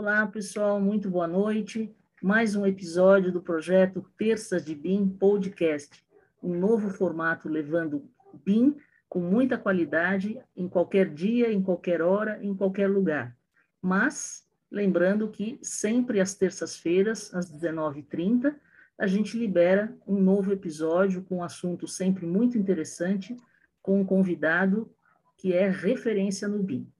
Olá, 0.00 0.26
pessoal, 0.26 0.80
muito 0.80 1.10
boa 1.10 1.26
noite. 1.26 1.94
Mais 2.22 2.56
um 2.56 2.64
episódio 2.64 3.30
do 3.30 3.42
projeto 3.42 4.02
Terças 4.16 4.64
de 4.64 4.74
BIM 4.74 5.06
Podcast, 5.06 6.02
um 6.42 6.58
novo 6.58 6.88
formato 6.88 7.50
levando 7.50 8.08
BIM 8.42 8.78
com 9.10 9.20
muita 9.20 9.58
qualidade 9.58 10.40
em 10.56 10.66
qualquer 10.66 11.12
dia, 11.12 11.52
em 11.52 11.62
qualquer 11.62 12.00
hora, 12.00 12.42
em 12.42 12.56
qualquer 12.56 12.88
lugar. 12.88 13.36
Mas, 13.82 14.42
lembrando 14.70 15.28
que 15.28 15.58
sempre 15.62 16.18
às 16.18 16.34
terças-feiras, 16.34 17.34
às 17.34 17.52
19h30, 17.52 18.56
a 18.96 19.06
gente 19.06 19.36
libera 19.36 19.94
um 20.06 20.18
novo 20.18 20.50
episódio 20.50 21.22
com 21.24 21.36
um 21.36 21.44
assunto 21.44 21.86
sempre 21.86 22.24
muito 22.24 22.56
interessante, 22.56 23.36
com 23.82 24.00
um 24.00 24.04
convidado 24.06 24.90
que 25.36 25.52
é 25.52 25.68
referência 25.68 26.48
no 26.48 26.62
BIM. 26.62 26.90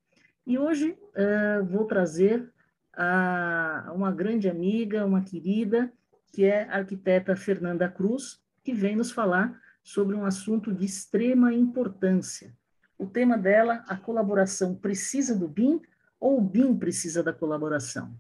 E 0.46 0.58
hoje 0.58 0.90
uh, 0.90 1.64
vou 1.64 1.86
trazer 1.86 2.52
a 2.96 3.92
uma 3.94 4.10
grande 4.10 4.48
amiga, 4.48 5.06
uma 5.06 5.22
querida, 5.22 5.92
que 6.32 6.44
é 6.44 6.64
a 6.64 6.76
arquiteta 6.76 7.36
Fernanda 7.36 7.88
Cruz, 7.88 8.40
que 8.62 8.72
vem 8.72 8.96
nos 8.96 9.10
falar 9.10 9.60
sobre 9.82 10.14
um 10.14 10.24
assunto 10.24 10.72
de 10.72 10.84
extrema 10.84 11.52
importância. 11.52 12.54
O 12.98 13.06
tema 13.06 13.38
dela, 13.38 13.84
a 13.88 13.96
colaboração 13.96 14.74
precisa 14.74 15.34
do 15.34 15.48
BIM 15.48 15.80
ou 16.18 16.38
o 16.38 16.42
BIM 16.42 16.76
precisa 16.76 17.22
da 17.22 17.32
colaboração? 17.32 18.14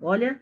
Olha, 0.00 0.40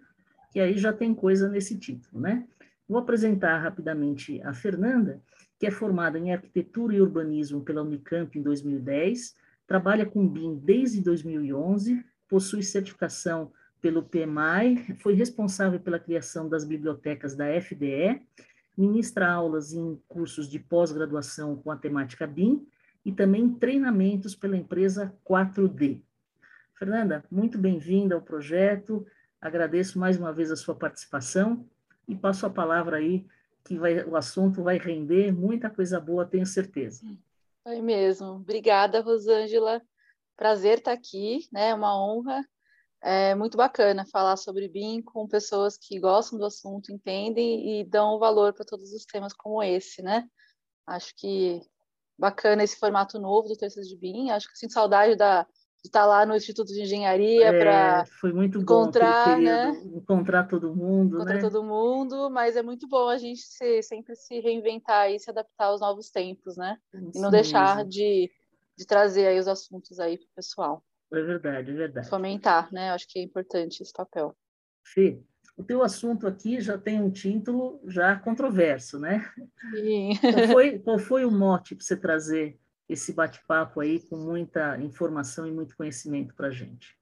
que 0.53 0.61
aí 0.61 0.79
já 0.79 0.93
tem 0.93 1.15
coisa 1.15 1.49
nesse 1.49 1.79
título, 1.79 2.21
né? 2.21 2.47
Vou 2.89 2.99
apresentar 2.99 3.59
rapidamente 3.59 4.41
a 4.43 4.53
Fernanda, 4.53 5.21
que 5.59 5.67
é 5.67 5.71
formada 5.71 6.19
em 6.19 6.33
Arquitetura 6.33 6.95
e 6.95 7.01
Urbanismo 7.01 7.63
pela 7.63 7.83
Unicamp 7.83 8.37
em 8.39 8.43
2010, 8.43 9.35
trabalha 9.67 10.07
com 10.07 10.27
BIM 10.27 10.57
desde 10.57 11.01
2011, 11.01 12.05
possui 12.29 12.63
certificação 12.63 13.53
pelo 13.81 14.03
PMI, 14.03 14.95
foi 15.01 15.15
responsável 15.15 15.81
pela 15.81 15.99
criação 15.99 16.49
das 16.49 16.65
bibliotecas 16.65 17.35
da 17.35 17.47
FDE, 17.61 18.21
ministra 18.77 19.31
aulas 19.31 19.73
em 19.73 20.01
cursos 20.09 20.49
de 20.49 20.59
pós-graduação 20.59 21.57
com 21.57 21.71
a 21.71 21.77
temática 21.77 22.27
BIM 22.27 22.67
e 23.05 23.13
também 23.13 23.49
treinamentos 23.49 24.35
pela 24.35 24.57
empresa 24.57 25.15
4D. 25.29 26.03
Fernanda, 26.75 27.25
muito 27.31 27.59
bem-vinda 27.59 28.15
ao 28.15 28.23
projeto, 28.23 29.07
agradeço 29.41 29.99
mais 29.99 30.19
uma 30.19 30.33
vez 30.33 30.51
a 30.51 30.57
sua 30.57 30.75
participação 30.75 31.67
e 32.07 32.15
passo 32.15 32.47
a 32.47 32.51
palavra 32.51 32.97
aí, 32.97 33.27
que 33.65 33.79
vai, 33.79 34.05
o 34.05 34.17
assunto 34.17 34.63
vai 34.63 34.79
render 34.79 35.33
muita 35.33 35.69
coisa 35.69 36.01
boa, 36.01 36.25
tenho 36.25 36.47
certeza. 36.47 37.05
É 37.65 37.81
mesmo. 37.81 38.27
Obrigada, 38.29 39.01
Rosângela. 39.01 39.83
Prazer 40.37 40.79
estar 40.79 40.93
aqui, 40.93 41.47
né? 41.53 41.75
Uma 41.75 41.95
honra 42.03 42.43
é 43.03 43.35
muito 43.35 43.57
bacana 43.57 44.05
falar 44.05 44.37
sobre 44.37 44.69
BIM 44.69 45.03
com 45.03 45.27
pessoas 45.27 45.79
que 45.79 45.99
gostam 45.99 46.39
do 46.39 46.45
assunto, 46.45 46.93
entendem 46.93 47.81
e 47.81 47.85
dão 47.85 48.19
valor 48.19 48.53
para 48.53 48.65
todos 48.65 48.93
os 48.93 49.05
temas 49.05 49.33
como 49.33 49.63
esse, 49.63 50.03
né? 50.03 50.29
Acho 50.87 51.15
que 51.17 51.63
bacana 52.19 52.63
esse 52.63 52.77
formato 52.77 53.19
novo 53.19 53.49
do 53.49 53.57
Terças 53.57 53.89
de 53.89 53.97
BIM. 53.97 54.31
Acho 54.31 54.49
que 54.51 54.59
sinto 54.59 54.75
saudade 54.75 55.17
da, 55.17 55.45
de 55.83 55.89
estar 55.89 56.05
lá 56.05 56.27
no 56.27 56.37
Instituto 56.37 56.69
de 56.75 56.83
Engenharia 56.83 57.47
é, 57.47 57.59
para 57.59 58.05
encontrar, 58.55 59.39
né? 59.39 59.71
encontrar 59.95 60.47
todo 60.47 60.77
mundo, 60.77 61.17
encontrar 61.17 61.37
né? 61.37 61.41
todo 61.41 61.65
mundo, 61.65 62.29
mas 62.31 62.55
é 62.55 62.63
muito 62.63 62.87
bom 62.87 63.09
a 63.09 63.17
gente 63.17 63.41
se, 63.41 63.83
sempre 63.83 64.15
se 64.15 64.41
reinventar 64.41 65.11
e 65.11 65.19
se 65.19 65.31
adaptar 65.31 65.67
aos 65.67 65.81
novos 65.81 66.11
tempos, 66.11 66.57
né? 66.57 66.77
Isso 66.93 67.19
e 67.19 67.21
não 67.21 67.31
deixar 67.31 67.83
de, 67.87 68.31
de 68.77 68.87
trazer 68.87 69.27
aí 69.27 69.39
os 69.39 69.49
assuntos 69.49 69.99
aí 69.99 70.19
para 70.19 70.27
o 70.27 70.35
pessoal. 70.37 70.85
É 71.13 71.23
verdade, 71.23 71.71
é 71.71 71.75
verdade. 71.75 72.09
Fomentar, 72.09 72.73
né? 72.73 72.91
Acho 72.91 73.07
que 73.09 73.19
é 73.19 73.23
importante 73.23 73.83
esse 73.83 73.93
papel. 73.93 74.37
Fê, 74.85 75.21
o 75.57 75.65
teu 75.65 75.83
assunto 75.83 76.27
aqui 76.27 76.61
já 76.61 76.79
tem 76.79 77.01
um 77.01 77.11
título 77.11 77.81
já 77.87 78.17
controverso, 78.17 78.99
né? 78.99 79.31
Sim. 79.75 80.13
Qual 80.21 80.49
foi, 80.49 80.79
qual 80.81 80.99
foi 80.99 81.25
o 81.25 81.31
mote 81.31 81.75
para 81.75 81.85
você 81.85 81.97
trazer 81.97 82.59
esse 82.89 83.13
bate-papo 83.13 83.81
aí 83.81 84.01
com 84.01 84.17
muita 84.17 84.77
informação 84.81 85.47
e 85.47 85.53
muito 85.53 85.77
conhecimento 85.77 86.35
para 86.35 86.49
a 86.49 86.51
gente? 86.51 86.99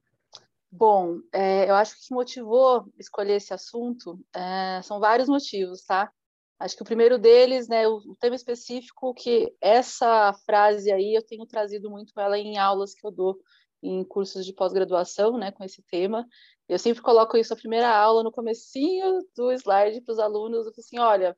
Bom, 0.70 1.20
é, 1.32 1.68
eu 1.70 1.74
acho 1.74 1.94
que 1.94 2.00
o 2.00 2.08
que 2.08 2.14
motivou 2.14 2.92
escolher 2.98 3.36
esse 3.36 3.54
assunto 3.54 4.20
é, 4.34 4.82
são 4.82 5.00
vários 5.00 5.28
motivos, 5.28 5.84
tá? 5.84 6.12
Acho 6.58 6.76
que 6.76 6.82
o 6.82 6.86
primeiro 6.86 7.18
deles, 7.18 7.68
né, 7.68 7.86
o, 7.86 7.98
o, 7.98 8.16
tema 8.16 8.34
específico, 8.34 9.14
que 9.14 9.54
essa 9.60 10.32
frase 10.44 10.90
aí 10.90 11.14
eu 11.14 11.24
tenho 11.24 11.46
trazido 11.46 11.88
muito 11.88 12.12
ela 12.18 12.36
em 12.36 12.58
aulas 12.58 12.92
que 12.92 13.06
eu 13.06 13.10
dou 13.10 13.38
em 13.82 14.04
cursos 14.04 14.44
de 14.44 14.52
pós-graduação, 14.52 15.38
né, 15.38 15.52
com 15.52 15.64
esse 15.64 15.82
tema. 15.82 16.26
Eu 16.68 16.78
sempre 16.78 17.02
coloco 17.02 17.36
isso 17.36 17.54
na 17.54 17.60
primeira 17.60 17.88
aula, 17.88 18.22
no 18.22 18.32
comecinho 18.32 19.20
do 19.36 19.52
slide 19.52 20.00
para 20.00 20.12
os 20.12 20.18
alunos, 20.18 20.66
eu 20.66 20.72
assim, 20.76 20.98
olha, 20.98 21.32
o 21.32 21.34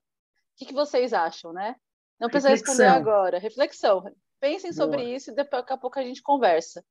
que, 0.57 0.67
que, 0.67 0.75
vocês 0.75 1.13
acham, 1.13 1.53
né? 1.53 1.77
Não 2.19 2.29
precisa 2.29 2.51
responder 2.51 2.87
agora. 2.87 3.39
Reflexão. 3.39 4.03
Pensem 4.41 4.73
Boa. 4.73 4.75
sobre 4.75 5.15
isso 5.15 5.31
e 5.31 5.35
daqui 5.35 5.73
a 5.73 5.79
pouco 5.79 5.99
a 5.99 6.03
gente 6.03 6.23
conversa. 6.23 6.85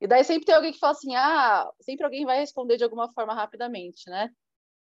E 0.00 0.06
daí 0.06 0.24
sempre 0.24 0.46
tem 0.46 0.54
alguém 0.54 0.72
que 0.72 0.78
fala 0.78 0.92
assim, 0.92 1.14
ah, 1.14 1.70
sempre 1.80 2.04
alguém 2.04 2.24
vai 2.24 2.38
responder 2.38 2.76
de 2.76 2.84
alguma 2.84 3.12
forma 3.12 3.34
rapidamente, 3.34 4.08
né? 4.08 4.30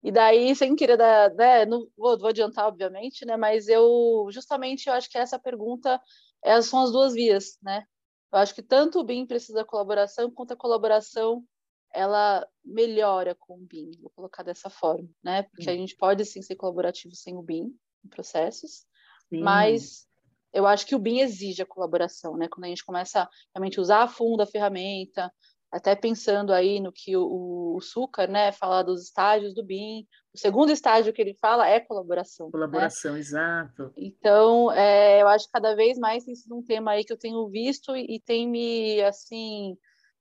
E 0.03 0.13
daí, 0.13 0.55
sem 0.55 0.77
querer 0.77 0.99
dar, 0.99 1.33
né, 1.35 1.65
não 1.65 1.87
vou, 1.97 2.19
vou 2.19 2.29
adiantar, 2.29 2.67
obviamente, 2.67 3.25
né? 3.25 3.37
Mas 3.37 3.69
eu, 3.69 4.29
justamente, 4.31 4.87
eu 4.87 4.93
acho 4.93 5.09
que 5.09 5.17
essa 5.17 5.39
pergunta, 5.39 6.01
essas 6.43 6.67
são 6.67 6.83
as 6.83 6.93
duas 6.93 7.15
vias, 7.15 7.59
né? 7.63 7.87
Eu 8.35 8.41
acho 8.41 8.53
que 8.53 8.63
tanto 8.63 8.99
o 8.99 9.05
BIM 9.05 9.27
precisa 9.27 9.59
da 9.59 9.65
colaboração, 9.65 10.29
quanto 10.29 10.53
a 10.55 10.57
colaboração 10.57 11.45
ela 11.93 12.45
melhora 12.65 13.37
com 13.37 13.55
o 13.55 13.65
BIM, 13.65 13.93
vou 14.01 14.11
colocar 14.11 14.43
dessa 14.43 14.69
forma, 14.69 15.09
né? 15.23 15.45
Porque 15.45 15.63
sim. 15.63 15.71
a 15.71 15.77
gente 15.77 15.95
pode 15.95 16.25
sim 16.25 16.43
ser 16.43 16.57
colaborativo 16.57 17.15
sem 17.15 17.37
o 17.37 17.43
BIM 17.43 17.73
em 18.05 18.09
processos, 18.09 18.85
sim. 19.29 19.41
mas 19.41 20.09
eu 20.53 20.67
acho 20.67 20.85
que 20.85 20.97
o 20.97 20.99
BIM 20.99 21.21
exige 21.21 21.63
a 21.63 21.67
colaboração, 21.67 22.37
né? 22.37 22.49
Quando 22.49 22.65
a 22.65 22.69
gente 22.69 22.85
começa 22.85 23.23
a 23.23 23.31
realmente 23.55 23.81
usar 23.81 24.03
a 24.03 24.09
fundo 24.09 24.43
a 24.43 24.47
ferramenta, 24.47 25.33
até 25.75 25.97
pensando 25.97 26.53
aí 26.53 26.79
no 26.79 26.93
que 26.93 27.17
o, 27.17 27.75
o 27.75 27.81
Sucar, 27.81 28.31
né, 28.31 28.53
fala 28.53 28.85
dos 28.85 29.03
estágios 29.03 29.53
do 29.53 29.65
BIM. 29.65 30.07
O 30.33 30.39
segundo 30.39 30.71
estágio 30.71 31.13
que 31.13 31.21
ele 31.21 31.35
fala 31.35 31.69
é 31.69 31.81
colaboração. 31.81 32.47
Né? 32.47 32.53
Colaboração, 32.53 33.15
né? 33.15 33.19
exato. 33.19 33.93
Então, 33.97 34.71
é, 34.71 35.21
eu 35.21 35.27
acho 35.27 35.47
que 35.47 35.53
cada 35.53 35.75
vez 35.75 35.99
mais 35.99 36.25
tem 36.25 36.37
sido 36.37 36.57
um 36.57 36.63
tema 36.63 36.93
aí 36.93 37.05
que 37.05 37.13
eu 37.13 37.19
tenho 37.19 37.49
visto 37.49 37.97
e, 37.97 38.15
e 38.15 38.21
tem 38.21 38.49
me, 38.49 39.03
assim, 39.03 39.77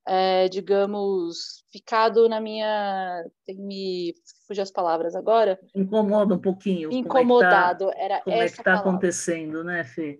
é, 0.08 0.50
digamos, 0.50 1.64
ficado 1.72 2.28
na 2.28 2.42
minha. 2.42 3.24
Tem 3.46 3.56
me. 3.56 4.16
Fugir 4.48 4.62
as 4.62 4.72
palavras 4.72 5.16
agora. 5.16 5.60
Incomoda 5.76 6.34
um 6.34 6.42
pouquinho. 6.42 6.92
Incomodado. 6.92 7.86
Como 7.86 7.92
é 7.92 7.96
tá, 7.96 8.04
era 8.04 8.22
como 8.22 8.36
essa 8.36 8.46
é 8.46 8.56
que 8.56 8.62
está 8.62 8.74
acontecendo, 8.74 9.64
né, 9.64 9.84
Fê? 9.84 10.20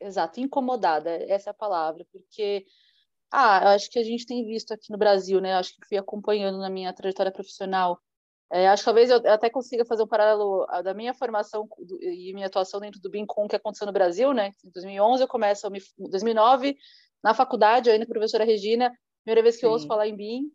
Exato, 0.00 0.38
incomodada, 0.38 1.10
essa 1.28 1.50
é 1.50 1.52
a 1.52 1.54
palavra, 1.54 2.06
porque 2.12 2.64
ah, 3.30 3.60
eu 3.62 3.68
acho 3.68 3.90
que 3.90 3.98
a 3.98 4.02
gente 4.02 4.26
tem 4.26 4.44
visto 4.44 4.72
aqui 4.72 4.90
no 4.90 4.98
Brasil, 4.98 5.40
né? 5.40 5.54
Acho 5.54 5.74
que 5.74 5.86
fui 5.86 5.98
acompanhando 5.98 6.58
na 6.58 6.70
minha 6.70 6.92
trajetória 6.92 7.32
profissional. 7.32 8.00
É, 8.50 8.66
acho 8.68 8.82
que 8.82 8.86
talvez 8.86 9.10
eu 9.10 9.18
até 9.26 9.50
consiga 9.50 9.84
fazer 9.84 10.02
um 10.02 10.06
paralelo 10.06 10.66
da 10.82 10.94
minha 10.94 11.12
formação 11.12 11.68
e 12.00 12.32
minha 12.32 12.46
atuação 12.46 12.80
dentro 12.80 12.98
do 13.00 13.10
BIM 13.10 13.26
com 13.26 13.44
o 13.44 13.48
que 13.48 13.56
aconteceu 13.56 13.86
no 13.86 13.92
Brasil, 13.92 14.32
né? 14.32 14.54
Em 14.64 14.70
2011 14.70 15.22
eu 15.22 15.28
começo, 15.28 15.66
em 15.66 16.10
2009, 16.10 16.76
na 17.22 17.34
faculdade, 17.34 17.90
ainda 17.90 18.06
com 18.06 18.12
a 18.12 18.14
professora 18.14 18.44
Regina, 18.44 18.90
primeira 19.22 19.42
vez 19.42 19.56
que 19.56 19.60
Sim. 19.60 19.66
eu 19.66 19.72
ouço 19.72 19.86
falar 19.86 20.08
em 20.08 20.16
BIM. 20.16 20.50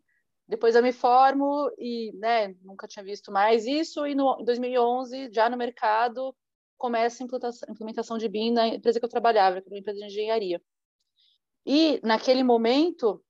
Depois 0.48 0.74
eu 0.74 0.82
me 0.82 0.92
formo 0.92 1.70
e, 1.78 2.12
né, 2.18 2.54
nunca 2.62 2.86
tinha 2.88 3.04
visto 3.04 3.30
mais 3.30 3.64
isso. 3.64 4.06
E 4.06 4.14
no, 4.14 4.36
em 4.40 4.44
2011, 4.44 5.30
já 5.32 5.48
no 5.48 5.56
mercado, 5.56 6.34
começa 6.76 7.22
a 7.22 7.70
implementação 7.70 8.18
de 8.18 8.28
BIM 8.28 8.52
na 8.52 8.66
empresa 8.68 8.98
que 8.98 9.04
eu 9.04 9.10
trabalhava, 9.10 9.60
que 9.60 9.68
era 9.68 9.74
uma 9.74 9.78
empresa 9.78 10.00
de 10.00 10.06
engenharia. 10.06 10.60
E, 11.66 12.00
naquele 12.02 12.42
momento, 12.42 13.22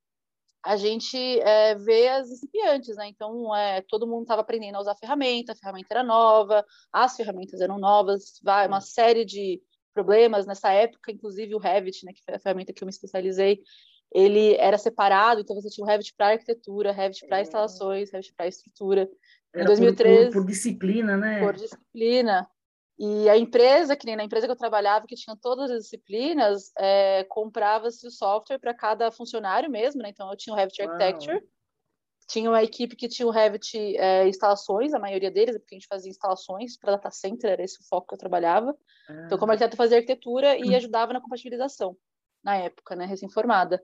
a 0.65 0.77
gente 0.77 1.17
é, 1.41 1.75
vê 1.75 2.09
as 2.09 2.31
incipientes, 2.31 2.97
né? 2.97 3.07
Então, 3.09 3.55
é, 3.55 3.83
todo 3.83 4.07
mundo 4.07 4.23
estava 4.23 4.41
aprendendo 4.41 4.77
a 4.77 4.81
usar 4.81 4.93
a 4.93 4.97
ferramenta, 4.97 5.53
a 5.53 5.57
ferramenta 5.57 5.89
era 5.91 6.03
nova, 6.03 6.65
as 6.93 7.17
ferramentas 7.17 7.61
eram 7.61 7.79
novas, 7.79 8.41
vai 8.43 8.67
uma 8.67 8.81
série 8.81 9.25
de 9.25 9.61
problemas. 9.93 10.47
Nessa 10.47 10.73
época, 10.73 11.13
inclusive, 11.13 11.55
o 11.55 11.59
Revit, 11.59 12.05
né, 12.05 12.13
que 12.13 12.25
foi 12.25 12.35
a 12.35 12.41
ferramenta 12.41 12.73
que 12.73 12.83
eu 12.83 12.87
me 12.87 12.91
especializei, 12.91 13.61
ele 14.13 14.55
era 14.55 14.79
separado, 14.79 15.41
então 15.41 15.57
você 15.57 15.69
tinha 15.69 15.85
o 15.85 15.89
Revit 15.89 16.15
para 16.17 16.29
arquitetura, 16.29 16.93
Revit 16.93 17.27
para 17.27 17.43
instalações, 17.43 18.11
Revit 18.11 18.33
para 18.35 18.47
estrutura. 18.47 19.09
Em 19.55 19.61
era 19.61 19.67
2013, 19.67 20.17
por, 20.17 20.25
por, 20.25 20.41
por, 20.41 20.47
disciplina, 20.47 21.17
né? 21.17 21.41
Por 21.41 21.55
disciplina. 21.55 22.49
E 22.99 23.29
a 23.29 23.37
empresa, 23.37 23.97
que 23.97 24.07
nem 24.07 24.15
na 24.15 24.25
empresa 24.25 24.47
que 24.47 24.53
eu 24.53 24.57
trabalhava, 24.57 25.07
que 25.07 25.17
tinha 25.17 25.37
todas 25.37 25.71
as 25.71 25.83
disciplinas, 25.83 26.71
é, 26.79 27.25
comprava-se 27.25 28.07
o 28.07 28.11
software 28.11 28.59
para 28.59 28.73
cada 28.73 29.11
funcionário 29.11 29.69
mesmo, 29.69 30.01
né? 30.01 30.11
Então, 30.11 30.31
eu 30.31 30.37
tinha 30.37 30.55
o 30.55 30.57
Revit 30.57 30.81
Uau. 30.81 30.91
Architecture, 30.91 31.45
tinha 32.29 32.49
uma 32.49 32.63
equipe 32.63 32.95
que 32.95 33.09
tinha 33.09 33.27
o 33.27 33.31
Revit 33.31 33.77
é, 33.97 34.29
instalações, 34.29 34.95
a 34.95 34.99
maioria 34.99 35.31
deles, 35.31 35.59
porque 35.59 35.75
a 35.75 35.79
gente 35.79 35.89
fazia 35.89 36.11
instalações 36.11 36.77
para 36.79 36.93
data 36.93 37.11
center, 37.11 37.51
era 37.51 37.65
esse 37.65 37.81
o 37.81 37.89
foco 37.89 38.09
que 38.09 38.15
eu 38.15 38.19
trabalhava. 38.19 38.77
Ah. 39.09 39.23
Então, 39.27 39.39
como 39.39 39.51
arquiteto, 39.51 39.77
fazia 39.77 39.97
arquitetura 39.97 40.57
e 40.57 40.71
hum. 40.71 40.77
ajudava 40.77 41.13
na 41.13 41.21
compatibilização, 41.21 41.97
na 42.43 42.57
época, 42.57 42.95
né, 42.95 43.07
recém-formada. 43.07 43.83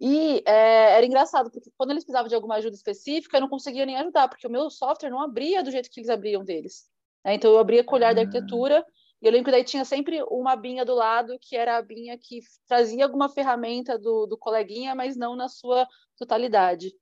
E 0.00 0.42
é, 0.46 0.96
era 0.96 1.06
engraçado, 1.06 1.50
porque 1.50 1.70
quando 1.76 1.90
eles 1.90 2.04
precisavam 2.04 2.28
de 2.28 2.34
alguma 2.34 2.56
ajuda 2.56 2.74
específica, 2.74 3.36
eu 3.36 3.40
não 3.40 3.48
conseguia 3.48 3.86
nem 3.86 3.96
ajudar, 3.96 4.28
porque 4.28 4.46
o 4.46 4.50
meu 4.50 4.68
software 4.68 5.10
não 5.10 5.20
abria 5.20 5.62
do 5.62 5.70
jeito 5.70 5.90
que 5.90 6.00
eles 6.00 6.10
abriam 6.10 6.44
deles. 6.44 6.88
Né? 7.28 7.34
Então, 7.34 7.52
eu 7.52 7.58
abria 7.58 7.84
olhar 7.88 8.14
da 8.14 8.22
arquitetura, 8.22 8.84
e 9.20 9.26
eu 9.26 9.32
lembro 9.32 9.46
que 9.46 9.50
daí 9.50 9.64
tinha 9.64 9.84
sempre 9.84 10.22
uma 10.30 10.56
binha 10.56 10.84
do 10.84 10.94
lado, 10.94 11.36
que 11.40 11.56
era 11.56 11.76
a 11.76 11.82
binha 11.82 12.16
que 12.16 12.40
trazia 12.66 13.04
alguma 13.04 13.28
ferramenta 13.28 13.98
do, 13.98 14.26
do 14.26 14.38
coleguinha, 14.38 14.94
mas 14.94 15.16
não 15.16 15.36
na 15.36 15.48
sua 15.48 15.86
totalidade. 16.16 16.92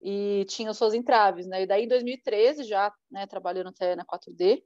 E 0.00 0.44
tinha 0.48 0.72
suas 0.74 0.94
entraves, 0.94 1.46
né? 1.46 1.62
E 1.62 1.66
daí, 1.66 1.84
em 1.84 1.88
2013, 1.88 2.64
já 2.64 2.92
né, 3.10 3.26
trabalhando 3.26 3.68
até 3.68 3.96
na 3.96 4.04
4D, 4.04 4.62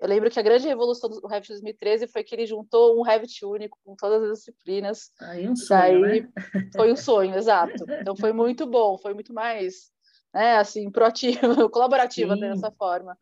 eu 0.00 0.08
lembro 0.08 0.30
que 0.30 0.38
a 0.38 0.42
grande 0.42 0.66
revolução 0.66 1.10
do 1.10 1.26
Revit 1.26 1.48
2013 1.48 2.06
foi 2.08 2.24
que 2.24 2.34
ele 2.34 2.46
juntou 2.46 2.98
um 2.98 3.02
Revit 3.02 3.44
único 3.44 3.78
com 3.84 3.94
todas 3.94 4.22
as 4.22 4.38
disciplinas. 4.38 5.10
Aí 5.20 5.48
um 5.48 5.56
sonho, 5.56 6.00
Daí, 6.00 6.22
né? 6.22 6.28
Foi 6.74 6.92
um 6.92 6.96
sonho, 6.96 7.36
exato. 7.36 7.84
Então 8.00 8.16
foi 8.16 8.32
muito 8.32 8.66
bom, 8.66 8.98
foi 8.98 9.14
muito 9.14 9.32
mais, 9.32 9.90
né, 10.32 10.56
assim, 10.56 10.90
proativo, 10.90 11.38
colaborativo 11.70 12.36
dessa 12.36 12.70
forma. 12.70 13.16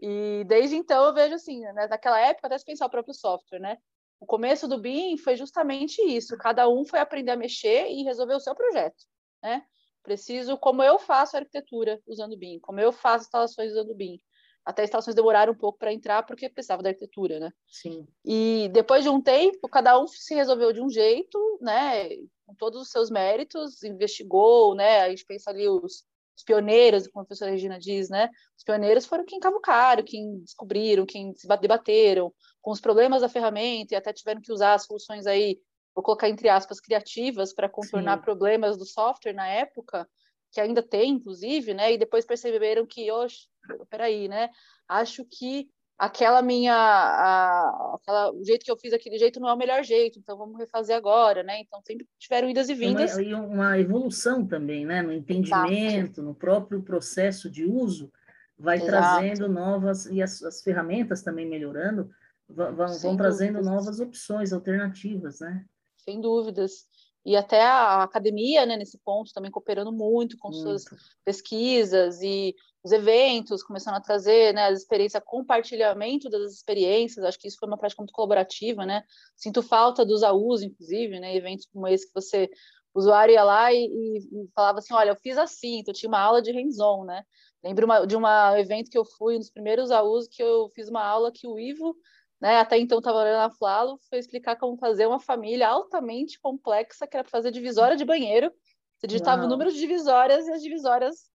E 0.00 0.44
desde 0.46 0.76
então 0.76 1.04
eu 1.04 1.14
vejo 1.14 1.34
assim, 1.34 1.60
né, 1.60 1.86
naquela 1.88 2.20
época 2.20 2.46
até 2.46 2.58
se 2.58 2.64
pensar 2.64 2.86
o 2.86 2.90
próprio 2.90 3.14
software, 3.14 3.58
né? 3.60 3.78
O 4.20 4.26
começo 4.26 4.66
do 4.66 4.78
BIM 4.78 5.16
foi 5.16 5.36
justamente 5.36 6.00
isso, 6.02 6.36
cada 6.36 6.68
um 6.68 6.84
foi 6.84 6.98
aprender 6.98 7.32
a 7.32 7.36
mexer 7.36 7.88
e 7.88 8.02
resolver 8.02 8.34
o 8.34 8.40
seu 8.40 8.54
projeto, 8.54 9.04
né? 9.42 9.64
Preciso, 10.02 10.56
como 10.56 10.82
eu 10.82 10.98
faço 10.98 11.36
arquitetura 11.36 12.00
usando 12.06 12.36
BIM, 12.36 12.58
como 12.60 12.80
eu 12.80 12.92
faço 12.92 13.26
instalações 13.26 13.72
usando 13.72 13.94
BIM, 13.94 14.18
até 14.64 14.84
instalações 14.84 15.14
demoraram 15.14 15.52
um 15.52 15.56
pouco 15.56 15.78
para 15.78 15.92
entrar 15.92 16.22
porque 16.24 16.48
precisava 16.48 16.82
da 16.82 16.90
arquitetura, 16.90 17.40
né? 17.40 17.50
Sim. 17.66 18.06
E 18.24 18.68
depois 18.72 19.02
de 19.02 19.08
um 19.08 19.20
tempo, 19.20 19.68
cada 19.68 19.98
um 19.98 20.06
se 20.06 20.34
resolveu 20.34 20.72
de 20.72 20.82
um 20.82 20.90
jeito, 20.90 21.58
né? 21.60 22.08
Com 22.44 22.54
todos 22.54 22.82
os 22.82 22.90
seus 22.90 23.10
méritos, 23.10 23.82
investigou, 23.82 24.74
né? 24.74 25.00
A 25.00 25.08
gente 25.08 25.24
pensa 25.24 25.50
ali 25.50 25.66
os, 25.68 26.04
os 26.38 26.44
pioneiros, 26.44 27.08
como 27.08 27.22
a 27.22 27.26
professora 27.26 27.50
Regina 27.50 27.78
diz, 27.80 28.08
né? 28.08 28.30
Os 28.56 28.62
pioneiros 28.62 29.04
foram 29.04 29.24
quem 29.24 29.40
cavucaram, 29.40 30.04
quem 30.04 30.38
descobriram, 30.38 31.04
quem 31.04 31.34
se 31.34 31.48
debateram 31.48 32.32
com 32.62 32.70
os 32.70 32.80
problemas 32.80 33.22
da 33.22 33.28
ferramenta 33.28 33.94
e 33.94 33.96
até 33.96 34.12
tiveram 34.12 34.40
que 34.40 34.52
usar 34.52 34.74
as 34.74 34.84
soluções 34.84 35.26
aí, 35.26 35.58
vou 35.92 36.02
colocar 36.02 36.28
entre 36.28 36.48
aspas, 36.48 36.80
criativas 36.80 37.52
para 37.52 37.68
contornar 37.68 38.18
Sim. 38.18 38.22
problemas 38.22 38.78
do 38.78 38.86
software 38.86 39.32
na 39.32 39.48
época 39.48 40.08
que 40.52 40.60
ainda 40.60 40.82
tem, 40.82 41.10
inclusive, 41.10 41.74
né? 41.74 41.92
E 41.92 41.98
depois 41.98 42.24
perceberam 42.24 42.86
que, 42.86 43.10
oxe, 43.10 43.48
peraí, 43.90 44.28
né? 44.28 44.48
Acho 44.86 45.24
que 45.24 45.68
aquela 45.98 46.40
minha, 46.40 46.74
a, 46.74 47.94
aquela, 47.96 48.32
o 48.32 48.44
jeito 48.44 48.64
que 48.64 48.70
eu 48.70 48.78
fiz 48.78 48.92
aquele 48.92 49.18
jeito 49.18 49.40
não 49.40 49.48
é 49.48 49.52
o 49.52 49.58
melhor 49.58 49.82
jeito, 49.82 50.18
então 50.18 50.38
vamos 50.38 50.56
refazer 50.56 50.96
agora, 50.96 51.42
né? 51.42 51.60
Então 51.60 51.82
sempre 51.82 52.06
tiveram 52.18 52.48
idas 52.48 52.68
e 52.68 52.74
vindas. 52.74 53.18
E 53.18 53.34
uma, 53.34 53.44
uma, 53.44 53.78
evolução 53.78 54.46
também, 54.46 54.86
né? 54.86 55.02
No 55.02 55.12
entendimento, 55.12 56.20
Exato. 56.20 56.22
no 56.22 56.34
próprio 56.34 56.82
processo 56.82 57.50
de 57.50 57.64
uso, 57.64 58.12
vai 58.56 58.76
Exato. 58.76 58.90
trazendo 58.90 59.48
novas, 59.48 60.06
e 60.06 60.22
as, 60.22 60.40
as 60.42 60.62
ferramentas 60.62 61.22
também 61.22 61.46
melhorando, 61.46 62.08
vão, 62.48 62.74
vão 62.74 63.16
trazendo 63.16 63.60
novas 63.60 63.98
opções, 63.98 64.52
alternativas, 64.52 65.40
né? 65.40 65.64
Sem 65.96 66.20
dúvidas 66.20 66.86
e 67.24 67.36
até 67.36 67.62
a 67.62 68.02
academia, 68.02 68.64
né, 68.64 68.76
nesse 68.76 68.98
ponto, 68.98 69.32
também 69.32 69.50
cooperando 69.50 69.92
muito 69.92 70.36
com 70.38 70.48
muito. 70.48 70.62
suas 70.62 70.84
pesquisas 71.24 72.22
e 72.22 72.54
os 72.82 72.92
eventos, 72.92 73.62
começando 73.62 73.96
a 73.96 74.00
trazer, 74.00 74.54
né, 74.54 74.66
as 74.66 74.80
experiências, 74.80 75.22
compartilhamento 75.26 76.30
das 76.30 76.52
experiências, 76.52 77.24
acho 77.24 77.38
que 77.38 77.48
isso 77.48 77.58
foi 77.58 77.68
uma 77.68 77.76
prática 77.76 78.00
muito 78.00 78.12
colaborativa, 78.12 78.86
né, 78.86 79.02
sinto 79.36 79.62
falta 79.62 80.06
dos 80.06 80.22
AUs, 80.22 80.62
inclusive, 80.62 81.18
né, 81.20 81.34
eventos 81.36 81.66
como 81.72 81.88
esse 81.88 82.06
que 82.06 82.14
você, 82.14 82.48
o 82.94 83.00
usuário 83.00 83.34
ia 83.34 83.44
lá 83.44 83.72
e, 83.72 83.84
e 83.86 84.48
falava 84.54 84.78
assim, 84.78 84.94
olha, 84.94 85.10
eu 85.10 85.16
fiz 85.16 85.36
assim, 85.36 85.80
então 85.80 85.92
tinha 85.92 86.08
uma 86.08 86.20
aula 86.20 86.40
de 86.40 86.52
hands-on, 86.52 87.04
né, 87.04 87.24
lembro 87.62 87.84
uma, 87.84 88.06
de 88.06 88.16
um 88.16 88.26
evento 88.56 88.90
que 88.90 88.98
eu 88.98 89.04
fui, 89.04 89.36
um 89.36 89.40
dos 89.40 89.50
primeiros 89.50 89.90
AUs, 89.90 90.28
que 90.28 90.42
eu 90.42 90.70
fiz 90.74 90.88
uma 90.88 91.04
aula 91.04 91.32
que 91.32 91.46
o 91.46 91.58
Ivo 91.58 91.96
né? 92.40 92.58
Até 92.58 92.78
então 92.78 92.98
estava 92.98 93.18
olhando 93.18 93.38
na 93.38 93.50
Flalo, 93.50 93.98
foi 94.08 94.18
explicar 94.18 94.56
como 94.56 94.76
fazer 94.76 95.06
uma 95.06 95.18
família 95.18 95.68
altamente 95.68 96.40
complexa, 96.40 97.06
que 97.06 97.16
era 97.16 97.24
para 97.24 97.30
fazer 97.30 97.50
divisória 97.50 97.96
de 97.96 98.04
banheiro. 98.04 98.52
Você 98.96 99.06
digitava 99.06 99.42
Uau. 99.42 99.46
o 99.46 99.50
número 99.50 99.72
de 99.72 99.78
divisórias 99.78 100.46
e 100.46 100.52
as 100.52 100.62
divisórias 100.62 101.30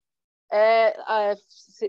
é, 0.52 0.98
é, 1.00 1.36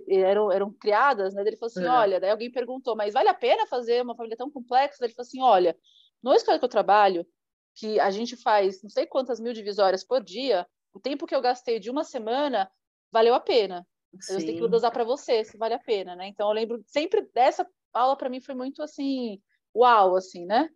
eram, 0.09 0.53
eram 0.53 0.73
criadas, 0.73 1.35
né? 1.35 1.43
Ele 1.43 1.57
falou 1.57 1.71
assim, 1.71 1.85
é. 1.85 1.89
olha, 1.89 2.21
daí 2.21 2.31
alguém 2.31 2.51
perguntou, 2.51 2.95
mas 2.95 3.15
vale 3.15 3.29
a 3.29 3.35
pena 3.35 3.67
fazer 3.67 4.03
uma 4.03 4.15
família 4.15 4.37
tão 4.37 4.51
complexa? 4.51 5.05
Ele 5.05 5.13
falou 5.13 5.27
assim, 5.27 5.43
olha, 5.43 5.77
no 6.23 6.33
escola 6.33 6.59
que 6.59 6.65
eu 6.65 6.69
trabalho, 6.69 7.27
que 7.75 7.99
a 7.99 8.11
gente 8.11 8.37
faz 8.37 8.83
não 8.83 8.91
sei 8.91 9.07
quantas 9.07 9.41
mil 9.41 9.53
divisórias 9.53 10.05
por 10.05 10.23
dia, 10.23 10.67
o 10.93 11.01
tempo 11.01 11.27
que 11.27 11.35
eu 11.35 11.41
gastei 11.41 11.79
de 11.81 11.91
uma 11.91 12.05
semana 12.05 12.71
valeu 13.11 13.35
a 13.35 13.41
pena. 13.41 13.87
Sim. 14.21 14.35
Eu 14.35 14.47
tenho 14.47 14.69
que 14.69 14.77
usar 14.77 14.91
para 14.91 15.05
você, 15.05 15.43
se 15.43 15.57
vale 15.57 15.75
a 15.75 15.79
pena, 15.79 16.15
né? 16.15 16.27
Então 16.29 16.49
eu 16.49 16.53
lembro 16.53 16.83
sempre 16.87 17.23
dessa 17.35 17.67
aula 17.93 18.17
para 18.17 18.29
mim 18.29 18.41
foi 18.41 18.55
muito 18.55 18.83
assim, 18.83 19.41
uau, 19.75 20.17
assim, 20.17 20.47
né? 20.47 20.69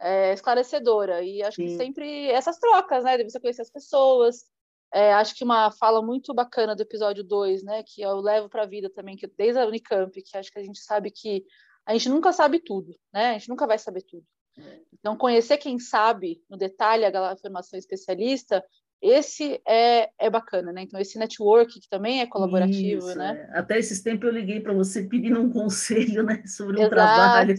É, 0.00 0.32
esclarecedora. 0.32 1.22
E 1.22 1.42
acho 1.42 1.56
Sim. 1.56 1.66
que 1.66 1.76
sempre 1.76 2.28
essas 2.30 2.58
trocas, 2.58 3.04
né? 3.04 3.16
De 3.16 3.24
você 3.24 3.40
conhecer 3.40 3.62
as 3.62 3.70
pessoas. 3.70 4.44
É, 4.92 5.12
acho 5.12 5.34
que 5.34 5.44
uma 5.44 5.70
fala 5.72 6.00
muito 6.00 6.32
bacana 6.32 6.74
do 6.74 6.82
episódio 6.82 7.22
2, 7.22 7.62
né? 7.62 7.82
Que 7.82 8.02
eu 8.02 8.20
levo 8.20 8.48
para 8.48 8.62
a 8.62 8.66
vida 8.66 8.88
também, 8.90 9.16
que 9.16 9.26
desde 9.26 9.60
a 9.60 9.66
Unicamp, 9.66 10.10
que 10.22 10.36
acho 10.36 10.50
que 10.50 10.58
a 10.58 10.62
gente 10.62 10.80
sabe 10.80 11.10
que 11.10 11.44
a 11.84 11.92
gente 11.92 12.08
nunca 12.08 12.32
sabe 12.32 12.58
tudo, 12.58 12.94
né? 13.12 13.30
A 13.30 13.32
gente 13.34 13.48
nunca 13.48 13.66
vai 13.66 13.78
saber 13.78 14.02
tudo. 14.02 14.24
É. 14.58 14.80
Então, 14.92 15.16
conhecer 15.16 15.58
quem 15.58 15.78
sabe 15.78 16.42
no 16.48 16.56
detalhe 16.56 17.04
a 17.04 17.36
formação 17.36 17.78
especialista 17.78 18.64
esse 19.00 19.60
é, 19.66 20.10
é 20.18 20.28
bacana, 20.28 20.72
né? 20.72 20.82
Então, 20.82 20.98
esse 20.98 21.18
network 21.18 21.80
que 21.80 21.88
também 21.88 22.20
é 22.20 22.26
colaborativo, 22.26 23.08
Isso, 23.08 23.18
né? 23.18 23.48
É. 23.52 23.58
Até 23.58 23.78
esses 23.78 24.02
tempos 24.02 24.28
eu 24.28 24.34
liguei 24.34 24.60
para 24.60 24.72
você 24.72 25.04
pedindo 25.04 25.40
um 25.40 25.50
conselho, 25.52 26.22
né? 26.24 26.42
Sobre 26.46 26.76
um 26.76 26.82
exato, 26.82 26.94
trabalho. 26.94 27.54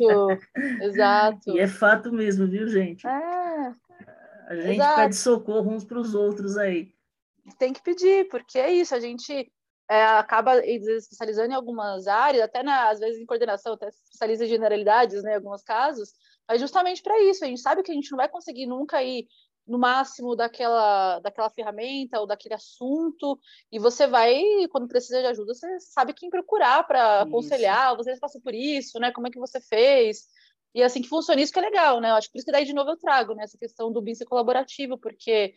Exato. 0.81 1.51
e 1.56 1.59
é 1.59 1.68
fato 1.68 2.12
mesmo, 2.12 2.45
viu, 2.45 2.68
gente? 2.68 3.07
É. 3.07 3.74
A 4.47 4.56
gente 4.56 4.75
exato. 4.75 4.95
pede 4.95 5.15
socorro 5.15 5.71
uns 5.71 5.83
para 5.83 6.00
os 6.00 6.13
outros 6.13 6.57
aí. 6.57 6.91
Tem 7.57 7.71
que 7.71 7.81
pedir, 7.81 8.27
porque 8.30 8.59
é 8.59 8.71
isso, 8.71 8.94
a 8.94 9.00
gente 9.00 9.51
é, 9.89 10.03
acaba 10.03 10.63
especializando 10.65 11.51
em 11.51 11.56
algumas 11.56 12.07
áreas, 12.07 12.44
até 12.44 12.62
na, 12.62 12.89
às 12.89 13.00
vezes 13.00 13.19
em 13.19 13.25
coordenação, 13.25 13.74
até 13.74 13.88
especializa 13.88 14.45
em 14.45 14.50
generalidades, 14.50 15.24
né, 15.24 15.31
em 15.31 15.36
alguns 15.36 15.63
casos, 15.63 16.13
mas 16.47 16.62
justamente 16.62 17.01
para 17.01 17.19
isso, 17.24 17.43
a 17.43 17.48
gente 17.48 17.62
sabe 17.62 17.81
que 17.81 17.91
a 17.91 17.96
gente 17.96 18.12
não 18.12 18.17
vai 18.17 18.29
conseguir 18.29 18.67
nunca 18.67 19.01
ir 19.03 19.27
no 19.69 19.77
máximo 19.77 20.35
daquela, 20.35 21.19
daquela 21.19 21.49
ferramenta 21.49 22.19
ou 22.19 22.25
daquele 22.25 22.55
assunto, 22.55 23.39
e 23.71 23.77
você 23.77 24.07
vai, 24.07 24.41
quando 24.71 24.88
precisa 24.88 25.21
de 25.21 25.27
ajuda, 25.27 25.53
você 25.53 25.79
sabe 25.79 26.13
quem 26.13 26.29
procurar 26.29 26.85
para 26.88 27.21
aconselhar, 27.21 27.95
você 27.95 28.17
passa 28.19 28.39
por 28.43 28.53
isso, 28.53 28.99
né? 28.99 29.11
Como 29.11 29.27
é 29.27 29.29
que 29.29 29.39
você 29.39 29.61
fez? 29.61 30.27
E 30.73 30.81
assim 30.81 31.01
que 31.01 31.07
funciona 31.07 31.39
isso 31.39 31.53
que 31.53 31.59
é 31.59 31.61
legal, 31.61 32.01
né? 32.01 32.09
Eu 32.09 32.15
acho 32.15 32.27
que 32.27 32.33
por 32.33 32.38
isso 32.39 32.45
que 32.45 32.51
daí 32.51 32.65
de 32.65 32.73
novo 32.73 32.89
eu 32.89 32.97
trago 32.97 33.35
né, 33.35 33.43
essa 33.43 33.57
questão 33.57 33.91
do 33.91 34.01
BIM 34.01 34.15
ser 34.15 34.25
colaborativo, 34.25 34.97
porque 34.97 35.53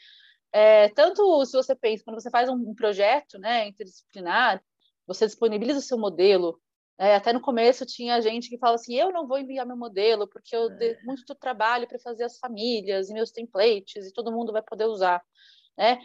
é, 0.52 0.90
tanto 0.90 1.44
se 1.46 1.56
você 1.56 1.74
pensa, 1.74 2.04
quando 2.04 2.20
você 2.20 2.30
faz 2.30 2.48
um, 2.48 2.54
um 2.54 2.74
projeto 2.74 3.38
né, 3.38 3.68
interdisciplinar, 3.68 4.62
você 5.06 5.26
disponibiliza 5.26 5.78
o 5.78 5.82
seu 5.82 5.98
modelo, 5.98 6.60
é, 6.98 7.16
até 7.16 7.32
no 7.32 7.40
começo 7.40 7.86
tinha 7.86 8.20
gente 8.20 8.48
que 8.48 8.58
fala 8.58 8.74
assim: 8.74 8.94
eu 8.94 9.12
não 9.12 9.26
vou 9.26 9.38
enviar 9.38 9.66
meu 9.66 9.76
modelo 9.76 10.28
porque 10.28 10.54
eu 10.54 10.68
dei 10.70 10.92
é. 10.92 11.02
muito 11.02 11.34
trabalho 11.34 11.86
para 11.88 11.98
fazer 11.98 12.24
as 12.24 12.38
famílias 12.38 13.08
e 13.08 13.14
meus 13.14 13.30
templates 13.30 14.06
e 14.06 14.12
todo 14.12 14.32
mundo 14.32 14.52
vai 14.52 14.62
poder 14.62 14.84
usar, 14.84 15.22
né? 15.76 15.98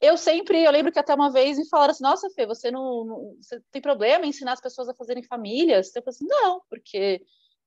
Eu 0.00 0.18
sempre, 0.18 0.62
eu 0.62 0.70
lembro 0.70 0.92
que 0.92 0.98
até 0.98 1.14
uma 1.14 1.30
vez 1.30 1.56
me 1.56 1.68
falaram 1.68 1.92
assim: 1.92 2.02
nossa, 2.02 2.28
Fê, 2.30 2.46
você 2.46 2.70
não, 2.70 3.04
não 3.04 3.36
você 3.40 3.60
tem 3.70 3.80
problema 3.80 4.26
em 4.26 4.30
ensinar 4.30 4.52
as 4.52 4.60
pessoas 4.60 4.88
a 4.88 4.94
fazerem 4.94 5.22
famílias? 5.22 5.94
Eu 5.94 6.02
falei 6.02 6.14
assim: 6.14 6.26
não, 6.26 6.60
porque 6.68 7.22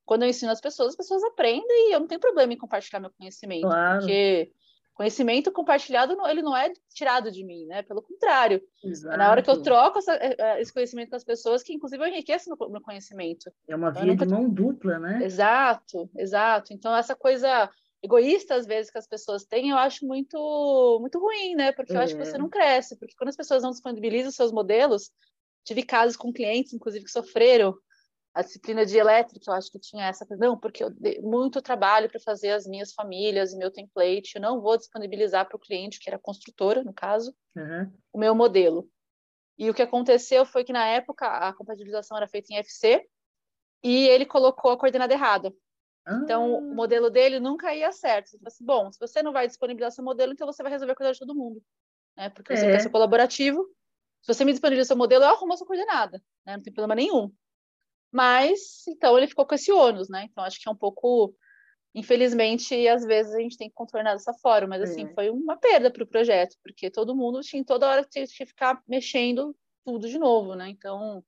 quando 0.06 0.24
eu 0.24 0.30
ensino 0.30 0.52
as 0.52 0.62
pessoas, 0.62 0.90
as 0.90 0.96
pessoas 0.96 1.24
aprendem 1.24 1.90
e 1.90 1.94
eu 1.94 2.00
não 2.00 2.08
tenho 2.08 2.22
problema 2.22 2.54
em 2.54 2.58
compartilhar 2.58 3.00
meu 3.00 3.12
conhecimento, 3.18 3.64
claro. 3.64 4.00
porque 4.00 4.52
Conhecimento 4.98 5.52
compartilhado, 5.52 6.18
ele 6.28 6.42
não 6.42 6.58
é 6.58 6.74
tirado 6.92 7.32
de 7.32 7.46
mim, 7.46 7.68
né? 7.68 7.84
Pelo 7.84 8.02
contrário. 8.02 8.60
Exato. 8.84 9.14
É 9.14 9.18
na 9.18 9.30
hora 9.30 9.44
que 9.44 9.50
eu 9.50 9.62
troco 9.62 10.00
essa, 10.00 10.16
é, 10.16 10.36
é, 10.40 10.60
esse 10.60 10.74
conhecimento 10.74 11.12
com 11.12 11.16
as 11.16 11.24
pessoas 11.24 11.62
que, 11.62 11.72
inclusive, 11.72 12.04
eu 12.04 12.08
enriqueço 12.08 12.50
meu, 12.50 12.70
meu 12.72 12.82
conhecimento. 12.82 13.52
É 13.70 13.76
uma 13.76 13.92
via 13.92 14.06
nunca... 14.06 14.26
de 14.26 14.34
mão 14.34 14.50
dupla, 14.50 14.98
né? 14.98 15.24
Exato, 15.24 16.10
exato. 16.18 16.74
Então, 16.74 16.96
essa 16.98 17.16
coisa 17.16 17.70
egoísta, 18.02 18.56
às 18.56 18.66
vezes, 18.66 18.90
que 18.90 18.98
as 18.98 19.08
pessoas 19.08 19.46
têm, 19.46 19.70
eu 19.70 19.78
acho 19.78 20.04
muito, 20.04 20.98
muito 21.00 21.20
ruim, 21.20 21.54
né? 21.54 21.72
Porque 21.74 21.94
eu 21.94 22.00
é. 22.00 22.04
acho 22.04 22.18
que 22.18 22.26
você 22.26 22.36
é. 22.36 22.40
não 22.40 22.50
cresce. 22.50 22.98
Porque 22.98 23.14
quando 23.16 23.30
as 23.30 23.38
pessoas 23.38 23.62
não 23.62 23.70
disponibilizam 23.70 24.30
os 24.30 24.36
seus 24.36 24.52
modelos, 24.52 25.12
tive 25.64 25.84
casos 25.84 26.18
com 26.18 26.34
clientes, 26.34 26.74
inclusive, 26.74 27.06
que 27.06 27.12
sofreram 27.12 27.78
a 28.38 28.44
disciplina 28.44 28.86
de 28.86 28.96
elétrica, 28.96 29.50
eu 29.50 29.56
acho 29.56 29.72
que 29.72 29.80
tinha 29.80 30.06
essa, 30.06 30.24
não, 30.38 30.56
porque 30.56 30.84
eu 30.84 30.92
dei 30.92 31.20
muito 31.22 31.60
trabalho 31.60 32.08
para 32.08 32.20
fazer 32.20 32.52
as 32.52 32.68
minhas 32.68 32.94
famílias 32.94 33.52
e 33.52 33.58
meu 33.58 33.72
template, 33.72 34.36
eu 34.36 34.42
não 34.42 34.62
vou 34.62 34.78
disponibilizar 34.78 35.48
para 35.48 35.56
o 35.56 35.60
cliente, 35.60 36.00
que 36.00 36.08
era 36.08 36.20
construtora, 36.20 36.84
no 36.84 36.94
caso, 36.94 37.36
uhum. 37.56 37.92
o 38.14 38.20
meu 38.20 38.36
modelo. 38.36 38.88
E 39.58 39.72
o 39.72 39.74
que 39.74 39.82
aconteceu 39.82 40.46
foi 40.46 40.64
que, 40.64 40.72
na 40.72 40.86
época, 40.86 41.26
a 41.26 41.52
compatibilização 41.52 42.16
era 42.16 42.28
feita 42.28 42.54
em 42.54 42.58
FC 42.58 43.04
e 43.84 44.08
ele 44.08 44.24
colocou 44.24 44.70
a 44.70 44.78
coordenada 44.78 45.12
errada. 45.12 45.52
Então, 46.24 46.54
o 46.60 46.76
modelo 46.76 47.10
dele 47.10 47.40
nunca 47.40 47.74
ia 47.74 47.92
certo. 47.92 48.30
Falou 48.34 48.48
assim, 48.48 48.64
bom, 48.64 48.92
se 48.92 49.00
você 49.00 49.24
não 49.24 49.34
vai 49.34 49.48
disponibilizar 49.48 49.92
seu 49.92 50.04
modelo, 50.04 50.32
então 50.32 50.46
você 50.46 50.62
vai 50.62 50.72
resolver 50.72 50.94
cuidar 50.94 51.12
de 51.12 51.20
todo 51.20 51.34
mundo. 51.34 51.60
Né? 52.16 52.30
Porque 52.30 52.56
você 52.56 52.68
é. 52.68 52.72
quer 52.72 52.82
ser 52.82 52.92
colaborativo. 52.92 53.68
Se 54.22 54.32
você 54.32 54.46
me 54.46 54.52
disponibilizar 54.52 54.90
seu 54.90 54.96
modelo, 54.96 55.24
eu 55.24 55.30
arrumo 55.30 55.54
a 55.54 55.58
sua 55.58 55.66
coordenada. 55.66 56.22
Né? 56.46 56.56
Não 56.56 56.64
tem 56.64 56.72
problema 56.72 56.94
nenhum. 56.94 57.32
Mas, 58.12 58.88
então, 58.88 59.18
ele 59.18 59.28
ficou 59.28 59.46
com 59.46 59.56
esse 59.56 59.72
ônus, 59.72 60.10
né? 60.10 60.28
Então, 60.30 60.44
acho 60.44 60.60
que 60.62 60.68
é 60.68 60.72
um 60.72 60.76
pouco... 60.76 61.36
Infelizmente, 61.96 62.88
às 62.88 63.04
vezes 63.04 63.34
a 63.34 63.40
gente 63.40 63.58
tem 63.58 63.70
que 63.70 63.76
contornar 63.76 64.14
dessa 64.14 64.34
forma. 64.34 64.78
Mas, 64.78 64.92
assim, 64.92 65.06
é. 65.06 65.14
foi 65.14 65.30
uma 65.30 65.58
perda 65.58 65.92
para 65.92 66.04
o 66.04 66.08
projeto. 66.08 66.56
Porque 66.64 66.92
todo 66.92 67.16
mundo 67.16 67.42
tinha, 67.42 67.64
toda 67.64 67.88
hora 67.88 68.04
tinha 68.04 68.26
que 68.26 68.46
ficar 68.46 68.82
mexendo 68.88 69.56
tudo 69.84 70.08
de 70.08 70.18
novo, 70.20 70.56
né? 70.56 70.70
Então... 70.70 71.24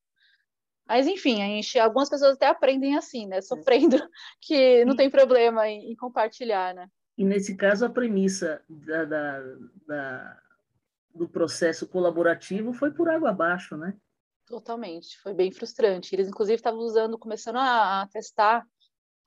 Mas, 0.87 1.05
enfim, 1.05 1.41
a 1.43 1.45
gente, 1.45 1.77
algumas 1.77 2.09
pessoas 2.09 2.33
até 2.33 2.47
aprendem 2.47 2.97
assim, 2.97 3.27
né? 3.27 3.41
Sofrendo, 3.41 3.95
que 4.41 4.83
não 4.85 4.95
tem 4.95 5.09
problema 5.09 5.67
em, 5.67 5.91
em 5.91 5.95
compartilhar, 5.95 6.73
né? 6.73 6.87
E, 7.15 7.23
nesse 7.23 7.55
caso, 7.55 7.85
a 7.85 7.89
premissa 7.89 8.63
da, 8.67 9.03
da, 9.05 9.43
da, 9.85 10.41
do 11.13 11.27
processo 11.27 11.85
colaborativo 11.85 12.71
foi 12.71 12.91
por 12.91 13.09
água 13.09 13.29
abaixo, 13.29 13.75
né? 13.75 13.93
Totalmente, 14.49 15.19
foi 15.21 15.33
bem 15.33 15.51
frustrante. 15.51 16.13
Eles, 16.13 16.27
inclusive, 16.27 16.55
estavam 16.55 16.79
usando, 16.79 17.19
começando 17.19 17.57
a, 17.57 18.01
a 18.01 18.07
testar 18.07 18.65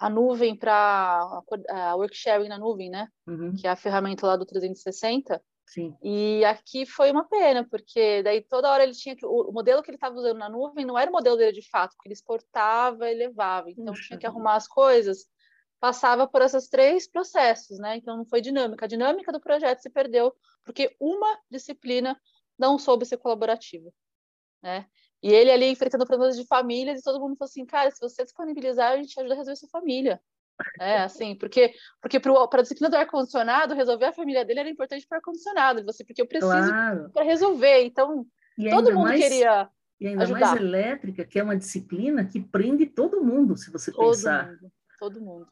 a 0.02 0.10
nuvem 0.10 0.56
para 0.56 1.40
a 1.70 1.94
work 1.94 2.16
sharing 2.16 2.48
na 2.48 2.58
nuvem, 2.58 2.90
né? 2.90 3.06
Uhum. 3.24 3.54
Que 3.54 3.68
é 3.68 3.70
a 3.70 3.76
ferramenta 3.76 4.26
lá 4.26 4.36
do 4.36 4.44
360. 4.44 5.40
Sim. 5.64 5.96
E 6.02 6.44
aqui 6.44 6.84
foi 6.84 7.12
uma 7.12 7.24
pena, 7.28 7.64
porque 7.70 8.20
daí 8.24 8.42
toda 8.42 8.68
hora 8.68 8.82
ele 8.82 8.94
tinha 8.94 9.14
que. 9.14 9.24
O 9.24 9.52
modelo 9.52 9.80
que 9.80 9.90
ele 9.90 9.96
estava 9.96 10.16
usando 10.16 10.38
na 10.38 10.48
nuvem 10.48 10.84
não 10.84 10.98
era 10.98 11.08
o 11.08 11.12
modelo 11.12 11.36
dele 11.36 11.52
de 11.52 11.68
fato, 11.70 11.92
porque 11.94 12.08
ele 12.08 12.14
exportava 12.14 13.08
e 13.08 13.14
levava. 13.14 13.70
Então 13.70 13.94
Puxa. 13.94 14.08
tinha 14.08 14.18
que 14.18 14.26
arrumar 14.26 14.56
as 14.56 14.66
coisas. 14.66 15.24
Passava 15.78 16.26
por 16.26 16.42
esses 16.42 16.68
três 16.68 17.08
processos, 17.08 17.78
né? 17.78 17.96
Então 17.96 18.16
não 18.16 18.26
foi 18.26 18.40
dinâmica. 18.40 18.86
A 18.86 18.88
dinâmica 18.88 19.30
do 19.30 19.40
projeto 19.40 19.78
se 19.78 19.88
perdeu 19.88 20.34
porque 20.64 20.96
uma 20.98 21.38
disciplina 21.48 22.20
não 22.58 22.76
soube 22.76 23.06
ser 23.06 23.18
colaborativa, 23.18 23.88
né? 24.60 24.86
E 25.22 25.32
ele 25.32 25.50
ali 25.50 25.66
enfrentando 25.66 26.06
problemas 26.06 26.36
de 26.36 26.44
famílias 26.46 27.00
e 27.00 27.04
todo 27.04 27.20
mundo 27.20 27.36
falou 27.36 27.48
assim, 27.48 27.64
cara, 27.64 27.90
se 27.90 28.00
você 28.00 28.24
disponibilizar, 28.24 28.92
a 28.92 28.96
gente 28.96 29.18
ajuda 29.18 29.34
a 29.34 29.36
resolver 29.36 29.56
sua 29.56 29.68
família. 29.68 30.20
É, 30.80 30.98
assim, 31.04 31.36
porque 31.36 31.72
porque 32.00 32.18
para 32.18 32.58
a 32.58 32.62
disciplina 32.62 32.90
do 32.90 32.96
ar-condicionado, 32.96 33.74
resolver 33.74 34.06
a 34.06 34.12
família 34.12 34.44
dele 34.44 34.60
era 34.60 34.68
importante 34.68 35.06
para 35.06 35.16
o 35.16 35.18
ar-condicionado, 35.18 35.84
você, 35.84 36.04
porque 36.04 36.22
eu 36.22 36.26
preciso 36.26 36.50
claro. 36.50 37.10
para 37.10 37.24
resolver. 37.24 37.84
Então, 37.84 38.26
e 38.58 38.68
todo 38.68 38.92
mundo 38.92 39.04
mais, 39.04 39.20
queria. 39.20 39.68
E 40.00 40.08
ainda 40.08 40.24
ajudar. 40.24 40.40
mais 40.40 40.60
elétrica, 40.60 41.24
que 41.24 41.38
é 41.38 41.44
uma 41.44 41.56
disciplina 41.56 42.24
que 42.24 42.40
prende 42.40 42.86
todo 42.86 43.22
mundo, 43.22 43.56
se 43.56 43.70
você 43.70 43.92
todo 43.92 44.10
pensar. 44.10 44.48
Mundo, 44.48 44.72
todo 44.98 45.20
mundo. 45.20 45.46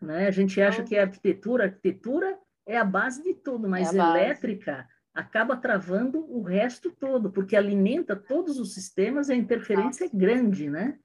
Né? 0.00 0.26
A 0.26 0.30
gente 0.30 0.60
acha 0.60 0.82
então, 0.82 0.88
que 0.88 0.98
a 0.98 1.02
arquitetura, 1.02 1.64
a 1.64 1.66
arquitetura 1.68 2.38
é 2.66 2.76
a 2.76 2.84
base 2.84 3.22
de 3.22 3.32
tudo, 3.32 3.68
mas 3.68 3.94
é 3.94 3.98
elétrica 3.98 4.86
acaba 5.14 5.56
travando 5.56 6.26
o 6.28 6.42
resto 6.42 6.90
todo, 6.90 7.30
porque 7.30 7.54
alimenta 7.54 8.16
todos 8.16 8.58
os 8.58 8.74
sistemas 8.74 9.28
e 9.28 9.32
a 9.32 9.36
interferência 9.36 10.04
Exato. 10.04 10.16
é 10.16 10.18
grande, 10.18 10.68
né? 10.68 10.98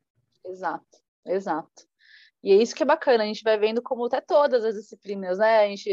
Exato, 0.44 0.98
exato. 1.26 1.88
E 2.44 2.52
é 2.52 2.56
isso 2.56 2.74
que 2.74 2.84
é 2.84 2.86
bacana, 2.86 3.24
a 3.24 3.28
gente 3.28 3.44
vai 3.44 3.58
vendo 3.60 3.82
como 3.82 4.06
até 4.06 4.20
todas 4.20 4.66
as 4.66 4.76
disciplinas, 4.76 5.38
né? 5.38 5.60
A 5.60 5.68
gente 5.68 5.92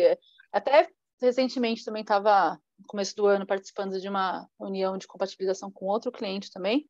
até 0.51 0.89
recentemente 1.21 1.85
também 1.85 2.03
estava 2.03 2.59
no 2.79 2.87
começo 2.87 3.15
do 3.15 3.27
ano 3.27 3.47
participando 3.47 4.01
de 4.01 4.09
uma 4.09 4.47
reunião 4.59 4.97
de 4.97 5.07
compatibilização 5.07 5.71
com 5.71 5.87
outro 5.87 6.13
cliente 6.13 6.51
também. 6.51 6.89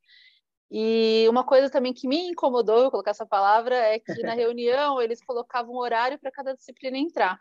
E 0.71 1.27
uma 1.29 1.45
coisa 1.45 1.71
também 1.71 1.93
que 1.93 2.09
me 2.09 2.29
incomodou, 2.29 2.85
eu 2.85 2.91
colocar 2.91 3.13
essa 3.13 3.27
palavra, 3.27 3.75
é 3.77 3.99
que 3.99 4.23
na 4.23 4.35
reunião 4.35 5.01
eles 5.01 5.25
colocavam 5.25 5.75
um 5.75 5.79
horário 5.79 6.19
para 6.19 6.31
cada 6.31 6.55
disciplina 6.55 6.99
entrar. 6.99 7.41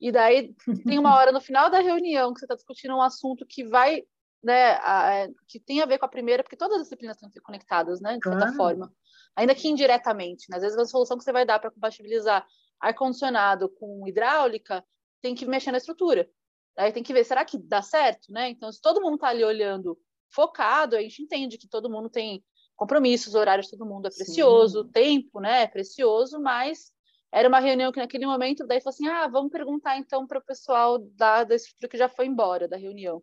E 0.00 0.12
daí 0.12 0.54
tem 0.86 0.98
uma 0.98 1.16
hora 1.16 1.32
no 1.32 1.40
final 1.40 1.70
da 1.70 1.80
reunião 1.80 2.32
que 2.32 2.40
você 2.40 2.44
está 2.44 2.54
discutindo 2.54 2.94
um 2.94 3.02
assunto 3.02 3.46
que 3.46 3.64
vai, 3.64 4.02
né, 4.42 4.78
a, 4.82 5.14
é, 5.14 5.28
que 5.48 5.58
tem 5.58 5.80
a 5.80 5.86
ver 5.86 5.98
com 5.98 6.06
a 6.06 6.08
primeira, 6.10 6.42
porque 6.42 6.56
todas 6.56 6.76
as 6.76 6.82
disciplinas 6.84 7.16
estão 7.16 7.30
conectadas, 7.42 8.00
né, 8.00 8.16
de 8.16 8.24
certa 8.24 8.38
claro. 8.38 8.56
forma 8.56 8.92
ainda 9.36 9.54
que 9.54 9.68
indiretamente. 9.68 10.50
Né? 10.50 10.56
Às 10.56 10.62
vezes 10.62 10.78
a 10.78 10.86
solução 10.86 11.18
que 11.18 11.22
você 11.22 11.32
vai 11.32 11.44
dar 11.44 11.60
para 11.60 11.70
compatibilizar 11.70 12.44
ar-condicionado 12.80 13.68
com 13.68 14.08
hidráulica 14.08 14.82
tem 15.20 15.34
que 15.34 15.46
mexer 15.46 15.70
na 15.70 15.78
estrutura. 15.78 16.28
Aí 16.76 16.92
tem 16.92 17.02
que 17.02 17.12
ver, 17.12 17.24
será 17.24 17.44
que 17.44 17.58
dá 17.58 17.82
certo? 17.82 18.32
Né? 18.32 18.48
Então, 18.50 18.72
se 18.72 18.80
todo 18.80 19.00
mundo 19.00 19.14
está 19.14 19.28
ali 19.28 19.44
olhando 19.44 19.98
focado, 20.30 20.96
a 20.96 21.00
gente 21.00 21.22
entende 21.22 21.58
que 21.58 21.68
todo 21.68 21.90
mundo 21.90 22.10
tem 22.10 22.44
compromissos, 22.74 23.34
horários, 23.34 23.70
todo 23.70 23.86
mundo 23.86 24.08
é 24.08 24.10
precioso, 24.10 24.84
Sim. 24.84 24.90
tempo 24.90 25.40
né, 25.40 25.62
é 25.62 25.66
precioso, 25.66 26.38
mas 26.40 26.92
era 27.32 27.48
uma 27.48 27.60
reunião 27.60 27.92
que 27.92 28.00
naquele 28.00 28.26
momento, 28.26 28.66
daí 28.66 28.80
falou 28.80 28.94
assim, 28.94 29.08
ah, 29.08 29.26
vamos 29.28 29.50
perguntar 29.50 29.98
então 29.98 30.26
para 30.26 30.38
o 30.38 30.44
pessoal 30.44 30.98
da, 30.98 31.44
da 31.44 31.54
estrutura 31.54 31.88
que 31.88 31.98
já 31.98 32.08
foi 32.08 32.26
embora 32.26 32.68
da 32.68 32.76
reunião. 32.76 33.22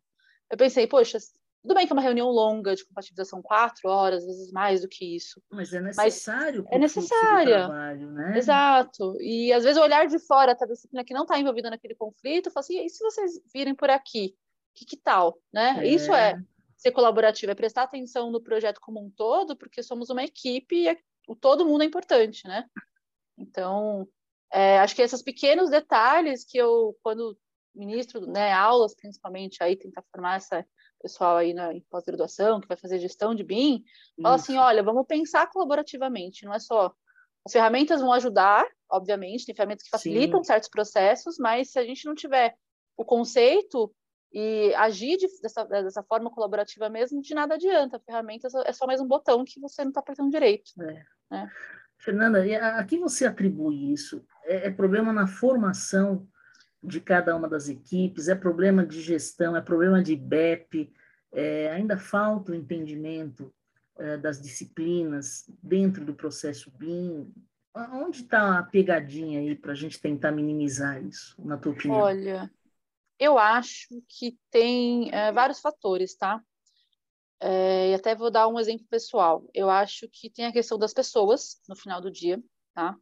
Eu 0.50 0.58
pensei, 0.58 0.86
poxa, 0.86 1.18
tudo 1.64 1.76
bem 1.76 1.88
que 1.88 1.94
é 1.94 1.96
uma 1.96 2.02
reunião 2.02 2.28
longa 2.30 2.76
de 2.76 2.86
compatibilização, 2.86 3.42
quatro 3.42 3.90
horas, 3.90 4.24
às 4.24 4.26
vezes 4.26 4.52
mais 4.52 4.82
do 4.82 4.88
que 4.90 5.16
isso. 5.16 5.42
Mas 5.50 5.74
é 5.74 5.80
necessário. 5.80 6.64
Mas 6.66 6.74
é 6.74 6.78
necessária. 6.78 7.58
Trabalho, 7.66 8.12
né? 8.12 8.38
Exato. 8.38 9.16
E 9.22 9.54
às 9.54 9.64
vezes 9.64 9.82
olhar 9.82 10.06
de 10.06 10.20
fora 10.20 10.54
da 10.54 10.66
disciplina 10.66 11.06
que 11.06 11.14
não 11.14 11.24
está 11.24 11.40
envolvida 11.40 11.70
naquele 11.70 11.96
conflito, 11.96 12.52
fala 12.52 12.64
assim, 12.64 12.84
e 12.84 12.90
se 12.90 13.02
vocês 13.02 13.40
virem 13.54 13.74
por 13.74 13.90
aqui? 13.90 14.36
Que, 14.76 14.86
que 14.86 14.98
tal? 14.98 15.40
Né? 15.54 15.78
É. 15.80 15.88
Isso 15.88 16.14
é 16.14 16.38
ser 16.76 16.92
colaborativo, 16.92 17.52
é 17.52 17.56
prestar 17.56 17.84
atenção 17.84 18.30
no 18.30 18.42
projeto 18.42 18.82
como 18.82 19.00
um 19.00 19.10
todo, 19.10 19.56
porque 19.56 19.82
somos 19.82 20.10
uma 20.10 20.24
equipe 20.24 20.76
e 20.76 20.90
é, 20.90 20.98
o 21.30 21.36
todo 21.36 21.66
mundo 21.66 21.84
é 21.84 21.86
importante, 21.86 22.46
né? 22.46 22.66
Então, 23.48 24.08
é, 24.52 24.80
acho 24.80 24.96
que 24.96 25.02
esses 25.02 25.22
pequenos 25.22 25.70
detalhes 25.70 26.46
que 26.46 26.58
eu, 26.58 26.98
quando 27.04 27.38
ministro 27.76 28.26
né, 28.28 28.52
aulas, 28.52 28.96
principalmente, 28.96 29.62
aí 29.62 29.76
tentar 29.76 30.04
formar 30.12 30.38
essa 30.38 30.66
pessoal 31.02 31.38
aí 31.38 31.54
na 31.54 31.72
pós-graduação 31.90 32.62
que 32.62 32.68
vai 32.68 32.78
fazer 32.78 33.00
gestão 33.00 33.36
de 33.36 33.44
BIM, 33.44 33.84
fala 34.22 34.36
assim, 34.36 34.58
olha, 34.58 34.82
vamos 34.82 35.06
pensar 35.06 35.50
colaborativamente, 35.52 36.46
não 36.46 36.54
é 36.54 36.60
só 36.60 36.94
as 37.46 37.52
ferramentas 37.52 38.00
vão 38.00 38.14
ajudar, 38.14 38.66
obviamente, 38.90 39.46
tem 39.46 39.54
ferramentas 39.54 39.84
que 39.84 39.90
facilitam 39.90 40.42
Sim. 40.42 40.48
certos 40.48 40.70
processos, 40.70 41.38
mas 41.38 41.72
se 41.72 41.80
a 41.80 41.86
gente 41.86 42.06
não 42.06 42.16
tiver 42.16 42.56
o 42.96 43.04
conceito 43.04 43.94
e 44.32 44.74
agir 44.76 45.18
de, 45.18 45.28
dessa, 45.42 45.66
dessa 45.66 46.04
forma 46.04 46.32
colaborativa 46.32 46.90
mesmo, 46.90 47.22
de 47.22 47.36
nada 47.36 47.56
adianta. 47.56 47.98
A 47.98 48.00
ferramenta 48.00 48.48
é 48.66 48.74
só 48.74 48.88
mais 48.88 49.02
um 49.02 49.08
botão 49.08 49.44
que 49.44 49.60
você 49.60 49.84
não 49.84 49.90
está 49.90 50.00
apertando 50.00 50.32
direito. 50.32 50.72
É. 50.82 51.06
Né? 51.30 51.52
Fernanda, 52.04 52.44
a 52.78 52.84
que 52.84 52.98
você 52.98 53.26
atribui 53.26 53.94
isso? 53.94 54.26
É, 54.44 54.68
é 54.68 54.72
problema 54.72 55.14
na 55.14 55.26
formação 55.26 56.28
de 56.84 57.00
cada 57.00 57.34
uma 57.34 57.48
das 57.48 57.70
equipes, 57.70 58.28
é 58.28 58.36
problema 58.36 58.86
de 58.86 59.02
gestão, 59.02 59.56
é 59.56 59.62
problema 59.62 60.04
de 60.04 60.14
BEP, 60.16 60.92
é, 61.32 61.72
ainda 61.72 61.98
falta 61.98 62.52
o 62.52 62.56
entendimento 62.56 63.54
é, 63.98 64.18
das 64.18 64.42
disciplinas 64.42 65.50
dentro 65.62 66.04
do 66.04 66.14
processo 66.14 66.70
BIM. 66.78 67.34
Onde 67.74 68.24
está 68.24 68.60
a 68.60 68.64
pegadinha 68.64 69.40
aí 69.40 69.56
para 69.56 69.72
a 69.72 69.76
gente 69.76 70.00
tentar 70.00 70.32
minimizar 70.32 71.02
isso, 71.02 71.36
na 71.44 71.58
tua 71.58 71.72
opinião? 71.72 72.02
Olha, 72.02 72.52
eu 73.18 73.40
acho 73.40 74.04
que 74.10 74.38
tem 74.52 75.10
é, 75.12 75.32
vários 75.32 75.62
fatores, 75.62 76.16
tá? 76.16 76.40
É, 77.46 77.92
e 77.92 77.94
até 77.94 78.16
vou 78.16 78.32
dar 78.32 78.48
um 78.48 78.60
exemplo 78.60 78.86
pessoal. 78.90 79.46
Eu 79.54 79.70
acho 79.70 80.08
que 80.10 80.30
tem 80.30 80.46
a 80.46 80.52
questão 80.52 80.78
das 80.78 80.94
pessoas 80.94 81.62
no 81.68 81.76
final 81.76 82.00
do 82.00 82.10
dia, 82.10 82.42
tá? 82.74 82.96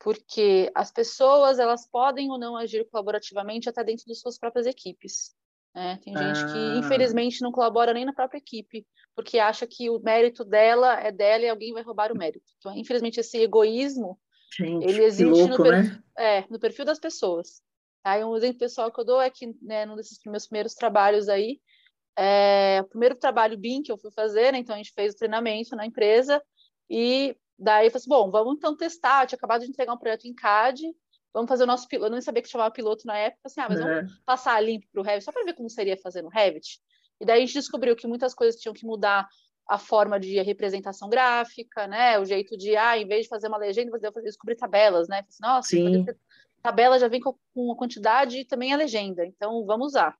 porque 0.00 0.72
as 0.74 0.90
pessoas 0.90 1.58
elas 1.58 1.86
podem 1.86 2.30
ou 2.30 2.38
não 2.38 2.56
agir 2.56 2.88
colaborativamente 2.90 3.68
até 3.68 3.84
dentro 3.84 4.06
de 4.06 4.14
suas 4.14 4.38
próprias 4.38 4.66
equipes. 4.66 5.34
Né? 5.74 6.00
Tem 6.02 6.16
gente 6.16 6.40
ah. 6.40 6.46
que 6.46 6.78
infelizmente 6.78 7.42
não 7.42 7.52
colabora 7.52 7.92
nem 7.92 8.04
na 8.04 8.14
própria 8.14 8.38
equipe, 8.38 8.84
porque 9.14 9.38
acha 9.38 9.66
que 9.66 9.90
o 9.90 10.00
mérito 10.00 10.42
dela 10.42 10.98
é 10.98 11.12
dela 11.12 11.44
e 11.44 11.48
alguém 11.48 11.72
vai 11.72 11.82
roubar 11.82 12.10
o 12.10 12.18
mérito. 12.18 12.50
Então, 12.58 12.74
infelizmente, 12.74 13.20
esse 13.20 13.38
egoísmo 13.38 14.18
gente, 14.58 14.88
ele 14.88 15.04
existe 15.04 15.30
louco, 15.30 15.58
no, 15.58 15.62
perfil, 15.62 15.92
né? 15.92 16.02
é, 16.16 16.44
no 16.48 16.58
perfil 16.58 16.84
das 16.86 16.98
pessoas. 16.98 17.62
Aí 18.02 18.24
um 18.24 18.34
exemplo 18.34 18.58
pessoal 18.58 18.90
que 18.90 18.98
eu 18.98 19.04
dou 19.04 19.20
é 19.20 19.28
que, 19.28 19.54
né, 19.60 19.84
num 19.84 19.94
desses 19.94 20.18
meus 20.24 20.46
primeiros 20.46 20.74
trabalhos 20.74 21.28
aí, 21.28 21.60
é, 22.16 22.80
o 22.82 22.88
primeiro 22.88 23.14
trabalho 23.14 23.58
BIM 23.58 23.82
que 23.82 23.90
eu 23.90 23.98
fui 23.98 24.10
fazer, 24.10 24.52
né, 24.52 24.58
então 24.58 24.74
a 24.74 24.78
gente 24.78 24.92
fez 24.92 25.14
o 25.14 25.16
treinamento 25.16 25.74
na 25.74 25.86
empresa 25.86 26.42
e 26.88 27.36
Daí 27.60 27.86
eu 27.86 27.90
falei 27.90 28.00
assim, 28.00 28.08
bom, 28.08 28.30
vamos 28.30 28.56
então 28.56 28.74
testar. 28.74 29.22
Eu 29.22 29.26
tinha 29.28 29.36
acabado 29.36 29.60
de 29.60 29.68
entregar 29.68 29.92
um 29.92 29.98
projeto 29.98 30.24
em 30.24 30.32
CAD, 30.32 30.82
vamos 31.32 31.48
fazer 31.48 31.64
o 31.64 31.66
nosso 31.66 31.86
piloto. 31.86 32.10
Eu 32.10 32.14
não 32.14 32.22
sabia 32.22 32.42
que 32.42 32.48
chamava 32.48 32.70
piloto 32.70 33.06
na 33.06 33.18
época, 33.18 33.42
assim, 33.44 33.60
ah, 33.60 33.66
mas 33.68 33.78
vamos 33.78 34.10
é. 34.10 34.16
passar 34.24 34.58
limpo 34.62 34.86
para 34.90 35.00
o 35.00 35.04
Revit, 35.04 35.24
só 35.24 35.30
para 35.30 35.44
ver 35.44 35.52
como 35.52 35.68
seria 35.68 35.96
fazer 35.98 36.22
no 36.22 36.30
Revit. 36.30 36.80
E 37.20 37.26
daí 37.26 37.42
a 37.42 37.44
gente 37.44 37.52
descobriu 37.52 37.94
que 37.94 38.06
muitas 38.06 38.32
coisas 38.32 38.58
tinham 38.58 38.72
que 38.72 38.86
mudar 38.86 39.28
a 39.68 39.76
forma 39.76 40.18
de 40.18 40.40
representação 40.40 41.10
gráfica, 41.10 41.86
né? 41.86 42.18
O 42.18 42.24
jeito 42.24 42.56
de, 42.56 42.74
ah, 42.76 42.96
em 42.96 43.06
vez 43.06 43.24
de 43.24 43.28
fazer 43.28 43.48
uma 43.48 43.58
legenda, 43.58 43.90
eu 44.02 44.22
descobrir 44.22 44.56
tabelas, 44.56 45.06
né? 45.06 45.22
Assim, 45.28 45.38
Nossa, 45.42 46.16
tabela 46.62 46.98
já 46.98 47.08
vem 47.08 47.20
com, 47.20 47.36
com 47.54 47.72
a 47.72 47.76
quantidade 47.76 48.38
e 48.38 48.44
também 48.44 48.72
a 48.72 48.76
legenda, 48.76 49.24
então 49.24 49.64
vamos 49.66 49.88
usar 49.88 50.16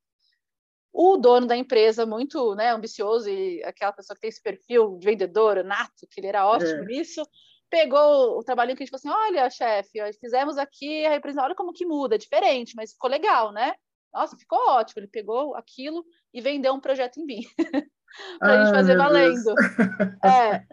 o 0.93 1.17
dono 1.17 1.47
da 1.47 1.57
empresa 1.57 2.05
muito 2.05 2.55
né, 2.55 2.71
ambicioso 2.71 3.29
e 3.29 3.63
aquela 3.65 3.93
pessoa 3.93 4.15
que 4.15 4.21
tem 4.23 4.29
esse 4.29 4.43
perfil 4.43 4.99
de 4.99 5.07
vendedor 5.07 5.63
nato, 5.65 6.07
que 6.11 6.21
ele 6.21 6.27
era 6.27 6.47
ótimo 6.47 6.83
é. 6.83 6.85
nisso, 6.85 7.23
pegou 7.71 8.39
o 8.39 8.43
trabalhinho 8.43 8.77
que 8.77 8.83
a 8.83 8.87
gente 8.87 8.99
falou 8.99 9.17
assim: 9.17 9.29
olha, 9.29 9.49
chefe, 9.49 9.99
fizemos 10.21 10.59
aqui 10.59 11.07
a 11.07 11.11
representação, 11.11 11.47
olha 11.47 11.55
como 11.55 11.73
que 11.73 11.87
muda, 11.87 12.17
é 12.17 12.19
diferente, 12.19 12.75
mas 12.75 12.93
ficou 12.93 13.09
legal, 13.09 13.53
né? 13.53 13.75
Nossa, 14.13 14.37
ficou 14.37 14.59
ótimo. 14.69 15.01
Ele 15.01 15.07
pegou 15.07 15.55
aquilo 15.55 16.05
e 16.35 16.41
vendeu 16.41 16.75
um 16.75 16.81
projeto 16.81 17.21
em 17.21 17.27
BIM 17.27 17.43
para 18.41 18.61
a 18.61 18.65
gente 18.65 18.75
fazer 18.75 18.97
valendo. 18.97 19.55
É. 20.25 20.67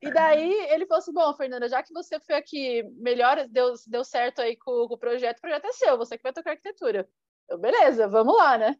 E 0.00 0.12
daí 0.12 0.52
ele 0.70 0.86
falou 0.86 0.98
assim: 0.98 1.12
bom, 1.12 1.34
Fernanda, 1.34 1.68
já 1.68 1.82
que 1.82 1.92
você 1.92 2.20
foi 2.20 2.34
aqui 2.36 2.82
melhor, 2.96 3.46
deu, 3.48 3.74
deu 3.86 4.04
certo 4.04 4.40
aí 4.40 4.56
com, 4.56 4.86
com 4.86 4.94
o 4.94 4.98
projeto, 4.98 5.38
o 5.38 5.40
projeto 5.40 5.64
é 5.64 5.72
seu, 5.72 5.96
você 5.96 6.16
que 6.16 6.22
vai 6.22 6.32
tocar 6.32 6.50
arquitetura. 6.50 7.08
Eu, 7.48 7.58
beleza, 7.58 8.06
vamos 8.08 8.36
lá, 8.36 8.58
né? 8.58 8.76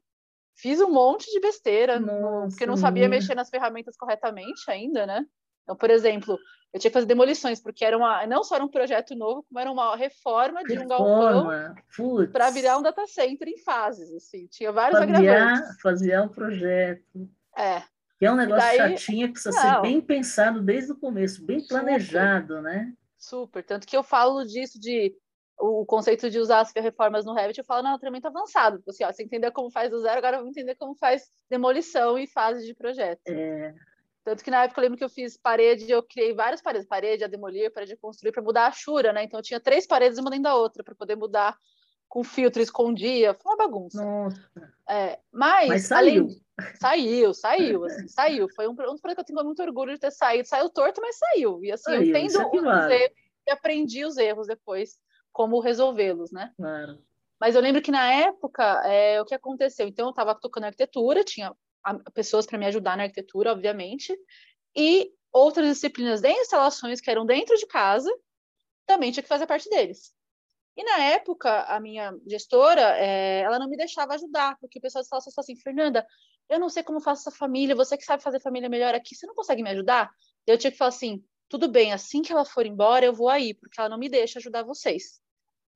Fiz 0.58 0.80
um 0.80 0.90
monte 0.90 1.30
de 1.30 1.38
besteira, 1.38 2.00
Nossa, 2.00 2.48
porque 2.48 2.66
não 2.66 2.76
sabia 2.76 3.08
mexer 3.08 3.36
nas 3.36 3.48
ferramentas 3.48 3.96
corretamente 3.96 4.68
ainda, 4.68 5.06
né? 5.06 5.24
Então, 5.62 5.76
por 5.76 5.88
exemplo, 5.88 6.36
eu 6.72 6.80
tinha 6.80 6.90
que 6.90 6.94
fazer 6.94 7.06
demolições, 7.06 7.60
porque 7.60 7.84
era 7.84 7.96
uma, 7.96 8.26
não 8.26 8.42
só 8.42 8.56
era 8.56 8.64
um 8.64 8.68
projeto 8.68 9.14
novo, 9.14 9.44
como 9.44 9.60
era 9.60 9.70
uma 9.70 9.94
reforma 9.94 10.64
de 10.64 10.76
um 10.76 10.88
galpão 10.88 11.48
para 12.32 12.50
virar 12.50 12.76
um 12.76 12.82
data 12.82 13.06
center 13.06 13.46
em 13.46 13.58
fases, 13.58 14.10
assim. 14.12 14.48
Tinha 14.48 14.72
vários 14.72 14.98
fazia, 14.98 15.14
agravantes. 15.16 15.80
Fazia 15.80 16.22
um 16.22 16.28
projeto. 16.28 17.30
É. 17.56 17.82
Que 18.18 18.26
é 18.26 18.32
um 18.32 18.36
negócio 18.36 18.78
daí, 18.78 18.98
chatinho, 18.98 19.30
precisa 19.30 19.54
não, 19.54 19.62
ser 19.62 19.80
bem 19.80 20.00
pensado 20.00 20.60
desde 20.60 20.90
o 20.90 20.96
começo, 20.96 21.44
bem 21.46 21.64
planejado, 21.64 22.56
super, 22.56 22.62
né? 22.62 22.92
Super. 23.16 23.62
Tanto 23.62 23.86
que 23.86 23.96
eu 23.96 24.02
falo 24.02 24.44
disso 24.44 24.80
de 24.80 25.14
o 25.60 25.84
conceito 25.84 26.30
de 26.30 26.38
usar 26.38 26.60
as 26.60 26.72
reformas 26.74 27.24
no 27.24 27.34
Revit, 27.34 27.58
eu 27.58 27.64
falo, 27.64 27.82
não, 27.82 27.90
é 27.90 27.94
um 27.94 27.98
treinamento 27.98 28.28
avançado. 28.28 28.82
Assim, 28.88 29.04
ó, 29.04 29.12
você 29.12 29.22
entender 29.22 29.50
como 29.50 29.70
faz 29.70 29.90
do 29.90 30.00
zero, 30.00 30.18
agora 30.18 30.38
vamos 30.38 30.56
entender 30.56 30.76
como 30.76 30.94
faz 30.94 31.28
demolição 31.50 32.18
e 32.18 32.26
fase 32.26 32.64
de 32.64 32.74
projeto. 32.74 33.28
É. 33.28 33.74
Tanto 34.24 34.44
que 34.44 34.50
na 34.50 34.64
época 34.64 34.80
eu 34.80 34.82
lembro 34.82 34.98
que 34.98 35.04
eu 35.04 35.08
fiz 35.08 35.36
parede, 35.36 35.90
eu 35.90 36.02
criei 36.02 36.34
várias 36.34 36.60
paredes, 36.60 36.86
parede 36.86 37.24
a 37.24 37.28
demolir, 37.28 37.72
parede 37.72 37.94
a 37.94 37.96
construir, 37.96 38.30
para 38.30 38.42
mudar 38.42 38.66
a 38.66 38.72
chura, 38.72 39.12
né? 39.12 39.24
Então 39.24 39.40
eu 39.40 39.44
tinha 39.44 39.58
três 39.58 39.86
paredes 39.86 40.18
uma 40.18 40.30
dentro 40.30 40.44
da 40.44 40.54
outra, 40.54 40.84
para 40.84 40.94
poder 40.94 41.16
mudar 41.16 41.56
com 42.08 42.22
filtro, 42.22 42.62
escondia, 42.62 43.34
foi 43.34 43.52
uma 43.52 43.56
bagunça. 43.56 44.02
Nossa. 44.02 44.50
É, 44.88 45.18
mas, 45.32 45.68
mas 45.68 45.86
saiu. 45.86 46.24
Além, 46.24 46.40
saiu, 46.80 47.34
saiu, 47.34 47.84
assim, 47.86 48.08
saiu. 48.08 48.48
Foi 48.54 48.68
um, 48.68 48.72
um 48.72 48.74
projeto 48.74 49.14
que 49.14 49.20
eu 49.20 49.24
tenho 49.24 49.44
muito 49.44 49.62
orgulho 49.62 49.92
de 49.92 50.00
ter 50.00 50.10
saído. 50.10 50.48
Saiu 50.48 50.70
torto, 50.70 51.00
mas 51.00 51.18
saiu. 51.18 51.62
E 51.64 51.72
assim, 51.72 51.84
saiu, 51.84 52.02
eu 52.02 52.08
entendo 52.08 52.40
é 52.40 52.46
os 52.46 52.90
erros 52.90 53.12
e 53.48 53.50
aprendi 53.50 54.04
os 54.04 54.16
erros 54.16 54.46
depois, 54.46 54.98
como 55.32 55.61
resolvê-los, 55.61 56.32
né? 56.32 56.52
Claro. 56.56 56.99
Mas 57.40 57.54
eu 57.54 57.61
lembro 57.61 57.80
que 57.80 57.90
na 57.90 58.12
época, 58.12 58.64
é, 58.85 59.20
o 59.20 59.25
que 59.25 59.35
aconteceu? 59.35 59.87
Então, 59.87 60.06
eu 60.06 60.11
estava 60.11 60.35
tocando 60.35 60.64
arquitetura, 60.64 61.25
tinha 61.25 61.54
pessoas 62.12 62.47
para 62.47 62.58
me 62.58 62.66
ajudar 62.66 62.97
na 62.97 63.04
arquitetura, 63.04 63.52
obviamente, 63.52 64.16
e 64.76 65.12
outras 65.32 65.68
disciplinas 65.68 66.20
de 66.20 66.30
instalações 66.30 67.00
que 67.00 67.11
eram 67.11 67.25
dentro 67.25 67.56
de 67.56 67.66
casa, 67.66 68.11
também 68.87 69.12
tinha 69.12 69.23
que 69.23 69.28
fazer 69.28 69.47
parte 69.47 69.68
deles. 69.70 70.12
E 70.76 70.82
na 70.85 70.99
época, 71.04 71.64
a 71.64 71.80
minha 71.80 72.16
gestora, 72.26 72.97
é, 72.99 73.40
ela 73.40 73.58
não 73.58 73.68
me 73.68 73.76
deixava 73.76 74.14
ajudar, 74.14 74.56
porque 74.61 74.78
o 74.78 74.82
pessoal 74.82 75.02
de 75.02 75.06
instalações 75.06 75.35
falou 75.35 75.44
assim, 75.44 75.56
Fernanda, 75.56 76.06
eu 76.49 76.58
não 76.58 76.68
sei 76.68 76.82
como 76.82 77.00
faço 77.00 77.28
essa 77.28 77.37
família, 77.37 77.75
você 77.75 77.97
que 77.97 78.04
sabe 78.04 78.23
fazer 78.23 78.40
família 78.40 78.68
melhor 78.68 78.94
aqui, 78.94 79.14
você 79.14 79.26
não 79.26 79.35
consegue 79.35 79.62
me 79.62 79.70
ajudar? 79.70 80.11
Eu 80.47 80.56
tinha 80.56 80.70
que 80.70 80.78
falar 80.78 80.90
assim, 80.90 81.23
tudo 81.48 81.68
bem, 81.68 81.92
assim 81.92 82.22
que 82.22 82.32
ela 82.32 82.44
for 82.44 82.66
embora, 82.66 83.04
eu 83.04 83.12
vou 83.12 83.28
aí, 83.28 83.54
porque 83.54 83.80
ela 83.80 83.88
não 83.88 83.98
me 83.98 84.08
deixa 84.08 84.38
ajudar 84.38 84.62
vocês. 84.62 85.20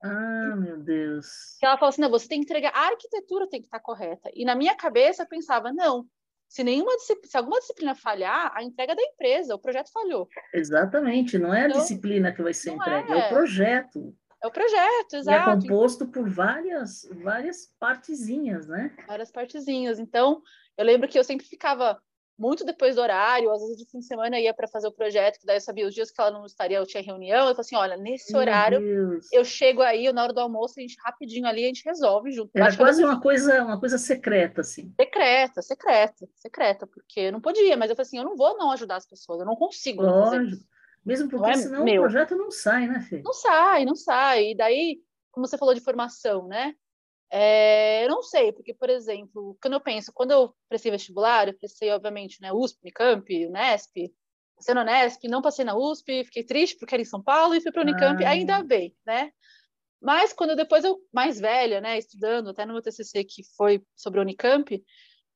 Ah, 0.03 0.57
meu 0.57 0.79
Deus. 0.79 1.57
Que 1.59 1.67
ela 1.67 1.79
falou 1.79 1.91
assim: 1.91 2.01
não, 2.01 2.11
você 2.11 2.29
tem 2.29 2.41
que 2.41 2.45
entregar, 2.45 2.73
a 2.75 2.89
arquitetura 2.89 3.49
tem 3.49 3.61
que 3.61 3.69
estar 3.69 3.81
correta. 3.81 4.31
E 4.35 4.45
na 4.45 4.55
minha 4.55 4.77
cabeça 4.77 5.23
eu 5.23 5.29
pensava: 5.29 5.73
não, 5.73 6.07
se 6.49 6.65
nenhuma 6.65 6.93
se 6.99 7.37
alguma 7.37 7.61
disciplina 7.61 7.95
falhar, 7.95 8.53
a 8.55 8.63
entrega 8.63 8.93
é 8.93 8.97
da 8.97 9.03
empresa, 9.03 9.55
o 9.55 9.59
projeto 9.59 9.91
falhou. 9.93 10.29
Exatamente, 10.53 11.39
não 11.39 11.55
é 11.55 11.63
a 11.63 11.69
então, 11.69 11.81
disciplina 11.81 12.33
que 12.33 12.43
vai 12.43 12.53
ser 12.53 12.73
entregue, 12.73 13.13
é. 13.13 13.19
é. 13.19 13.27
o 13.27 13.29
projeto. 13.29 14.15
É 14.43 14.47
o 14.49 14.51
projeto, 14.51 15.15
exato. 15.15 15.51
E 15.51 15.53
é 15.53 15.61
composto 15.61 16.07
por 16.09 16.29
várias, 16.29 17.09
várias 17.23 17.73
partezinhas, 17.79 18.67
né? 18.67 18.93
Várias 19.07 19.31
partezinhas. 19.31 20.01
Então, 20.01 20.43
eu 20.77 20.85
lembro 20.85 21.09
que 21.09 21.17
eu 21.17 21.23
sempre 21.23 21.47
ficava 21.47 21.99
muito 22.39 22.65
depois 22.65 22.97
do 22.97 23.03
horário, 23.03 23.51
às 23.51 23.61
vezes 23.61 23.77
de 23.77 23.89
fim 23.91 23.99
de 23.99 24.07
semana 24.07 24.41
ia 24.41 24.55
para 24.55 24.67
fazer 24.67 24.89
o 24.89 24.93
projeto, 24.93 25.39
que 25.39 25.47
daí 25.47 25.57
eu 25.57 25.61
sabia 25.61 25.87
os 25.87 25.95
dias 25.95 26.11
que 26.11 26.21
ela 26.21 26.31
não 26.31 26.45
estaria, 26.45 26.79
eu 26.79 26.87
tinha 26.87 27.03
reunião, 27.03 27.49
eu 27.49 27.55
falei 27.55 27.61
assim, 27.61 27.77
olha, 27.77 27.97
nesse 27.97 28.33
Meu 28.33 28.41
horário 28.41 28.81
Deus. 28.81 29.27
eu 29.33 29.45
chego 29.45 29.83
aí, 29.83 30.11
na 30.13 30.23
hora 30.23 30.33
do 30.33 30.41
almoço, 30.41 30.75
a 30.79 30.81
gente 30.83 30.97
rapidinho 31.05 31.47
ali, 31.47 31.65
a 31.65 31.69
gente 31.69 31.85
resolve 31.85 32.33
junto. 32.33 32.51
Era 32.55 32.77
quase 32.77 33.05
uma 33.05 33.21
coisa, 33.21 33.63
uma 33.63 33.79
coisa 33.79 33.99
secreta, 33.99 34.63
assim. 34.63 34.93
Secreta, 35.01 35.63
secreta, 35.63 36.29
secreta, 36.35 36.87
porque 36.87 37.21
eu 37.21 37.33
não 37.33 37.41
podia, 37.41 37.77
mas 37.77 37.91
eu 37.91 37.97
falei 37.97 38.07
assim, 38.07 38.19
eu 38.19 38.25
não 38.25 38.37
vou 38.37 38.57
não 38.57 38.71
ajudar 38.73 38.97
as 38.97 39.07
pessoas, 39.07 39.41
eu 39.41 39.47
não 39.47 39.57
consigo 39.57 40.03
não 40.03 40.25
fazer 40.25 40.59
Mesmo 41.05 41.29
porque 41.29 41.51
é 41.51 41.55
senão 41.55 41.85
meu. 41.85 42.03
o 42.03 42.05
projeto 42.05 42.37
não 42.37 42.51
sai, 42.51 42.87
né, 42.87 43.01
Fê? 43.01 43.21
Não 43.25 43.33
sai, 43.33 43.85
não 43.85 43.97
sai. 43.97 44.51
E 44.51 44.57
daí, 44.57 45.01
como 45.33 45.47
você 45.47 45.59
falou 45.59 45.75
de 45.75 45.81
formação, 45.81 46.47
né? 46.47 46.75
É, 47.35 48.05
eu 48.05 48.11
não 48.11 48.23
sei, 48.23 48.53
porque, 48.53 48.75
por 48.75 48.91
exemplo, 48.91 49.57
quando 49.63 49.73
eu 49.73 49.81
penso, 49.81 50.13
quando 50.13 50.33
eu 50.33 50.55
prestei 50.69 50.93
vestibular, 50.93 51.49
eu 51.49 51.57
prestei, 51.57 51.91
obviamente, 51.91 52.39
né, 52.43 52.53
USP, 52.53 52.81
Unicamp, 52.83 53.47
Unesp, 53.47 54.13
na 54.69 54.83
Unesp, 54.83 55.25
não 55.29 55.41
passei 55.41 55.65
na 55.65 55.75
USP, 55.75 56.25
fiquei 56.25 56.45
triste 56.45 56.77
porque 56.79 56.95
era 56.95 57.01
em 57.01 57.07
São 57.07 57.23
Paulo 57.23 57.55
e 57.55 57.61
fui 57.63 57.73
para 57.73 57.81
Unicamp, 57.83 58.23
ah. 58.23 58.29
ainda 58.29 58.63
bem, 58.63 58.95
né? 59.07 59.33
Mas 59.99 60.35
quando 60.35 60.55
depois 60.55 60.85
eu, 60.85 60.99
mais 61.11 61.41
velha, 61.41 61.81
né, 61.81 61.97
estudando, 61.97 62.51
até 62.51 62.67
no 62.67 62.75
meu 62.75 62.83
TCC 62.83 63.25
que 63.25 63.43
foi 63.57 63.83
sobre 63.97 64.21
a 64.21 64.23
Unicamp, 64.23 64.85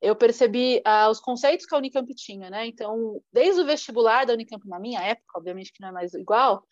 eu 0.03 0.15
percebi 0.15 0.83
ah, 0.85 1.09
os 1.09 1.19
conceitos 1.19 1.65
que 1.65 1.75
a 1.75 1.79
Unicamp 1.79 2.15
tinha, 2.15 2.51
né? 2.51 2.67
Então, 2.67 3.23
desde 3.33 3.63
o 3.63 3.67
vestibular 3.67 4.27
da 4.27 4.35
Unicamp, 4.35 4.69
na 4.69 4.79
minha 4.79 5.01
época, 5.01 5.39
obviamente 5.39 5.73
que 5.73 5.81
não 5.81 5.89
é 5.89 5.93
mais 5.93 6.13
igual, 6.13 6.63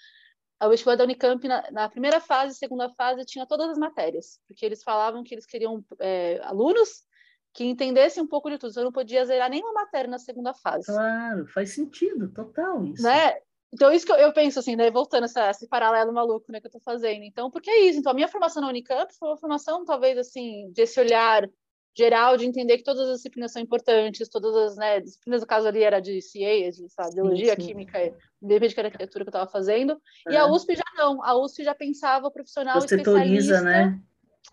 o 0.62 0.68
vestibular 0.68 0.96
da 0.96 1.04
Unicamp, 1.04 1.46
na, 1.46 1.70
na, 1.70 1.88
primeira 1.88 2.20
fase, 2.20 2.56
segunda 2.56 2.88
fase, 2.90 3.24
tinha 3.24 3.46
todas 3.46 3.70
as 3.70 3.78
matérias, 3.78 4.40
porque 4.46 4.64
eles 4.64 4.82
falavam 4.82 5.22
que 5.22 5.34
eles 5.34 5.46
queriam 5.46 5.84
é, 6.00 6.40
alunos 6.44 7.04
que 7.52 7.64
entendessem 7.64 8.22
um 8.22 8.26
pouco 8.26 8.50
de 8.50 8.58
tudo. 8.58 8.72
Você 8.72 8.82
não 8.82 8.92
podia 8.92 9.24
zerar 9.24 9.48
nenhuma 9.48 9.72
matéria 9.72 10.10
na 10.10 10.18
segunda 10.18 10.52
fase. 10.54 10.86
Claro, 10.86 11.46
faz 11.46 11.74
sentido, 11.74 12.32
total 12.32 12.84
isso. 12.84 13.02
Né? 13.02 13.36
Então, 13.72 13.92
isso 13.92 14.06
que 14.06 14.12
eu, 14.12 14.16
eu 14.16 14.32
penso, 14.32 14.58
assim, 14.58 14.76
né, 14.76 14.90
voltando 14.90 15.24
essa, 15.24 15.50
esse 15.50 15.68
paralelo 15.68 16.12
maluco 16.12 16.50
né, 16.50 16.60
que 16.60 16.66
eu 16.66 16.68
estou 16.68 16.80
fazendo. 16.80 17.24
Então, 17.24 17.50
porque 17.50 17.70
é 17.70 17.80
isso. 17.80 17.98
Então, 17.98 18.12
a 18.12 18.14
minha 18.14 18.28
formação 18.28 18.62
na 18.62 18.68
Unicamp 18.68 19.12
foi 19.18 19.28
uma 19.28 19.36
formação, 19.36 19.84
talvez, 19.84 20.16
assim, 20.16 20.70
desse 20.72 20.98
olhar 21.00 21.48
geral 21.96 22.36
de 22.36 22.44
entender 22.44 22.78
que 22.78 22.84
todas 22.84 23.08
as 23.08 23.16
disciplinas 23.16 23.52
são 23.52 23.62
importantes, 23.62 24.28
todas 24.28 24.54
as 24.54 24.76
né, 24.76 25.00
disciplinas, 25.00 25.40
no 25.40 25.46
caso 25.46 25.68
ali 25.68 25.82
era 25.82 26.00
de 26.00 26.20
CA, 26.20 26.70
de 26.70 26.88
sabe, 26.90 27.14
biologia, 27.14 27.54
sim, 27.54 27.60
sim. 27.60 27.66
química, 27.68 28.14
independente 28.42 28.76
da 28.76 28.82
arquitetura 28.82 29.24
que 29.24 29.28
eu 29.28 29.30
estava 29.30 29.50
fazendo, 29.50 30.00
é. 30.28 30.32
e 30.32 30.36
a 30.36 30.46
USP 30.46 30.74
já 30.74 30.84
não, 30.96 31.22
a 31.24 31.36
USP 31.36 31.62
já 31.62 31.74
pensava 31.74 32.26
o 32.26 32.32
profissional 32.32 32.80
Você 32.80 32.96
especialista. 32.96 33.60
né? 33.62 34.00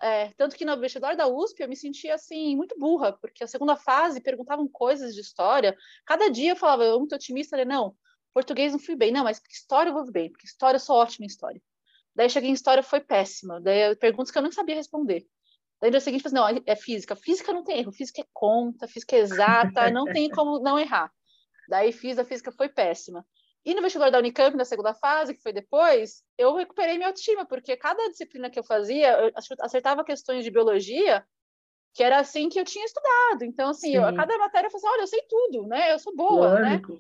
É, 0.02 0.32
tanto 0.38 0.56
que 0.56 0.66
no 0.66 0.80
vestibular 0.80 1.16
da 1.16 1.28
USP 1.28 1.62
eu 1.62 1.70
me 1.70 1.76
sentia 1.76 2.16
assim, 2.16 2.56
muito 2.56 2.78
burra, 2.80 3.14
porque 3.14 3.44
a 3.44 3.48
segunda 3.48 3.76
fase 3.76 4.22
perguntavam 4.22 4.68
coisas 4.68 5.14
de 5.14 5.22
história, 5.22 5.76
cada 6.06 6.30
dia 6.30 6.52
eu 6.52 6.56
falava, 6.56 6.84
eu 6.84 6.98
muito 6.98 7.14
otimista, 7.14 7.52
falei, 7.52 7.66
não, 7.66 7.96
português 8.34 8.72
não 8.72 8.80
fui 8.80 8.96
bem, 8.96 9.12
não, 9.12 9.24
mas 9.24 9.42
história 9.50 9.90
eu 9.90 9.94
vou 9.94 10.10
bem, 10.12 10.32
porque 10.32 10.46
história 10.46 10.78
eu 10.78 10.80
sou 10.80 10.96
ótima 10.96 11.26
em 11.26 11.28
história. 11.28 11.62
Daí 12.16 12.30
cheguei 12.30 12.50
em 12.50 12.54
história, 12.54 12.84
foi 12.84 13.00
péssima, 13.00 13.60
daí 13.62 13.96
perguntas 13.96 14.32
que 14.32 14.38
eu 14.38 14.42
não 14.42 14.52
sabia 14.52 14.76
responder. 14.76 15.26
Daí 15.82 15.90
no 15.90 15.92
dia 15.92 16.00
seguinte, 16.00 16.28
assim, 16.28 16.36
não, 16.36 16.48
é 16.48 16.76
física. 16.76 17.16
Física 17.16 17.52
não 17.52 17.64
tem 17.64 17.80
erro, 17.80 17.92
física 17.92 18.22
é 18.22 18.26
conta, 18.32 18.88
física 18.88 19.16
é 19.16 19.20
exata, 19.20 19.90
não 19.90 20.06
tem 20.06 20.30
como 20.30 20.60
não 20.60 20.80
errar. 20.80 21.12
Daí 21.68 21.92
fiz, 21.92 22.20
a 22.20 22.24
física 22.24 22.52
foi 22.52 22.70
péssima. 22.70 23.26
E 23.66 23.74
no 23.74 23.82
vestibular 23.82 24.10
da 24.10 24.20
Unicamp, 24.20 24.56
na 24.56 24.66
segunda 24.66 24.94
fase, 24.94 25.34
que 25.34 25.42
foi 25.42 25.54
depois, 25.54 26.24
eu 26.38 26.56
recuperei 26.56 26.98
minha 26.98 27.08
autoestima, 27.08 27.46
porque 27.46 27.76
cada 27.78 28.10
disciplina 28.10 28.50
que 28.50 28.60
eu 28.60 28.64
fazia, 28.64 29.12
eu 29.12 29.32
acertava 29.62 30.04
questões 30.04 30.44
de 30.44 30.52
biologia, 30.52 31.26
que 31.94 32.04
era 32.04 32.20
assim 32.20 32.50
que 32.50 32.60
eu 32.60 32.66
tinha 32.66 32.86
estudado. 32.86 33.44
Então, 33.44 33.70
assim, 33.70 33.96
eu, 33.96 34.04
a 34.06 34.14
cada 34.14 34.38
matéria 34.38 34.68
eu 34.68 34.72
falava 34.72 34.88
assim, 34.88 34.96
olha, 34.96 35.04
eu 35.04 35.08
sei 35.08 35.22
tudo, 35.28 35.68
né? 35.68 35.94
Eu 35.94 36.00
sou 36.00 36.16
boa, 36.16 36.60
né? 36.60 36.70
Lógico. 36.72 36.94
né? 36.94 37.00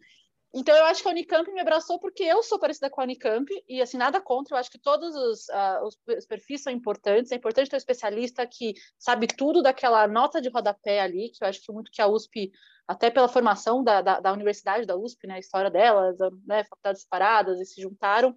Então, 0.54 0.76
eu 0.76 0.84
acho 0.84 1.02
que 1.02 1.08
a 1.08 1.12
Unicamp 1.12 1.50
me 1.54 1.62
abraçou 1.62 1.98
porque 1.98 2.24
eu 2.24 2.44
sou 2.44 2.60
parecida 2.60 2.90
com 2.90 3.00
a 3.00 3.06
Unicamp, 3.06 3.50
e 3.70 3.82
assim, 3.82 3.98
nada 3.98 4.20
contra, 4.20 4.56
eu 4.56 4.60
acho 4.60 4.70
que 4.70 4.78
todos 4.78 5.16
os, 5.16 5.48
uh, 5.48 5.86
os, 5.86 6.26
perfis 6.26 6.62
são 6.62 6.74
importantes, 6.74 7.32
é 7.32 7.36
importante 7.36 7.70
ter 7.70 7.76
um 7.76 7.78
especialista 7.78 8.46
que 8.46 8.74
sabe 9.00 9.28
tudo 9.28 9.62
daquela 9.62 10.06
nota 10.10 10.42
de 10.42 10.50
rodapé 10.50 11.00
ali, 11.00 11.30
que 11.30 11.42
eu 11.42 11.48
acho 11.48 11.62
que 11.62 11.72
muito 11.72 11.90
que 11.90 12.02
a 12.02 12.08
USP, 12.08 12.52
até 12.86 13.10
pela 13.10 13.30
formação 13.30 13.82
da, 13.82 14.02
da, 14.02 14.20
da 14.20 14.34
universidade 14.34 14.86
da 14.86 14.98
USP, 14.98 15.26
né, 15.26 15.36
a 15.36 15.40
história 15.40 15.72
delas, 15.72 16.18
né, 16.46 16.66
faculdades 16.66 17.04
separadas, 17.04 17.58
e 17.62 17.66
se 17.66 17.82
juntaram, 17.82 18.36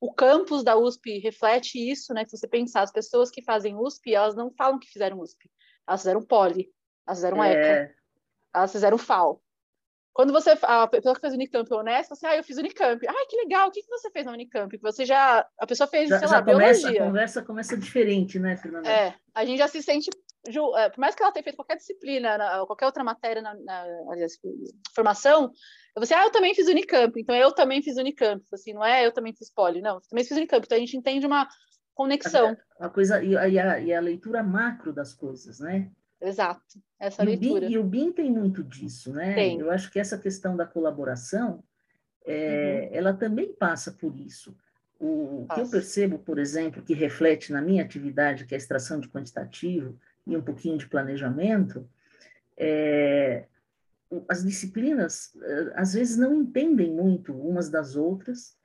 o 0.00 0.14
campus 0.14 0.62
da 0.62 0.76
USP 0.76 1.18
reflete 1.18 1.76
isso, 1.76 2.14
né, 2.14 2.24
se 2.24 2.36
você 2.36 2.46
pensar, 2.46 2.82
as 2.82 2.92
pessoas 2.92 3.32
que 3.32 3.42
fazem 3.42 3.74
USP, 3.74 4.14
elas 4.14 4.36
não 4.36 4.52
falam 4.56 4.78
que 4.78 4.86
fizeram 4.86 5.20
USP, 5.20 5.50
elas 5.88 6.02
fizeram 6.02 6.22
Poli, 6.22 6.72
elas 7.04 7.18
fizeram 7.18 7.42
é. 7.42 7.50
ECA, 7.50 7.94
elas 8.54 8.70
fizeram 8.70 8.96
FAO, 8.96 9.42
quando 10.18 10.32
você, 10.32 10.58
a 10.62 10.84
pessoa 10.88 11.14
que 11.14 11.20
fez 11.20 11.32
Unicamp 11.32 11.72
é 11.72 11.76
honesta, 11.76 12.16
você, 12.16 12.26
ah, 12.26 12.36
eu 12.36 12.42
fiz 12.42 12.58
Unicamp. 12.58 13.06
Ah, 13.06 13.26
que 13.28 13.36
legal, 13.36 13.68
o 13.68 13.70
que, 13.70 13.80
que 13.80 13.88
você 13.88 14.10
fez 14.10 14.26
na 14.26 14.32
Unicamp? 14.32 14.76
Você 14.78 15.06
já, 15.06 15.46
a 15.56 15.64
pessoa 15.64 15.86
fez, 15.86 16.08
já, 16.08 16.18
sei 16.18 16.26
já 16.26 16.38
lá, 16.38 16.42
começa, 16.42 16.80
biologia. 16.80 17.02
A 17.02 17.06
conversa 17.06 17.42
começa 17.42 17.76
diferente, 17.76 18.36
né, 18.36 18.56
Fernanda? 18.56 18.90
É, 18.90 19.14
a 19.32 19.44
gente 19.44 19.58
já 19.58 19.68
se 19.68 19.80
sente 19.80 20.10
é, 20.76 20.88
por 20.88 20.98
mais 20.98 21.14
que 21.14 21.22
ela 21.22 21.30
tenha 21.30 21.44
feito 21.44 21.54
qualquer 21.54 21.76
disciplina, 21.76 22.36
na, 22.36 22.66
qualquer 22.66 22.86
outra 22.86 23.04
matéria 23.04 23.40
na, 23.40 23.54
na, 23.54 23.84
na, 23.84 24.26
formação, 24.92 25.52
você, 25.96 26.14
ah, 26.14 26.24
eu 26.24 26.32
também 26.32 26.52
fiz 26.52 26.66
Unicamp, 26.66 27.12
então 27.20 27.36
eu 27.36 27.52
também 27.52 27.80
fiz 27.80 27.96
Unicamp, 27.96 28.44
assim, 28.52 28.72
não 28.72 28.84
é 28.84 29.06
eu 29.06 29.12
também 29.12 29.32
fiz 29.32 29.48
poli, 29.54 29.80
não, 29.80 29.98
eu 29.98 30.02
também 30.10 30.24
fiz 30.24 30.36
Unicamp, 30.36 30.66
então 30.66 30.76
a 30.76 30.80
gente 30.80 30.96
entende 30.96 31.28
uma 31.28 31.46
conexão. 31.94 32.56
A, 32.80 32.86
a 32.86 32.88
coisa, 32.88 33.22
e 33.22 33.36
a, 33.36 33.78
e 33.78 33.94
a, 33.94 34.00
leitura 34.00 34.42
macro 34.42 34.92
das 34.92 35.14
coisas, 35.14 35.60
né? 35.60 35.92
Exato, 36.20 36.82
essa 36.98 37.22
e 37.22 37.26
leitura. 37.26 37.66
O 37.66 37.68
BIM, 37.68 37.74
e 37.74 37.78
o 37.78 37.84
BIM 37.84 38.12
tem 38.12 38.30
muito 38.30 38.62
disso, 38.64 39.12
né? 39.12 39.34
Tem. 39.34 39.58
Eu 39.60 39.70
acho 39.70 39.90
que 39.90 40.00
essa 40.00 40.18
questão 40.18 40.56
da 40.56 40.66
colaboração, 40.66 41.62
é, 42.24 42.88
uhum. 42.90 42.98
ela 42.98 43.14
também 43.14 43.52
passa 43.52 43.92
por 43.92 44.16
isso. 44.18 44.56
O 45.00 45.46
que 45.54 45.60
eu 45.60 45.68
percebo, 45.68 46.18
por 46.18 46.40
exemplo, 46.40 46.82
que 46.82 46.92
reflete 46.92 47.52
na 47.52 47.62
minha 47.62 47.84
atividade, 47.84 48.44
que 48.44 48.54
é 48.54 48.56
a 48.56 48.58
extração 48.58 48.98
de 48.98 49.08
quantitativo 49.08 49.96
e 50.26 50.36
um 50.36 50.42
pouquinho 50.42 50.76
de 50.76 50.88
planejamento, 50.88 51.88
é, 52.56 53.44
as 54.28 54.44
disciplinas 54.44 55.32
eh, 55.40 55.72
às 55.74 55.94
vezes 55.94 56.16
não 56.16 56.34
entendem 56.34 56.92
muito 56.92 57.32
umas 57.32 57.68
das 57.68 57.94
outras 57.94 58.56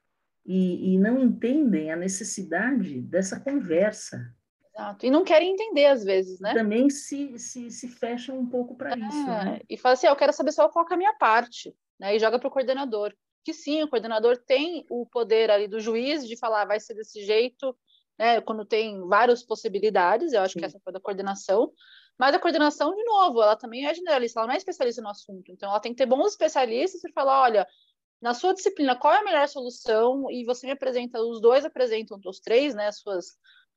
e, 0.45 0.93
e 0.93 0.97
não 0.97 1.21
entendem 1.21 1.91
a 1.91 1.95
necessidade 1.95 3.01
dessa 3.01 3.39
conversa. 3.39 4.33
Exato. 4.75 5.05
E 5.05 5.11
não 5.11 5.23
querem 5.23 5.53
entender 5.53 5.85
às 5.85 6.03
vezes, 6.03 6.39
né? 6.39 6.53
Também 6.53 6.89
se, 6.89 7.37
se, 7.37 7.69
se 7.69 7.87
fecham 7.87 8.37
um 8.39 8.45
pouco 8.45 8.75
para 8.75 8.93
é, 8.93 8.97
isso. 8.97 9.25
Né? 9.27 9.59
E 9.69 9.77
fala 9.77 9.93
assim: 9.93 10.07
ah, 10.07 10.11
eu 10.11 10.15
quero 10.15 10.33
saber 10.33 10.51
só 10.51 10.67
qual 10.69 10.85
é 10.89 10.93
a 10.93 10.97
minha 10.97 11.13
parte, 11.13 11.75
né? 11.99 12.15
E 12.15 12.19
joga 12.19 12.39
para 12.39 12.47
o 12.47 12.51
coordenador 12.51 13.13
que 13.43 13.53
sim, 13.53 13.83
o 13.83 13.87
coordenador 13.87 14.37
tem 14.37 14.85
o 14.89 15.05
poder 15.05 15.51
ali 15.51 15.67
do 15.67 15.79
juiz 15.79 16.25
de 16.27 16.37
falar 16.37 16.65
vai 16.65 16.79
ser 16.79 16.93
desse 16.93 17.23
jeito, 17.23 17.75
né, 18.17 18.39
quando 18.41 18.65
tem 18.65 19.05
várias 19.07 19.43
possibilidades, 19.43 20.33
eu 20.33 20.41
acho 20.41 20.53
sim. 20.53 20.59
que 20.59 20.65
essa 20.65 20.79
foi 20.83 20.93
da 20.93 20.99
coordenação, 20.99 21.71
mas 22.17 22.33
a 22.33 22.39
coordenação, 22.39 22.95
de 22.95 23.03
novo, 23.03 23.41
ela 23.41 23.55
também 23.55 23.85
é 23.85 23.93
generalista, 23.93 24.39
ela 24.39 24.47
não 24.47 24.53
é 24.53 24.57
especialista 24.57 25.01
no 25.01 25.09
assunto, 25.09 25.51
então 25.51 25.69
ela 25.69 25.79
tem 25.79 25.91
que 25.91 25.97
ter 25.97 26.05
bons 26.05 26.31
especialistas 26.31 27.01
para 27.01 27.11
falar, 27.11 27.41
olha, 27.41 27.67
na 28.21 28.33
sua 28.33 28.53
disciplina, 28.53 28.95
qual 28.95 29.13
é 29.13 29.17
a 29.17 29.23
melhor 29.23 29.45
solução? 29.49 30.31
E 30.31 30.45
você 30.45 30.65
me 30.65 30.71
apresenta, 30.71 31.19
os 31.19 31.41
dois 31.41 31.65
apresentam, 31.65 32.17
os 32.25 32.39
três, 32.39 32.73
né, 32.73 32.89
suas 32.91 33.25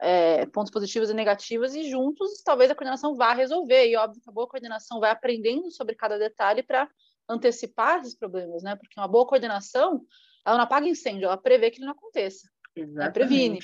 é, 0.01 0.47
pontos 0.47 0.71
positivos 0.71 1.11
e 1.11 1.15
negativos, 1.15 1.75
e 1.75 1.89
juntos, 1.89 2.43
talvez 2.43 2.71
a 2.71 2.75
coordenação 2.75 3.15
vá 3.15 3.33
resolver, 3.33 3.89
e 3.89 3.97
óbvio 3.97 4.23
que 4.23 4.29
a 4.29 4.33
boa 4.33 4.49
coordenação 4.49 5.01
vai 5.01 5.11
aprendendo 5.11 5.71
sobre 5.71 5.95
cada 5.95 6.19
detalhe 6.19 6.63
para 6.63 6.89
antecipar 7.29 8.01
esses 8.01 8.15
problemas, 8.15 8.63
né? 8.63 8.77
Porque 8.77 8.99
uma 8.99 9.09
boa 9.09 9.27
coordenação, 9.27 10.05
ela 10.45 10.57
não 10.57 10.65
apaga 10.65 10.89
incêndio, 10.89 11.27
ela 11.27 11.37
prevê 11.37 11.71
que 11.71 11.79
ele 11.79 11.87
não 11.87 11.93
aconteça. 11.93 12.49
Exatamente. 12.75 12.95
Né? 12.95 13.11
Previne. 13.11 13.61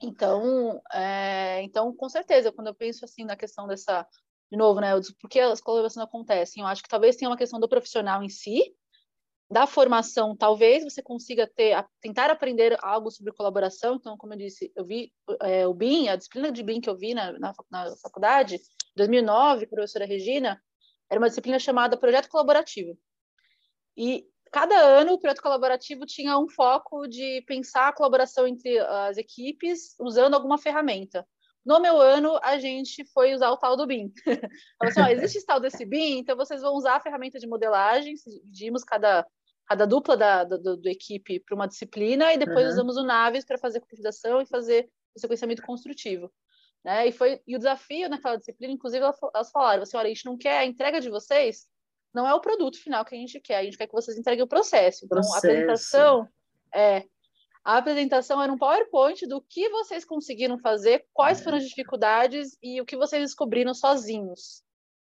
Então, 0.00 0.82
é, 0.92 1.62
então, 1.62 1.94
com 1.94 2.08
certeza, 2.08 2.52
quando 2.52 2.68
eu 2.68 2.74
penso 2.74 3.04
assim 3.04 3.24
na 3.24 3.36
questão 3.36 3.66
dessa, 3.66 4.06
de 4.50 4.56
novo, 4.56 4.80
né, 4.80 4.90
por 5.20 5.28
que 5.28 5.40
as 5.40 5.60
colaborações 5.60 6.04
acontecem, 6.06 6.62
eu 6.62 6.66
acho 6.66 6.82
que 6.82 6.88
talvez 6.88 7.16
tenha 7.16 7.30
uma 7.30 7.36
questão 7.36 7.58
do 7.58 7.68
profissional 7.68 8.22
em 8.22 8.28
si, 8.28 8.74
da 9.50 9.66
formação, 9.66 10.36
talvez 10.36 10.82
você 10.82 11.02
consiga 11.02 11.46
ter, 11.46 11.84
tentar 12.00 12.30
aprender 12.30 12.76
algo 12.82 13.10
sobre 13.10 13.32
colaboração. 13.32 13.96
Então, 13.96 14.16
como 14.16 14.32
eu 14.34 14.38
disse, 14.38 14.72
eu 14.74 14.84
vi 14.84 15.12
é, 15.42 15.66
o 15.66 15.74
BIM, 15.74 16.08
a 16.08 16.16
disciplina 16.16 16.50
de 16.50 16.62
BIM 16.62 16.80
que 16.80 16.88
eu 16.88 16.96
vi 16.96 17.14
na, 17.14 17.32
na, 17.38 17.52
na 17.70 17.96
faculdade, 17.98 18.58
2009, 18.96 19.66
professora 19.66 20.06
Regina, 20.06 20.60
era 21.10 21.20
uma 21.20 21.28
disciplina 21.28 21.58
chamada 21.58 21.96
Projeto 21.96 22.28
Colaborativo. 22.28 22.98
E 23.96 24.26
cada 24.50 24.76
ano 24.76 25.14
o 25.14 25.18
projeto 25.18 25.42
colaborativo 25.42 26.06
tinha 26.06 26.38
um 26.38 26.48
foco 26.48 27.06
de 27.06 27.42
pensar 27.46 27.88
a 27.88 27.92
colaboração 27.92 28.46
entre 28.46 28.78
as 28.78 29.16
equipes 29.16 29.96
usando 29.98 30.34
alguma 30.34 30.58
ferramenta. 30.58 31.26
No 31.64 31.80
meu 31.80 31.98
ano, 31.98 32.38
a 32.42 32.58
gente 32.58 33.04
foi 33.06 33.34
usar 33.34 33.50
o 33.50 33.56
tal 33.56 33.76
do 33.76 33.86
BIM. 33.86 34.12
Assim, 34.80 35.00
ó, 35.00 35.06
existe 35.08 35.38
esse 35.38 35.46
tal 35.46 35.58
desse 35.58 35.84
BIM, 35.84 36.18
então 36.18 36.36
vocês 36.36 36.60
vão 36.60 36.74
usar 36.74 36.96
a 36.96 37.00
ferramenta 37.00 37.38
de 37.38 37.46
modelagem, 37.46 38.14
dividimos 38.14 38.84
cada, 38.84 39.26
cada 39.66 39.86
dupla 39.86 40.16
da, 40.16 40.44
do, 40.44 40.76
do 40.76 40.88
equipe 40.88 41.40
para 41.40 41.54
uma 41.54 41.66
disciplina, 41.66 42.34
e 42.34 42.38
depois 42.38 42.66
uhum. 42.66 42.72
usamos 42.72 42.96
o 42.96 43.02
Naves 43.02 43.44
para 43.44 43.58
fazer 43.58 43.80
configuração 43.80 44.42
e 44.42 44.46
fazer 44.46 44.90
o 45.16 45.20
sequenciamento 45.20 45.62
construtivo. 45.62 46.30
Né? 46.84 47.08
E, 47.08 47.12
foi, 47.12 47.40
e 47.46 47.56
o 47.56 47.58
desafio 47.58 48.10
naquela 48.10 48.36
disciplina, 48.36 48.74
inclusive, 48.74 49.02
elas 49.02 49.50
falaram 49.50 49.82
assim, 49.82 49.96
olha, 49.96 50.06
a 50.06 50.10
gente 50.10 50.26
não 50.26 50.36
quer 50.36 50.58
a 50.58 50.66
entrega 50.66 51.00
de 51.00 51.08
vocês, 51.08 51.66
não 52.14 52.28
é 52.28 52.34
o 52.34 52.40
produto 52.40 52.78
final 52.78 53.04
que 53.04 53.14
a 53.14 53.18
gente 53.18 53.40
quer, 53.40 53.56
a 53.56 53.64
gente 53.64 53.78
quer 53.78 53.86
que 53.86 53.92
vocês 53.92 54.18
entreguem 54.18 54.44
o 54.44 54.48
processo. 54.48 55.04
Então, 55.04 55.16
processo. 55.16 55.34
a 55.34 55.38
apresentação 55.38 56.28
é 56.72 57.04
a 57.64 57.78
apresentação 57.78 58.42
era 58.42 58.52
um 58.52 58.58
PowerPoint 58.58 59.26
do 59.26 59.40
que 59.40 59.68
vocês 59.70 60.04
conseguiram 60.04 60.58
fazer, 60.58 61.06
quais 61.14 61.40
é. 61.40 61.44
foram 61.44 61.56
as 61.56 61.64
dificuldades 61.64 62.58
e 62.62 62.80
o 62.80 62.84
que 62.84 62.96
vocês 62.96 63.22
descobriram 63.22 63.72
sozinhos. 63.72 64.62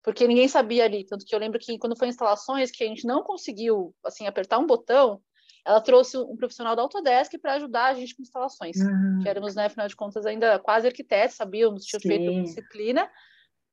Porque 0.03 0.29
ninguém 0.29 0.47
sabia 0.47 0.85
ali, 0.85 1.05
tanto 1.05 1.27
que 1.27 1.35
eu 1.35 1.39
lembro 1.41 1.59
que 1.59 1.77
quando 1.79 1.99
foi 1.99 2.07
instalações 2.07 2.71
que 2.71 2.85
a 2.85 2.87
gente 2.87 3.05
não 3.05 3.25
conseguiu 3.25 3.93
assim 4.05 4.29
apertar 4.29 4.59
um 4.59 4.67
botão, 4.67 5.21
ela 5.65 5.81
trouxe 5.81 6.17
um 6.17 6.37
profissional 6.37 6.77
da 6.77 6.83
Autodesk 6.83 7.37
para 7.41 7.55
ajudar 7.55 7.87
a 7.87 7.95
gente 7.95 8.15
com 8.15 8.23
instalações, 8.23 8.77
uhum. 8.77 9.19
que 9.21 9.29
éramos, 9.29 9.57
né, 9.57 9.67
afinal 9.67 9.89
de 9.89 9.97
contas, 9.97 10.25
ainda 10.25 10.61
quase 10.61 10.87
arquitetos, 10.87 11.35
sabíamos, 11.35 11.85
tinha 11.85 11.99
feito 11.99 12.43
disciplina, 12.45 13.11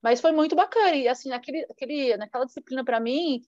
mas 0.02 0.20
foi 0.20 0.32
muito 0.32 0.56
bacana, 0.56 0.96
e 0.96 1.08
assim, 1.08 1.30
naquele, 1.30 1.64
aquele, 1.70 2.18
naquela 2.18 2.46
disciplina, 2.46 2.84
para 2.84 3.00
mim, 3.00 3.44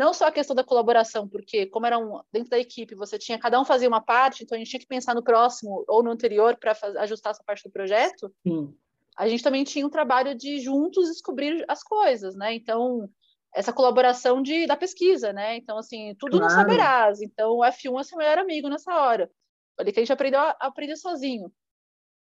não 0.00 0.14
só 0.14 0.28
a 0.28 0.32
questão 0.32 0.56
da 0.56 0.64
colaboração, 0.64 1.28
porque 1.28 1.66
como 1.66 1.84
era 1.84 1.98
um, 1.98 2.22
dentro 2.32 2.48
da 2.48 2.58
equipe, 2.58 2.94
você 2.94 3.18
tinha, 3.18 3.38
cada 3.38 3.60
um 3.60 3.66
fazia 3.66 3.86
uma 3.86 4.00
parte, 4.00 4.42
então 4.42 4.56
a 4.56 4.58
gente 4.58 4.70
tinha 4.70 4.80
que 4.80 4.86
pensar 4.86 5.14
no 5.14 5.22
próximo 5.22 5.84
ou 5.86 6.02
no 6.02 6.10
anterior 6.10 6.56
para 6.56 6.74
ajustar 7.00 7.32
essa 7.32 7.44
parte 7.44 7.64
do 7.64 7.70
projeto, 7.70 8.32
Sim. 8.42 8.74
a 9.14 9.28
gente 9.28 9.42
também 9.42 9.62
tinha 9.62 9.86
um 9.86 9.90
trabalho 9.90 10.34
de 10.34 10.58
juntos 10.58 11.06
descobrir 11.08 11.62
as 11.68 11.82
coisas, 11.82 12.34
né, 12.34 12.54
então 12.54 13.10
essa 13.54 13.74
colaboração 13.74 14.40
de, 14.40 14.66
da 14.66 14.76
pesquisa, 14.76 15.32
né? 15.32 15.56
Então, 15.56 15.76
assim, 15.76 16.14
tudo 16.20 16.38
claro. 16.38 16.44
não 16.44 16.50
saberás. 16.50 17.20
Então, 17.20 17.56
o 17.56 17.64
F1 17.64 17.98
é 17.98 18.04
seu 18.04 18.16
melhor 18.16 18.38
amigo 18.38 18.68
nessa 18.68 18.94
hora. 18.94 19.28
Ali 19.76 19.90
que 19.92 19.98
a 19.98 20.02
gente 20.02 20.12
aprendeu 20.12 20.38
a 20.38 20.50
aprender 20.60 20.94
sozinho. 20.94 21.52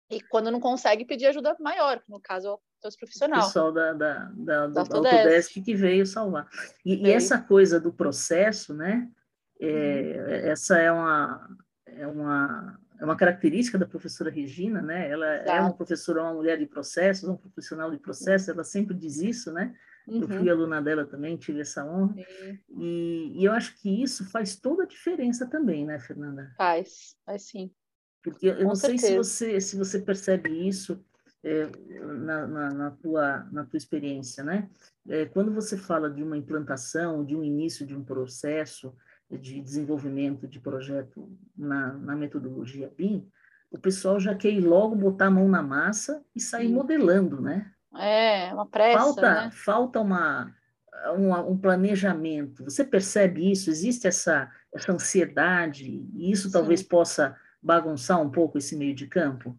E 0.10 0.22
quando 0.22 0.52
não 0.52 0.60
consegue, 0.60 1.06
pedir 1.06 1.28
ajuda 1.28 1.56
maior, 1.60 2.02
no 2.08 2.20
caso, 2.20 2.54
o 2.54 2.60
teu 2.82 2.92
profissional. 3.00 3.42
O 3.42 3.46
pessoal 3.46 3.72
da, 3.72 3.94
da, 3.94 4.32
da, 4.36 4.68
da 4.68 4.82
Autodesk. 4.82 5.16
Autodesk 5.16 5.64
que 5.64 5.76
veio 5.76 6.06
salvar. 6.06 6.48
E, 6.86 7.08
e, 7.08 7.12
essa 7.12 7.40
coisa 7.40 7.80
do 7.80 7.92
processo, 7.92 8.74
né? 8.74 9.10
É, 9.60 9.68
hum. 9.68 10.52
Essa 10.52 10.78
é 10.78 10.92
uma, 10.92 11.50
é, 11.88 12.06
uma, 12.06 12.80
é 13.00 13.06
uma 13.06 13.16
característica 13.16 13.78
da 13.80 13.88
professora 13.88 14.30
Regina, 14.30 14.82
né? 14.82 15.10
Ela 15.10 15.36
Exato. 15.38 15.52
é 15.52 15.62
uma 15.62 15.74
professora, 15.74 16.22
uma 16.22 16.34
mulher 16.34 16.60
de 16.60 16.68
processos, 16.68 17.28
um 17.28 17.38
profissional 17.38 17.90
de 17.90 17.98
processos, 17.98 18.50
ela 18.50 18.64
sempre 18.64 18.96
diz 18.96 19.18
isso, 19.18 19.52
né? 19.52 19.76
Uhum. 20.08 20.22
Eu 20.22 20.28
fui 20.28 20.50
aluna 20.50 20.82
dela 20.82 21.04
também, 21.04 21.36
tive 21.36 21.62
essa 21.62 21.84
honra. 21.84 22.16
E, 22.70 23.34
e, 23.36 23.44
eu 23.44 23.52
acho 23.52 23.76
que 23.82 24.04
isso 24.04 24.30
faz 24.30 24.56
toda 24.56 24.84
a 24.84 24.88
diferença 24.88 25.48
também, 25.48 25.84
né, 25.84 25.98
Fernanda? 25.98 26.54
Faz, 26.56 27.16
faz 27.26 27.42
sim. 27.44 27.72
Porque 28.26 28.48
eu 28.48 28.58
Com 28.58 28.64
não 28.64 28.76
certeza. 28.76 29.02
sei 29.02 29.12
se 29.12 29.18
você, 29.18 29.62
se 29.62 29.78
você 29.78 30.00
percebe 30.00 30.50
isso 30.68 31.00
é, 31.44 31.70
na, 32.02 32.48
na, 32.48 32.74
na, 32.74 32.92
tua, 32.92 33.48
na 33.52 33.64
tua 33.64 33.78
experiência, 33.78 34.44
né? 34.44 34.68
É, 35.08 35.26
quando 35.26 35.54
você 35.54 35.78
fala 35.78 36.10
de 36.10 36.24
uma 36.24 36.36
implantação, 36.36 37.24
de 37.24 37.36
um 37.36 37.44
início 37.44 37.86
de 37.86 37.96
um 37.96 38.04
processo 38.04 38.96
de 39.30 39.62
desenvolvimento 39.62 40.48
de 40.48 40.60
projeto 40.60 41.32
na, 41.56 41.94
na 41.94 42.16
metodologia 42.16 42.92
BIM, 42.98 43.30
o 43.70 43.78
pessoal 43.78 44.20
já 44.20 44.34
quer 44.34 44.50
ir 44.50 44.62
logo 44.62 44.96
botar 44.96 45.28
a 45.28 45.32
mão 45.32 45.48
na 45.48 45.62
massa 45.62 46.24
e 46.36 46.40
sair 46.40 46.68
Sim. 46.68 46.74
modelando, 46.74 47.40
né? 47.40 47.72
É, 47.96 48.52
uma 48.52 48.66
pressa, 48.66 49.00
falta, 49.00 49.34
né? 49.34 49.52
Falta 49.52 50.02
uma, 50.02 50.56
uma, 51.16 51.42
um 51.44 51.56
planejamento. 51.56 52.64
Você 52.64 52.84
percebe 52.84 53.52
isso? 53.52 53.70
Existe 53.70 54.08
essa, 54.08 54.52
essa 54.74 54.92
ansiedade? 54.92 56.10
E 56.16 56.32
isso 56.32 56.48
Sim. 56.48 56.54
talvez 56.54 56.82
possa 56.82 57.38
bagunçar 57.66 58.22
um 58.22 58.30
pouco 58.30 58.60
esse 58.60 58.76
meio 58.76 58.94
de 58.94 59.08
campo? 59.08 59.58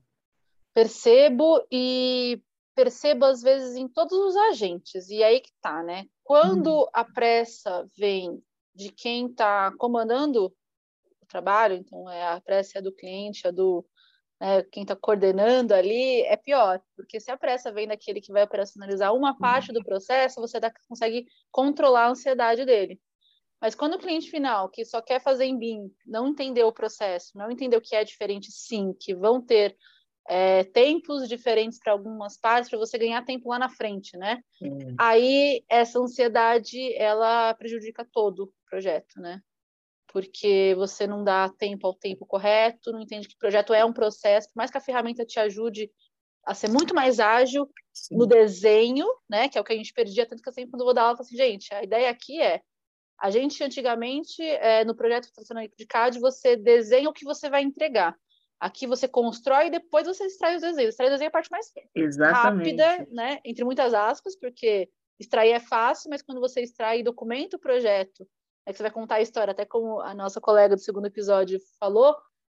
Percebo 0.73 1.67
e 1.73 2.41
percebo 2.73 3.25
às 3.25 3.43
vezes 3.43 3.75
em 3.75 3.89
todos 3.89 4.17
os 4.17 4.37
agentes. 4.37 5.09
E 5.11 5.25
aí 5.25 5.41
que 5.41 5.51
tá, 5.61 5.83
né? 5.83 6.07
Quando 6.23 6.85
hum. 6.85 6.89
a 6.93 7.05
pressa 7.05 7.85
vem 7.99 8.41
de 8.73 8.93
quem 8.93 9.27
está 9.27 9.73
comandando 9.77 10.47
o 10.47 11.27
trabalho, 11.27 11.75
então 11.75 12.09
é 12.09 12.29
a 12.29 12.41
pressa 12.41 12.79
é 12.79 12.83
do 12.83 12.93
cliente, 12.93 13.47
é 13.47 13.51
do 13.51 13.85
né, 14.41 14.63
quem 14.71 14.83
está 14.85 14.95
coordenando 14.95 15.75
ali, 15.75 16.21
é 16.23 16.37
pior, 16.37 16.81
porque 16.95 17.19
se 17.19 17.31
a 17.31 17.37
pressa 17.37 17.73
vem 17.73 17.89
daquele 17.89 18.21
que 18.21 18.31
vai 18.31 18.45
operacionalizar 18.45 19.15
uma 19.15 19.37
parte 19.37 19.73
do 19.73 19.83
processo, 19.83 20.41
você 20.41 20.61
dá, 20.61 20.71
consegue 20.87 21.27
controlar 21.51 22.05
a 22.05 22.11
ansiedade 22.11 22.65
dele. 22.65 23.01
Mas 23.61 23.75
quando 23.75 23.95
o 23.95 23.99
cliente 23.99 24.31
final, 24.31 24.69
que 24.69 24.85
só 24.85 25.01
quer 25.01 25.21
fazer 25.21 25.45
em 25.45 25.59
BIM, 25.59 25.91
não 26.07 26.29
entendeu 26.29 26.69
o 26.69 26.73
processo, 26.73 27.37
não 27.37 27.51
entendeu 27.51 27.81
que 27.81 27.97
é 27.97 28.05
diferente, 28.05 28.53
sim, 28.53 28.93
que 29.01 29.15
vão 29.15 29.41
ter 29.41 29.77
é, 30.29 30.65
tempos 30.65 31.29
diferentes 31.29 31.79
para 31.79 31.93
algumas 31.93 32.37
partes, 32.37 32.69
para 32.69 32.79
você 32.79 32.99
ganhar 32.99 33.25
tempo 33.25 33.49
lá 33.49 33.59
na 33.59 33.69
frente, 33.69 34.17
né? 34.17 34.43
Aí 34.99 35.65
essa 35.69 35.99
ansiedade, 35.99 36.95
ela 36.97 37.55
prejudica 37.55 38.07
todo 38.13 38.45
o 38.45 38.53
projeto, 38.69 39.21
né? 39.21 39.41
porque 40.17 40.75
você 40.77 41.07
não 41.07 41.23
dá 41.23 41.47
tempo 41.47 41.87
ao 41.87 41.93
tempo 41.93 42.25
correto, 42.25 42.91
não 42.91 43.01
entende 43.01 43.29
que 43.29 43.35
o 43.35 43.39
projeto 43.39 43.75
é 43.75 43.85
um 43.85 43.93
processo, 43.93 44.49
por 44.49 44.57
mais 44.57 44.71
que 44.71 44.79
a 44.79 44.81
ferramenta 44.81 45.27
te 45.27 45.39
ajude 45.39 45.91
a 46.43 46.55
ser 46.55 46.71
muito 46.71 46.95
mais 46.95 47.21
ágil 47.21 47.69
Sim. 47.93 48.17
no 48.17 48.27
desenho, 48.27 49.07
né? 49.29 49.47
Que 49.47 49.59
é 49.59 49.61
o 49.61 49.65
que 49.65 49.75
a 49.75 49.77
gente 49.77 49.93
perdia 49.93 50.25
tanto 50.25 50.43
que 50.43 50.49
eu 50.49 50.53
sempre 50.55 50.71
quando 50.71 50.87
vou 50.87 50.95
dar 50.95 51.03
aula, 51.03 51.13
eu 51.13 51.17
falo 51.19 51.27
assim, 51.27 51.37
gente, 51.37 51.75
a 51.75 51.83
ideia 51.83 52.09
aqui 52.09 52.41
é 52.41 52.63
a 53.19 53.31
gente 53.31 53.63
antigamente 53.63 54.43
é, 54.43 54.85
no 54.85 54.95
projeto 54.95 55.29
de 55.77 55.87
CAD 55.87 56.19
você 56.19 56.57
desenha 56.57 57.09
o 57.09 57.13
que 57.13 57.25
você 57.25 57.49
vai 57.49 57.63
entregar. 57.63 58.17
Aqui 58.59 58.87
você 58.87 59.07
constrói 59.07 59.67
e 59.67 59.71
depois 59.71 60.07
você 60.07 60.25
extrai 60.25 60.57
os 60.57 60.63
desenhos. 60.63 60.91
Extrai 60.91 61.09
o 61.09 61.11
desenho 61.11 61.27
é 61.27 61.29
a 61.29 61.33
parte 61.33 61.51
mais 61.51 61.71
Exatamente. 61.95 62.81
rápida, 62.81 63.07
né? 63.11 63.39
Entre 63.45 63.65
muitas 63.65 63.93
aspas, 63.93 64.35
porque 64.39 64.89
extrair 65.19 65.53
é 65.53 65.61
fácil, 65.61 66.11
mas 66.11 66.23
quando 66.23 66.41
você 66.41 66.63
extrai 66.63 67.01
e 67.01 67.03
documenta 67.03 67.57
o 67.57 67.61
projeto, 67.61 68.27
é 68.67 68.73
que 68.73 68.79
você 68.79 68.83
vai 68.83 68.93
contar 68.93 69.17
a 69.17 69.23
história, 69.23 69.53
até 69.53 69.65
como 69.65 70.01
a 70.01 70.15
nossa 70.15 70.41
colega 70.41 70.75
do 70.75 70.81
segundo 70.81 71.07
episódio 71.07 71.59
falou, 71.79 72.15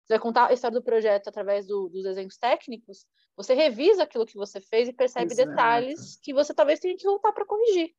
você 0.06 0.14
vai 0.14 0.20
contar 0.20 0.48
a 0.48 0.54
história 0.54 0.80
do 0.80 0.84
projeto 0.84 1.28
através 1.28 1.68
do, 1.68 1.90
dos 1.90 2.04
desenhos 2.04 2.38
técnicos, 2.38 3.06
você 3.36 3.54
revisa 3.54 4.04
aquilo 4.04 4.26
que 4.26 4.38
você 4.38 4.62
fez 4.62 4.88
e 4.88 4.94
percebe 4.94 5.34
Exato. 5.34 5.50
detalhes 5.50 6.18
que 6.24 6.34
você 6.34 6.54
talvez 6.54 6.80
tenha 6.80 6.96
que 6.96 7.06
voltar 7.06 7.34
para 7.34 7.46
corrigir. 7.46 7.94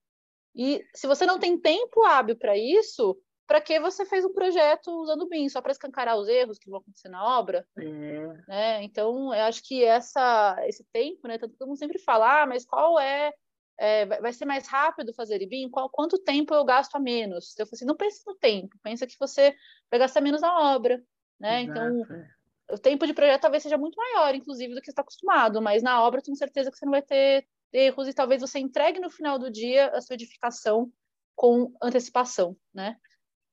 E 0.59 0.85
se 0.93 1.07
você 1.07 1.25
não 1.25 1.39
tem 1.39 1.57
tempo 1.57 2.05
hábil 2.05 2.37
para 2.37 2.59
isso, 2.59 3.17
para 3.47 3.61
que 3.61 3.79
você 3.79 4.05
fez 4.05 4.25
um 4.25 4.33
projeto 4.33 4.91
usando 4.91 5.23
o 5.23 5.29
BIM? 5.29 5.49
Só 5.49 5.63
para 5.63 5.71
escancarar 5.71 6.17
os 6.17 6.27
erros 6.27 6.59
que 6.59 6.69
vão 6.69 6.81
acontecer 6.81 7.09
na 7.09 7.39
obra? 7.39 7.65
É. 7.79 8.27
Né? 8.49 8.83
Então, 8.83 9.33
eu 9.33 9.45
acho 9.45 9.63
que 9.63 9.85
essa, 9.85 10.57
esse 10.67 10.85
tempo, 10.93 11.29
né? 11.29 11.39
Todo 11.39 11.55
mundo 11.67 11.79
sempre 11.79 12.01
fala, 12.01 12.43
ah, 12.43 12.47
mas 12.47 12.67
qual 12.67 12.99
é, 12.99 13.33
é 13.79 14.05
vai 14.05 14.33
ser 14.33 14.47
mais 14.47 14.67
rápido 14.67 15.15
fazer 15.15 15.39
BIM? 15.47 15.71
Qual, 15.71 15.89
quanto 15.89 16.19
tempo 16.19 16.53
eu 16.53 16.65
gasto 16.65 16.97
a 16.97 17.01
menos? 17.01 17.57
Eu 17.57 17.65
falei 17.65 17.77
assim, 17.77 17.87
não 17.87 17.97
pense 17.97 18.27
no 18.27 18.35
tempo, 18.35 18.77
pensa 18.83 19.07
que 19.07 19.17
você 19.19 19.55
vai 19.89 20.01
gastar 20.01 20.21
menos 20.21 20.43
na 20.43 20.75
obra, 20.75 21.01
né? 21.39 21.63
Então, 21.63 21.87
Exato. 21.87 22.13
Então, 22.13 22.39
o 22.71 22.79
tempo 22.79 23.07
de 23.07 23.15
projeto 23.15 23.43
talvez 23.43 23.63
seja 23.63 23.79
muito 23.79 23.97
maior, 23.97 24.35
inclusive, 24.35 24.75
do 24.75 24.81
que 24.81 24.87
você 24.87 24.91
está 24.91 25.03
acostumado, 25.03 25.63
mas 25.63 25.83
na 25.83 26.03
obra 26.03 26.19
eu 26.19 26.25
tenho 26.25 26.37
certeza 26.37 26.71
que 26.71 26.77
você 26.77 26.85
não 26.85 26.93
vai 26.93 27.03
ter 27.03 27.47
erros 27.73 28.09
e 28.09 28.15
talvez 28.15 28.41
você 28.41 28.59
entregue 28.59 29.01
no 29.01 29.11
final 29.11 29.39
do 29.39 29.51
dia 29.51 29.89
a 29.89 30.01
sua 30.01 30.15
edificação 30.15 30.91
com 31.35 31.73
antecipação, 31.83 32.57
né? 32.75 32.97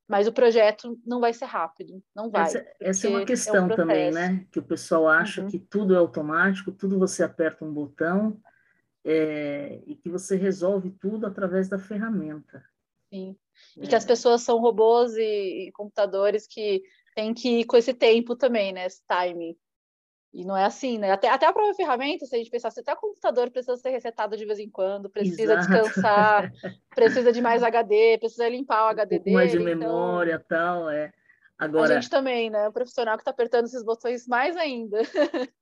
Mas 0.08 0.28
o 0.28 0.34
projeto 0.34 0.99
não 1.06 1.19
vai 1.19 1.34
ser 1.34 1.45
rápido, 1.45 2.01
não 2.15 2.30
vai. 2.30 2.43
Essa, 2.43 2.65
essa 2.80 3.08
é 3.08 3.10
uma 3.10 3.25
questão 3.25 3.69
é 3.69 3.73
um 3.73 3.75
também, 3.75 4.12
né? 4.12 4.45
Que 4.51 4.60
o 4.60 4.63
pessoal 4.63 5.08
acha 5.08 5.41
uhum. 5.41 5.47
que 5.47 5.58
tudo 5.58 5.95
é 5.95 5.97
automático, 5.97 6.71
tudo 6.71 6.99
você 6.99 7.23
aperta 7.23 7.65
um 7.65 7.73
botão 7.73 8.39
é, 9.04 9.82
e 9.86 9.95
que 9.95 10.10
você 10.10 10.36
resolve 10.36 10.91
tudo 10.91 11.25
através 11.25 11.67
da 11.67 11.80
ferramenta. 11.80 12.63
Sim. 13.12 13.36
E 13.78 13.86
é. 13.86 13.88
que 13.88 13.95
as 13.95 14.06
pessoas 14.06 14.41
são 14.41 14.60
robôs 14.60 15.15
e, 15.15 15.67
e 15.67 15.71
computadores 15.71 16.47
que 16.47 16.84
têm 17.15 17.34
que 17.34 17.62
ir 17.62 17.65
com 17.65 17.78
esse 17.78 17.93
tempo 17.93 18.36
também, 18.36 18.73
né? 18.73 18.86
Esse 18.86 19.01
timing. 19.08 19.56
E 20.36 20.43
não 20.43 20.58
é 20.58 20.65
assim, 20.65 20.98
né? 20.98 21.12
Até, 21.12 21.30
até 21.30 21.45
a 21.45 21.54
própria 21.54 21.74
ferramenta, 21.74 22.26
se 22.26 22.36
a 22.36 22.38
gente 22.38 22.52
pensar, 22.52 22.69
se 22.69 22.82
até 22.82 22.91
o 22.91 22.98
computador 22.98 23.50
precisa 23.50 23.78
ser 23.78 23.89
resetado 23.91 24.36
de 24.36 24.43
vez 24.43 24.60
em 24.60 24.69
quando, 24.69 25.10
precisa 25.10 25.54
Exato. 25.54 25.62
descansar, 25.62 26.52
precisa 26.93 27.32
de 27.32 27.41
mais 27.41 27.63
HD, 27.63 28.17
precisa 28.19 28.50
limpar 28.50 28.84
o 28.84 28.89
HD 28.89 29.15
um 29.15 29.24
dele. 29.24 29.34
Mais 29.34 29.52
de 29.52 29.58
então... 29.58 29.65
memória 29.65 30.38
tal, 30.38 30.89
é. 30.89 31.13
Agora... 31.58 31.93
A 31.93 32.02
gente 32.02 32.10
também, 32.10 32.50
né? 32.50 32.67
O 32.67 32.74
profissional 32.74 33.15
que 33.15 33.21
está 33.21 33.32
apertando 33.32 33.63
esses 33.63 33.82
botões 33.82 34.28
mais 34.28 34.58
ainda. 34.58 35.00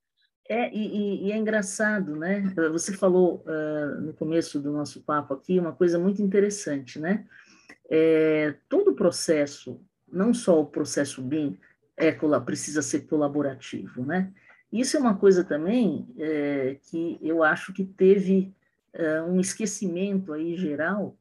É, 0.49 0.69
e, 0.75 1.25
e, 1.25 1.31
é 1.31 1.37
engraçado, 1.37 2.17
né? 2.17 2.41
Você 2.73 2.91
falou 2.91 3.45
uh, 3.47 4.01
no 4.01 4.13
começo 4.13 4.59
do 4.59 4.73
nosso 4.73 5.01
papo 5.01 5.33
aqui 5.33 5.57
uma 5.57 5.71
coisa 5.71 5.97
muito 5.97 6.21
interessante, 6.21 6.99
né? 6.99 7.25
É, 7.89 8.53
todo 8.67 8.91
o 8.91 8.93
processo, 8.93 9.79
não 10.05 10.33
só 10.33 10.59
o 10.59 10.65
processo 10.65 11.21
BIM, 11.21 11.57
é, 11.95 12.11
precisa 12.41 12.81
ser 12.81 13.07
colaborativo, 13.07 14.05
né? 14.05 14.33
Isso 14.73 14.97
é 14.97 14.99
uma 14.99 15.15
coisa 15.15 15.43
também 15.43 16.07
é, 16.17 16.79
que 16.89 17.19
eu 17.21 17.43
acho 17.43 17.71
que 17.71 17.85
teve 17.85 18.51
é, 18.91 19.21
um 19.21 19.39
esquecimento 19.39 20.33
aí 20.33 20.57
geral, 20.57 21.15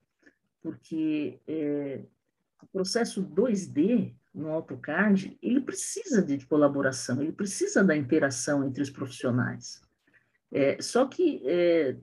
porque 0.62 1.38
é, 1.47 2.01
o 2.62 2.67
processo 2.69 3.23
2D 3.23 4.15
no 4.35 4.49
AutoCAD, 4.49 5.37
ele 5.43 5.61
precisa 5.61 6.23
de 6.23 6.47
colaboração, 6.47 7.21
ele 7.21 7.33
precisa 7.33 7.85
da 7.85 7.95
interação 7.95 8.65
entre 8.65 8.83
os 8.83 8.88
profissionais. 8.88 9.83
É, 10.51 10.81
só 10.81 11.07
que 11.07 11.43
é, 11.45 11.97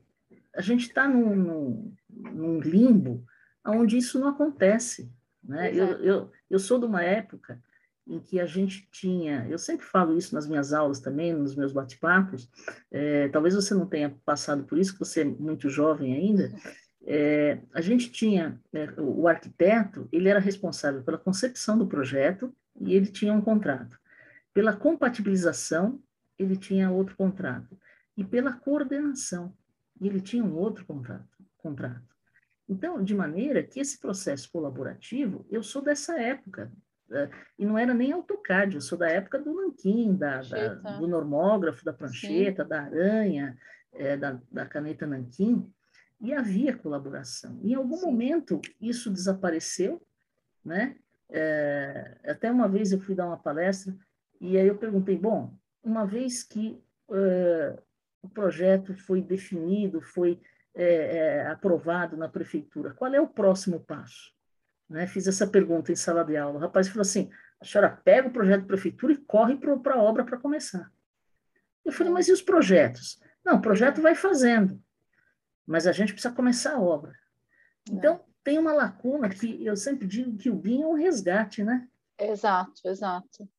a 0.56 0.62
gente 0.62 0.82
está 0.82 1.08
num, 1.08 1.36
num, 1.36 1.96
num, 2.32 2.60
limbo 2.60 3.26
onde 3.66 3.98
isso 3.98 4.20
não 4.20 4.28
acontece. 4.28 5.12
Né? 5.44 5.74
Eu, 5.74 5.88
eu, 6.04 6.32
eu 6.48 6.60
sou 6.60 6.78
de 6.78 6.86
uma 6.86 7.02
época 7.02 7.60
em 8.10 8.20
que 8.20 8.40
a 8.40 8.46
gente 8.46 8.90
tinha, 8.92 9.46
eu 9.48 9.58
sempre 9.58 9.86
falo 9.86 10.18
isso 10.18 10.34
nas 10.34 10.48
minhas 10.48 10.74
aulas 10.74 11.00
também, 11.00 11.32
nos 11.32 11.56
meus 11.56 11.72
bate-papos, 11.72 12.50
é, 12.90 13.28
talvez 13.30 13.54
você 13.54 13.74
não 13.76 13.86
tenha 13.86 14.10
passado 14.26 14.64
por 14.64 14.80
isso, 14.80 14.94
que 14.94 15.00
você 15.00 15.22
é 15.22 15.26
muito 15.26 15.70
jovem 15.70 16.16
ainda, 16.16 16.52
é, 17.06 17.60
a 17.74 17.82
gente 17.82 18.12
tinha, 18.12 18.60
é, 18.74 18.90
o 18.98 19.28
arquiteto, 19.28 20.10
ele 20.12 20.28
era 20.28 20.40
responsável 20.40 21.04
pela 21.04 21.18
concepção 21.18 21.78
do 21.78 21.88
projeto 21.88 22.54
e 22.82 22.94
ele 22.94 23.08
tinha 23.08 23.34
um 23.34 23.42
contrato. 23.42 23.98
Pela 24.54 24.76
compatibilização, 24.76 26.02
ele 26.38 26.58
tinha 26.58 26.90
outro 26.90 27.16
contrato. 27.16 27.78
E 28.18 28.24
pela 28.24 28.54
coordenação, 28.54 29.54
ele 30.02 30.20
tinha 30.20 30.44
um 30.44 30.56
outro 30.56 30.86
contrato. 30.86 31.38
contrato. 31.58 32.10
Então, 32.68 33.04
de 33.04 33.16
maneira 33.16 33.64
que 33.64 33.80
esse 33.80 34.00
processo 34.00 34.52
colaborativo, 34.52 35.46
eu 35.50 35.64
sou 35.64 35.82
dessa 35.82 36.20
época, 36.20 36.72
e 37.58 37.66
não 37.66 37.78
era 37.78 37.94
nem 37.94 38.12
AutoCAD, 38.12 38.76
eu 38.76 38.82
sou 38.82 38.98
da 38.98 39.10
época 39.10 39.40
do 39.40 39.54
Nanquim, 39.54 40.16
da, 40.16 40.42
da 40.42 40.74
do 40.98 41.08
normógrafo, 41.08 41.84
da 41.84 41.94
prancheta, 41.94 42.64
Sim. 42.64 42.70
da 42.70 42.82
aranha, 42.82 43.58
é, 43.94 44.16
da, 44.16 44.40
da, 44.52 44.66
caneta 44.66 45.08
Nanquim, 45.08 45.72
e 46.22 46.34
havia 46.34 46.78
colaboração. 46.78 47.60
Em 47.64 47.74
algum 47.74 47.98
Sim. 47.98 48.06
momento 48.06 48.62
isso 48.80 49.10
desapareceu, 49.10 50.02
né? 50.64 50.96
É, 51.32 52.18
até 52.26 52.52
uma 52.52 52.68
vez 52.68 52.92
eu 52.92 53.00
fui 53.00 53.16
dar 53.16 53.28
uma 53.28 53.38
palestra 53.38 53.96
e 54.42 54.58
aí 54.58 54.68
eu 54.68 54.78
perguntei, 54.78 55.18
bom, 55.18 55.54
uma 55.84 56.06
vez 56.06 56.44
que 56.44 56.82
uh, 57.08 57.82
o 58.22 58.30
projeto 58.30 58.94
foi 58.94 59.22
definido, 59.22 60.02
foi 60.02 60.42
é, 60.74 60.84
é, 60.86 61.48
aprovado 61.48 62.16
na 62.16 62.30
prefeitura, 62.30 62.94
qual 62.94 63.14
é 63.14 63.20
o 63.20 63.28
próximo 63.28 63.80
passo? 63.80 64.34
Né? 64.90 65.06
Fiz 65.06 65.28
essa 65.28 65.46
pergunta 65.46 65.92
em 65.92 65.96
sala 65.96 66.24
de 66.24 66.36
aula. 66.36 66.58
O 66.58 66.62
rapaz 66.62 66.88
falou 66.88 67.02
assim: 67.02 67.30
a 67.60 67.66
senhora 67.66 67.90
pega 67.90 68.28
o 68.28 68.32
projeto 68.32 68.62
da 68.62 68.68
prefeitura 68.68 69.14
e 69.14 69.18
corre 69.18 69.56
para 69.58 69.94
a 69.94 70.02
obra 70.02 70.24
para 70.24 70.38
começar. 70.38 70.92
Eu 71.86 71.92
falei, 71.92 72.12
mas 72.12 72.28
e 72.28 72.32
os 72.32 72.42
projetos? 72.42 73.20
Não, 73.44 73.58
o 73.58 73.62
projeto 73.62 74.02
vai 74.02 74.16
fazendo, 74.16 74.82
mas 75.66 75.88
a 75.88 75.92
gente 75.92 76.14
precisa 76.14 76.34
começar 76.34 76.76
a 76.76 76.82
obra. 76.82 77.14
Então, 77.90 78.16
é. 78.16 78.20
tem 78.44 78.58
uma 78.58 78.74
lacuna 78.74 79.30
que 79.30 79.64
eu 79.66 79.76
sempre 79.76 80.08
digo 80.08 80.38
que 80.38 80.50
o 80.50 80.56
BIM 80.56 80.84
é 80.84 80.88
um 80.88 80.94
resgate, 80.94 81.64
né? 81.64 81.88
Exato, 82.18 82.82
exato. 82.86 83.50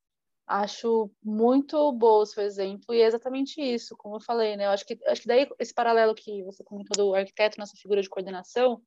Acho 0.47 1.11
muito 1.23 1.93
bom 1.93 2.21
o 2.21 2.27
seu 2.27 2.43
exemplo, 2.43 2.95
e 2.95 3.01
é 3.01 3.07
exatamente 3.07 3.61
isso, 3.61 3.97
como 3.97 4.17
eu 4.17 4.21
falei, 4.21 4.57
né? 4.57 4.67
Eu 4.67 4.71
acho 4.71 4.85
que, 4.85 4.99
acho 5.07 5.23
que 5.23 5.29
daí 5.29 5.49
esse 5.59 5.73
paralelo 5.73 6.15
que 6.15 6.43
você 6.45 6.63
comentou 6.65 6.97
do 6.97 7.15
arquiteto 7.15 7.59
nessa 7.59 7.77
figura 7.77 8.03
de 8.03 8.09
coordenação, 8.09 8.83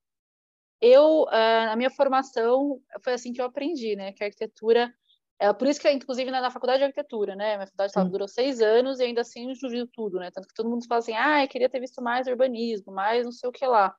eu, 0.84 1.22
uh, 1.24 1.72
a 1.72 1.76
minha 1.78 1.90
formação 1.90 2.82
foi 3.02 3.14
assim 3.14 3.32
que 3.32 3.40
eu 3.40 3.46
aprendi, 3.46 3.96
né? 3.96 4.12
Que 4.12 4.22
a 4.22 4.28
arquitetura, 4.28 4.94
é, 5.40 5.54
por 5.54 5.66
isso 5.66 5.80
que, 5.80 5.90
inclusive, 5.90 6.30
na, 6.30 6.42
na 6.42 6.52
faculdade 6.52 6.80
de 6.80 6.84
arquitetura, 6.84 7.38
né? 7.38 7.56
Minha 7.56 7.68
faculdade 7.68 7.94
sabe, 7.94 8.12
durou 8.12 8.28
seis 8.28 8.60
anos 8.62 9.00
e 9.00 9.04
ainda 9.04 9.22
assim 9.22 9.48
não 9.48 9.70
viu 9.70 9.88
tudo, 9.88 10.20
né? 10.20 10.30
Tanto 10.30 10.46
que 10.46 10.54
todo 10.54 10.70
mundo 10.70 10.86
fala 10.86 11.00
assim, 11.00 11.14
ah, 11.14 11.42
eu 11.42 11.48
queria 11.48 11.70
ter 11.70 11.80
visto 11.80 12.02
mais 12.02 12.28
urbanismo, 12.28 12.92
mais 12.92 13.24
não 13.24 13.32
sei 13.32 13.48
o 13.48 13.52
que 13.54 13.66
lá. 13.66 13.96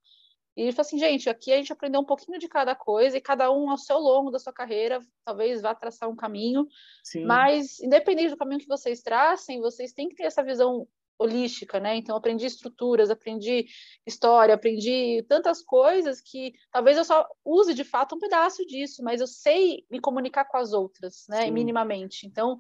E 0.55 0.61
ele 0.61 0.73
falou 0.73 0.87
assim, 0.87 0.99
gente, 0.99 1.31
aqui 1.31 1.55
a 1.55 1.57
gente 1.57 1.73
aprendeu 1.73 2.03
um 2.03 2.05
pouquinho 2.05 2.39
de 2.39 2.49
cada 2.49 2.75
coisa 2.75 3.17
e 3.17 3.21
cada 3.21 3.51
um 3.51 3.71
ao 3.71 3.79
seu 3.79 3.99
longo 3.99 4.31
da 4.31 4.39
sua 4.39 4.53
carreira 4.53 5.01
talvez 5.25 5.63
vá 5.63 5.75
traçar 5.75 6.09
um 6.09 6.15
caminho, 6.15 6.67
Sim. 7.03 7.25
mas 7.25 7.81
independente 7.81 8.31
do 8.31 8.37
caminho 8.37 8.61
que 8.61 8.69
vocês 8.69 9.01
tracem, 9.01 9.59
vocês 9.59 9.95
têm 9.95 10.11
que 10.11 10.17
ter 10.17 10.25
essa 10.25 10.43
visão 10.43 10.87
holística, 11.19 11.79
né? 11.79 11.97
Então 11.97 12.17
aprendi 12.17 12.47
estruturas, 12.47 13.11
aprendi 13.11 13.67
história, 14.07 14.55
aprendi 14.55 15.25
tantas 15.29 15.63
coisas 15.63 16.21
que 16.21 16.53
talvez 16.71 16.97
eu 16.97 17.05
só 17.05 17.27
use 17.45 17.75
de 17.75 17.85
fato 17.85 18.17
um 18.17 18.19
pedaço 18.19 18.65
disso, 18.67 19.03
mas 19.03 19.21
eu 19.21 19.27
sei 19.27 19.85
me 19.91 20.01
comunicar 20.01 20.45
com 20.45 20.57
as 20.57 20.73
outras, 20.73 21.25
né? 21.29 21.43
Sim. 21.43 21.51
Minimamente. 21.53 22.27
Então 22.27 22.57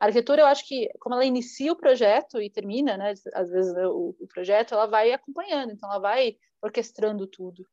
a 0.00 0.06
arquitetura, 0.06 0.42
eu 0.42 0.46
acho 0.46 0.66
que 0.66 0.88
como 1.00 1.14
ela 1.14 1.24
inicia 1.24 1.72
o 1.72 1.76
projeto 1.76 2.40
e 2.40 2.48
termina, 2.50 2.96
né? 2.96 3.14
Às 3.34 3.50
vezes 3.50 3.74
o, 3.76 4.14
o 4.18 4.26
projeto, 4.28 4.74
ela 4.74 4.86
vai 4.86 5.12
acompanhando, 5.12 5.72
então 5.72 5.90
ela 5.90 5.98
vai 5.98 6.36
orquestrando 6.62 7.26
tudo. 7.26 7.66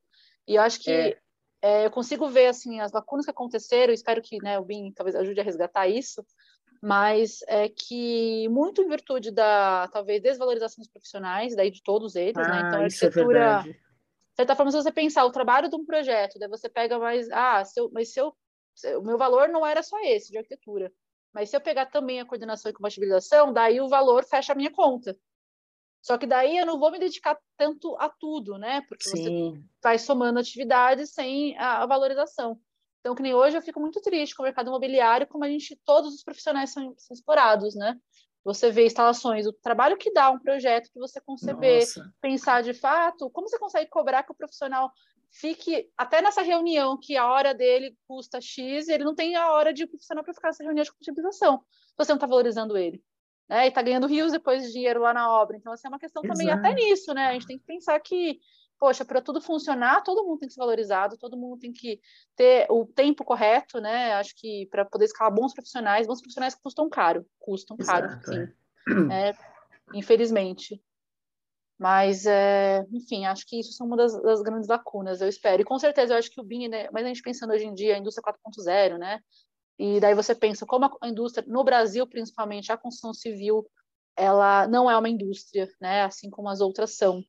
E 0.48 0.56
eu 0.56 0.62
acho 0.62 0.80
que 0.80 0.91
é. 0.91 1.17
É, 1.62 1.84
eu 1.84 1.89
consigo 1.89 2.28
ver 2.30 2.45
assim 2.45 2.80
as 2.80 2.91
lacunas 2.91 3.26
que 3.26 3.32
aconteceram. 3.32 3.91
Espero 3.91 4.21
que 4.21 4.38
né, 4.38 4.60
o 4.60 4.63
BIM 4.63 4.91
talvez 4.91 5.15
ajude 5.15 5.39
a 5.39 5.43
resgatar 5.43 5.88
isso 5.88 6.24
mas 6.86 7.39
é 7.48 7.67
que 7.67 8.48
muito 8.50 8.80
em 8.80 8.88
virtude 8.88 9.32
da 9.32 9.88
talvez 9.88 10.21
desvalorização 10.21 10.84
dos 10.84 10.91
profissionais, 10.91 11.56
daí 11.56 11.71
de 11.71 11.82
todos 11.82 12.15
eles, 12.15 12.38
ah, 12.38 12.48
né? 12.48 12.60
Então 12.60 12.80
a 12.80 12.84
arquitetura, 12.84 13.39
é 13.39 13.63
de 13.63 13.78
certa 14.36 14.56
forma, 14.56 14.71
se 14.71 14.78
você 14.78 14.91
pensar 14.91 15.26
o 15.26 15.32
trabalho 15.32 15.67
de 15.67 15.76
um 15.76 15.84
projeto, 15.84 16.38
daí 16.38 16.48
você 16.48 16.69
pega 16.69 17.00
mais, 17.00 17.28
ah, 17.32 17.65
se 17.65 17.80
eu, 17.80 17.89
mas 17.91 18.13
se 18.13 18.21
eu, 18.21 18.36
o 19.00 19.02
meu 19.02 19.17
valor 19.17 19.50
não 19.50 19.65
era 19.65 19.82
só 19.82 20.00
esse 20.02 20.32
de 20.32 20.38
arquitetura, 20.38 20.93
mas 21.34 21.50
se 21.50 21.58
eu 21.58 21.62
pegar 21.62 21.88
também 21.88 22.19
a 22.21 22.26
coordenação 22.26 22.69
e 22.69 22.74
compatibilização, 22.74 23.52
daí 23.52 23.82
o 23.82 23.89
valor 23.89 24.24
fecha 24.24 24.54
a 24.54 24.56
minha 24.56 24.71
conta. 24.71 25.17
Só 26.04 26.19
que 26.19 26.28
daí 26.28 26.56
eu 26.56 26.67
não 26.67 26.80
vou 26.80 26.91
me 26.91 27.00
dedicar 27.00 27.36
tanto 27.58 27.95
a 28.00 28.10
tudo, 28.10 28.60
né? 28.60 28.82
Porque 28.88 29.10
Sim. 29.10 29.17
você 29.17 29.63
vai 29.82 29.98
somando 29.98 30.38
atividades 30.38 31.10
sem 31.13 31.58
a, 31.58 31.82
a, 31.82 31.86
valorização. 31.88 32.60
Então, 33.06 33.13
que 33.13 33.22
nem 33.22 33.36
hoje 33.36 33.56
eu 33.56 33.62
fico 33.62 33.80
muito 33.80 34.02
triste 34.02 34.34
com 34.34 34.41
o 34.41 34.46
mercado 34.46 34.65
imobiliário, 34.65 35.28
como 35.28 35.44
a 35.44 35.48
gente, 35.48 35.80
todos 35.86 36.15
os 36.15 36.24
profissionais 36.24 36.72
são, 36.72 36.91
são 36.98 37.13
explorados, 37.13 37.76
né? 37.76 37.96
Você 38.44 38.72
vê 38.72 38.88
instalações, 38.88 39.46
o 39.46 39.54
trabalho 39.54 39.96
que 39.96 40.12
dá 40.12 40.32
um 40.32 40.39
projeto 40.39 40.89
que 40.91 40.98
você 40.98 41.22
conceber, 41.22 41.82
Nossa. 41.82 42.12
pensar 42.20 42.63
de 42.63 42.74
fato, 42.74 43.30
como 43.30 43.48
você 43.48 43.60
consegue 43.60 43.91
cobrar 43.91 44.24
que 44.24 44.32
o 44.32 44.36
profissional 44.36 44.91
fique 45.32 45.88
até 45.96 46.20
nessa 46.20 46.41
reunião 46.41 46.98
que 47.00 47.15
a 47.15 47.28
hora 47.28 47.54
dele 47.54 47.96
custa 48.08 48.41
X, 48.41 48.88
ele 48.88 49.04
não 49.04 49.13
tem 49.13 49.36
a 49.36 49.52
hora 49.52 49.72
de 49.72 49.86
profissional 49.86 50.24
para 50.24 50.34
ficar 50.34 50.48
nessa 50.48 50.63
reunião 50.63 50.84
de 50.84 50.89
compatibilização. 50.89 51.63
Você 51.96 52.12
não 52.12 52.18
está 52.18 52.26
valorizando 52.26 52.76
ele 52.76 53.04
né? 53.48 53.65
E 53.65 53.68
está 53.70 53.82
ganhando 53.82 54.08
rios 54.08 54.32
depois 54.32 54.63
de 54.63 54.72
dinheiro 54.72 55.02
lá 55.02 55.13
na 55.13 55.32
obra. 55.32 55.58
Então, 55.58 55.72
assim, 55.72 55.88
é 55.88 55.89
uma 55.89 56.00
questão 56.00 56.24
Exato. 56.24 56.38
também 56.38 56.52
até 56.52 56.74
nisso, 56.74 57.13
né? 57.13 57.28
A 57.28 57.34
gente 57.34 57.48
tem 57.48 57.58
que 57.58 57.65
pensar 57.65 58.00
que, 58.00 58.39
poxa, 58.86 59.04
para 59.04 59.19
tudo 59.19 59.41
funcionar, 59.41 60.04
todo 60.04 60.24
mundo 60.24 60.38
tem 60.38 60.48
que 60.48 60.54
ser 60.54 60.60
valorizado, 60.60 61.17
todo 61.17 61.36
mundo 61.36 61.58
tem 61.58 61.74
que 61.74 62.00
ter 62.36 62.67
o 62.69 62.86
tempo 62.86 63.26
correto, 63.26 63.80
né? 63.82 64.13
Acho 64.13 64.36
que 64.36 64.67
para 64.69 64.86
poder 64.86 65.06
escalar 65.06 65.34
bons 65.34 65.56
profissionais, 65.56 66.06
bons 66.06 66.21
profissionais 66.21 66.54
custam 66.54 66.88
caro, 66.88 67.26
custam 67.39 67.76
Exato, 67.80 68.08
caro, 68.08 68.21
sim. 68.26 68.54
É. 69.12 69.30
É, 69.30 69.34
infelizmente. 69.91 70.80
Mas, 71.80 72.28
é, 72.28 72.86
enfim, 72.91 73.26
acho 73.26 73.48
que 73.48 73.60
isso 73.60 73.74
são 73.74 73.88
uma 73.88 73.98
das, 73.98 74.21
das, 74.21 74.43
grandes 74.43 74.69
lacunas, 74.69 75.19
eu 75.19 75.28
espero. 75.28 75.63
E 75.63 75.65
com 75.65 75.80
certeza 75.80 76.13
eu 76.13 76.19
acho 76.19 76.30
que 76.30 76.39
o 76.39 76.43
BIM, 76.43 76.67
né, 76.67 76.88
mas 76.93 77.06
a 77.06 77.08
gente 77.08 77.24
pensando 77.24 77.54
hoje 77.54 77.65
em 77.65 77.74
dia, 77.74 77.95
a 77.95 77.98
indústria 77.98 78.24
4.0, 78.24 79.00
né? 79.00 79.19
E 79.80 80.00
daí 80.00 80.13
você 80.13 80.36
pensa 80.36 80.63
como 80.63 80.95
a 81.02 81.10
indústria, 81.10 81.43
no 81.48 81.63
Brasil 81.63 82.06
principalmente, 82.06 82.71
a 82.71 82.78
construção 82.78 83.15
civil, 83.15 83.65
ela 84.15 84.67
não 84.67 84.88
é 84.88 84.95
uma 84.95 85.10
indústria, 85.10 85.67
né? 85.82 86.04
Assim 86.04 86.30
como 86.30 86.50
as 86.50 86.62
outras 86.62 86.95
são. 86.95 87.24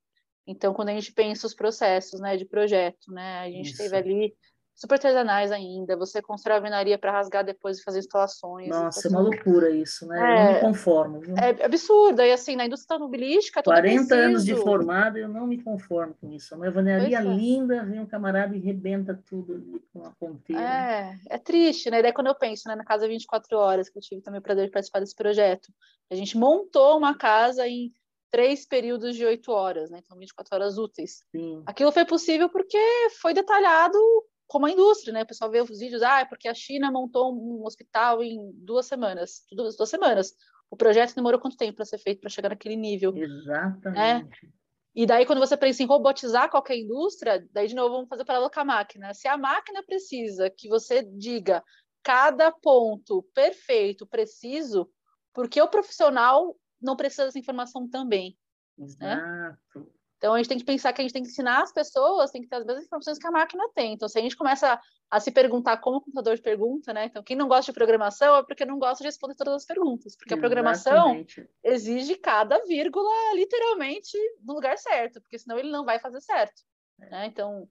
Então, 0.46 0.72
quando 0.72 0.90
a 0.90 0.92
gente 0.92 1.12
pensa 1.12 1.46
os 1.46 1.54
processos, 1.54 2.20
né, 2.20 2.36
de 2.36 2.44
projeto, 2.44 3.12
né, 3.12 3.40
a 3.40 3.50
gente 3.50 3.70
Isso. 3.70 3.78
teve 3.78 3.96
ali 3.96 4.34
super 4.76 4.96
artesanais 4.96 5.50
ainda, 5.50 5.96
você 5.96 6.20
constrói 6.20 6.54
a 6.54 6.58
alvenaria 6.58 6.98
para 6.98 7.10
rasgar 7.10 7.42
depois 7.42 7.78
e 7.78 7.82
fazer 7.82 8.00
instalações. 8.00 8.68
Nossa, 8.68 9.08
é 9.08 9.10
uma 9.10 9.20
loucura 9.20 9.70
isso, 9.70 10.06
né? 10.06 10.18
É, 10.18 10.22
eu 10.22 10.44
não 10.44 10.52
me 10.52 10.60
conformo. 10.60 11.20
Viu? 11.20 11.34
É 11.34 11.64
absurdo, 11.64 12.20
e 12.20 12.30
assim, 12.30 12.56
na 12.56 12.66
indústria 12.66 12.94
automobilística, 12.94 13.62
40 13.62 14.14
anos 14.14 14.44
de 14.44 14.54
formado, 14.54 15.16
eu 15.16 15.28
não 15.28 15.46
me 15.46 15.62
conformo 15.62 16.14
com 16.20 16.30
isso. 16.30 16.54
Uma 16.54 16.66
alvenaria 16.66 17.18
é. 17.18 17.22
linda, 17.22 17.82
vem 17.84 18.00
um 18.00 18.06
camarada 18.06 18.54
e 18.54 18.60
rebenta 18.60 19.18
tudo 19.26 19.54
ali 19.54 19.82
com 19.94 20.04
a 20.04 20.10
ponteira. 20.10 20.62
É, 20.62 21.16
é 21.30 21.38
triste, 21.38 21.90
né? 21.90 22.00
E 22.00 22.02
daí 22.02 22.12
quando 22.12 22.26
eu 22.26 22.34
penso, 22.34 22.68
né, 22.68 22.76
na 22.76 22.84
Casa 22.84 23.08
24 23.08 23.56
Horas, 23.56 23.88
que 23.88 23.96
eu 23.96 24.02
tive 24.02 24.20
também 24.20 24.40
o 24.40 24.42
prazer 24.42 24.66
de 24.66 24.72
participar 24.72 25.00
desse 25.00 25.16
projeto, 25.16 25.72
a 26.10 26.14
gente 26.14 26.36
montou 26.36 26.98
uma 26.98 27.16
casa 27.16 27.66
em 27.66 27.90
três 28.30 28.66
períodos 28.66 29.16
de 29.16 29.24
oito 29.24 29.52
horas, 29.52 29.90
né? 29.90 30.00
Então, 30.02 30.18
24 30.18 30.54
horas 30.54 30.78
úteis. 30.78 31.24
Sim. 31.30 31.62
Aquilo 31.66 31.92
foi 31.92 32.04
possível 32.04 32.48
porque 32.48 32.78
foi 33.20 33.32
detalhado 33.32 33.98
como 34.46 34.66
a 34.66 34.70
indústria, 34.70 35.12
né? 35.12 35.22
O 35.22 35.26
pessoal 35.26 35.50
vê 35.50 35.60
os 35.60 35.78
vídeos, 35.78 36.02
ah, 36.02 36.20
é 36.20 36.24
porque 36.24 36.48
a 36.48 36.54
China 36.54 36.90
montou 36.90 37.34
um 37.34 37.64
hospital 37.64 38.22
em 38.22 38.52
duas 38.54 38.86
semanas, 38.86 39.44
duas, 39.52 39.76
duas 39.76 39.88
semanas. 39.88 40.34
O 40.70 40.76
projeto 40.76 41.14
demorou 41.14 41.40
quanto 41.40 41.56
tempo 41.56 41.76
para 41.76 41.84
ser 41.84 41.98
feito 41.98 42.20
para 42.20 42.30
chegar 42.30 42.48
naquele 42.48 42.76
nível? 42.76 43.16
Exatamente. 43.16 44.46
Né? 44.46 44.50
E 44.94 45.04
daí, 45.04 45.26
quando 45.26 45.40
você 45.40 45.56
pensa 45.56 45.82
em 45.82 45.86
robotizar 45.86 46.50
qualquer 46.50 46.78
indústria, 46.78 47.46
daí, 47.52 47.68
de 47.68 47.74
novo, 47.74 47.96
vamos 47.96 48.08
fazer 48.08 48.24
paralelo 48.24 48.50
com 48.50 48.60
a 48.60 48.64
máquina. 48.64 49.12
Se 49.12 49.28
a 49.28 49.36
máquina 49.36 49.82
precisa 49.82 50.48
que 50.48 50.68
você 50.68 51.02
diga 51.02 51.62
cada 52.02 52.50
ponto 52.50 53.22
perfeito, 53.34 54.06
preciso, 54.06 54.88
porque 55.34 55.60
o 55.60 55.68
profissional 55.68 56.56
não 56.86 56.96
precisa 56.96 57.26
dessa 57.26 57.38
informação 57.38 57.88
também. 57.88 58.36
Né? 58.78 58.84
Exato. 58.86 59.78
Né? 59.80 59.86
Então 60.18 60.32
a 60.32 60.38
gente 60.38 60.48
tem 60.48 60.58
que 60.58 60.64
pensar 60.64 60.92
que 60.92 61.00
a 61.00 61.04
gente 61.04 61.12
tem 61.12 61.22
que 61.22 61.28
ensinar 61.28 61.62
as 61.62 61.72
pessoas, 61.72 62.30
tem 62.30 62.40
que 62.40 62.48
ter 62.48 62.56
as 62.56 62.64
mesmas 62.64 62.86
informações 62.86 63.18
que 63.18 63.26
a 63.26 63.30
máquina 63.30 63.68
tem. 63.74 63.92
Então, 63.92 64.08
se 64.08 64.18
a 64.18 64.22
gente 64.22 64.36
começa 64.36 64.80
a 65.10 65.20
se 65.20 65.30
perguntar 65.30 65.76
como 65.76 65.98
o 65.98 66.00
computador 66.00 66.40
pergunta, 66.40 66.92
né? 66.92 67.04
Então, 67.04 67.22
quem 67.22 67.36
não 67.36 67.46
gosta 67.46 67.70
de 67.70 67.76
programação 67.76 68.34
é 68.36 68.42
porque 68.42 68.64
não 68.64 68.78
gosta 68.78 69.02
de 69.02 69.08
responder 69.08 69.34
todas 69.34 69.54
as 69.54 69.64
perguntas, 69.66 70.16
porque 70.16 70.34
Exatamente. 70.34 70.46
a 70.46 70.48
programação 70.48 71.26
exige 71.62 72.16
cada 72.16 72.58
vírgula 72.64 73.12
literalmente 73.34 74.16
no 74.42 74.54
lugar 74.54 74.78
certo, 74.78 75.20
porque 75.20 75.38
senão 75.38 75.58
ele 75.58 75.70
não 75.70 75.84
vai 75.84 75.98
fazer 75.98 76.20
certo. 76.22 76.62
Né? 76.98 77.26
Então, 77.26 77.68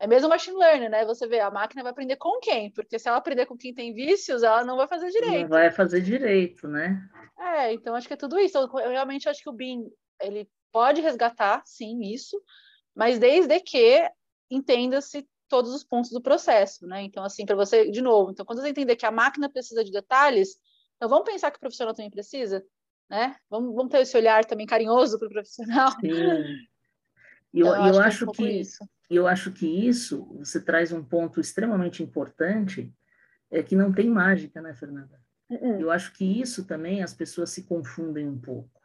é 0.00 0.06
mesmo 0.06 0.28
machine 0.28 0.56
learning, 0.56 0.88
né? 0.88 1.04
Você 1.04 1.26
vê, 1.26 1.40
a 1.40 1.50
máquina 1.50 1.82
vai 1.82 1.90
aprender 1.90 2.16
com 2.16 2.38
quem? 2.40 2.70
Porque 2.70 2.98
se 2.98 3.08
ela 3.08 3.18
aprender 3.18 3.46
com 3.46 3.56
quem 3.56 3.74
tem 3.74 3.92
vícios, 3.92 4.42
ela 4.42 4.64
não 4.64 4.76
vai 4.76 4.86
fazer 4.86 5.10
direito. 5.10 5.42
Não 5.42 5.48
vai 5.48 5.70
fazer 5.70 6.00
direito, 6.00 6.68
né? 6.68 7.00
É, 7.38 7.72
então 7.72 7.94
acho 7.94 8.06
que 8.06 8.14
é 8.14 8.16
tudo 8.16 8.38
isso. 8.38 8.56
Eu, 8.56 8.68
eu 8.80 8.90
realmente 8.90 9.28
acho 9.28 9.42
que 9.42 9.48
o 9.48 9.52
BIM, 9.52 9.90
ele 10.20 10.48
pode 10.70 11.00
resgatar, 11.00 11.62
sim, 11.64 12.00
isso, 12.02 12.40
mas 12.94 13.18
desde 13.18 13.58
que 13.60 14.08
entenda-se 14.50 15.26
todos 15.48 15.74
os 15.74 15.82
pontos 15.82 16.10
do 16.10 16.20
processo, 16.20 16.86
né? 16.86 17.02
Então, 17.02 17.24
assim, 17.24 17.44
para 17.44 17.56
você, 17.56 17.90
de 17.90 18.00
novo, 18.00 18.30
então, 18.30 18.44
quando 18.46 18.60
você 18.60 18.68
entender 18.68 18.96
que 18.96 19.06
a 19.06 19.10
máquina 19.10 19.50
precisa 19.50 19.82
de 19.82 19.90
detalhes, 19.90 20.58
então 20.96 21.08
vamos 21.08 21.28
pensar 21.28 21.50
que 21.50 21.56
o 21.56 21.60
profissional 21.60 21.94
também 21.94 22.10
precisa, 22.10 22.64
né? 23.10 23.34
Vamos, 23.50 23.74
vamos 23.74 23.90
ter 23.90 24.00
esse 24.00 24.16
olhar 24.16 24.44
também 24.44 24.66
carinhoso 24.66 25.18
para 25.18 25.26
o 25.26 25.30
profissional. 25.30 25.90
Sim. 26.00 26.68
E 27.50 27.60
então, 27.60 27.74
eu, 27.86 27.94
eu, 27.94 28.00
acho, 28.02 28.26
que, 28.26 28.42
é 28.42 28.46
um 28.46 28.48
que 28.50 28.68
eu 29.08 29.26
acho 29.26 29.52
que 29.52 29.66
isso, 29.66 30.24
você 30.38 30.60
traz 30.60 30.92
um 30.92 31.02
ponto 31.02 31.40
extremamente 31.40 32.02
importante, 32.02 32.94
é 33.50 33.62
que 33.62 33.76
não 33.76 33.92
tem 33.92 34.10
mágica, 34.10 34.60
né, 34.60 34.74
Fernanda? 34.74 35.20
Uh-uh. 35.48 35.80
Eu 35.80 35.90
acho 35.90 36.12
que 36.12 36.40
isso 36.40 36.66
também 36.66 37.02
as 37.02 37.14
pessoas 37.14 37.50
se 37.50 37.62
confundem 37.62 38.28
um 38.28 38.38
pouco 38.38 38.78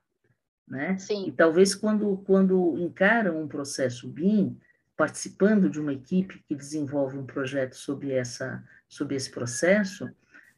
né? 0.68 0.98
Sim. 0.98 1.28
E 1.28 1.32
talvez 1.32 1.76
quando, 1.76 2.18
quando 2.26 2.78
encaram 2.80 3.42
um 3.42 3.48
processo 3.48 4.08
BIM, 4.08 4.58
participando 4.96 5.70
de 5.70 5.80
uma 5.80 5.94
equipe 5.94 6.44
que 6.48 6.56
desenvolve 6.56 7.18
um 7.18 7.26
projeto 7.26 7.76
sobre, 7.76 8.12
essa, 8.12 8.64
sobre 8.88 9.16
esse 9.16 9.30
processo, 9.30 10.10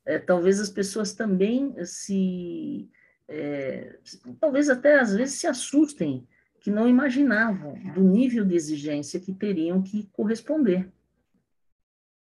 é, 0.05 0.19
talvez 0.19 0.59
as 0.59 0.69
pessoas 0.69 1.13
também 1.13 1.73
se, 1.85 2.89
é, 3.27 3.97
talvez 4.39 4.69
até 4.69 4.99
às 4.99 5.15
vezes 5.15 5.39
se 5.39 5.47
assustem, 5.47 6.27
que 6.65 6.71
não 6.71 6.89
imaginavam 6.89 7.75
do 7.93 8.01
nível 8.01 8.43
de 8.43 8.55
exigência 8.55 9.19
que 9.19 9.31
teriam 9.31 9.83
que 9.83 10.07
corresponder. 10.07 10.91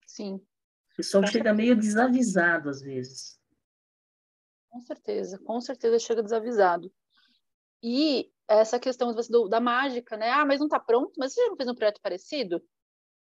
Sim. 0.08 0.34
O 0.92 0.96
pessoal 0.96 1.24
chega 1.24 1.54
meio 1.54 1.76
desavisado 1.76 2.68
às 2.68 2.82
vezes. 2.82 3.40
Com 4.68 4.80
certeza, 4.80 5.38
com 5.38 5.60
certeza 5.60 6.00
chega 6.00 6.20
desavisado. 6.20 6.92
E 7.80 8.28
essa 8.48 8.80
questão 8.80 9.14
da 9.48 9.60
mágica, 9.60 10.16
né? 10.16 10.30
Ah, 10.30 10.44
mas 10.44 10.58
não 10.58 10.66
está 10.66 10.80
pronto, 10.80 11.12
mas 11.16 11.32
você 11.32 11.40
já 11.40 11.50
não 11.50 11.56
fez 11.56 11.68
um 11.68 11.74
projeto 11.76 12.00
parecido? 12.02 12.60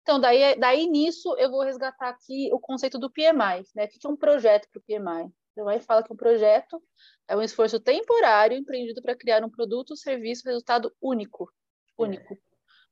Então, 0.03 0.21
daí, 0.21 0.61
daí 0.61 0.87
nisso 0.87 1.35
eu 1.39 1.51
vou 1.51 1.63
resgatar 1.63 2.11
aqui 2.11 2.51
o 2.53 2.61
conceito 2.61 2.99
do 2.99 3.11
PMI, 3.11 3.65
né? 3.75 3.87
O 3.87 3.89
que 3.89 4.07
é 4.07 4.11
um 4.11 4.15
projeto 4.17 4.69
para 4.71 4.79
o 4.79 4.83
PMI? 4.83 5.33
PMI 5.65 5.81
fala 5.81 6.03
que 6.03 6.13
um 6.13 6.17
projeto 6.17 6.83
é 7.27 7.37
um 7.37 7.43
esforço 7.43 7.81
temporário 7.81 8.57
empreendido 8.57 9.03
para 9.03 9.17
criar 9.17 9.45
um 9.45 9.51
produto, 9.51 9.97
serviço, 9.97 10.47
resultado 10.47 10.93
único. 11.01 11.53
Único. 11.99 12.39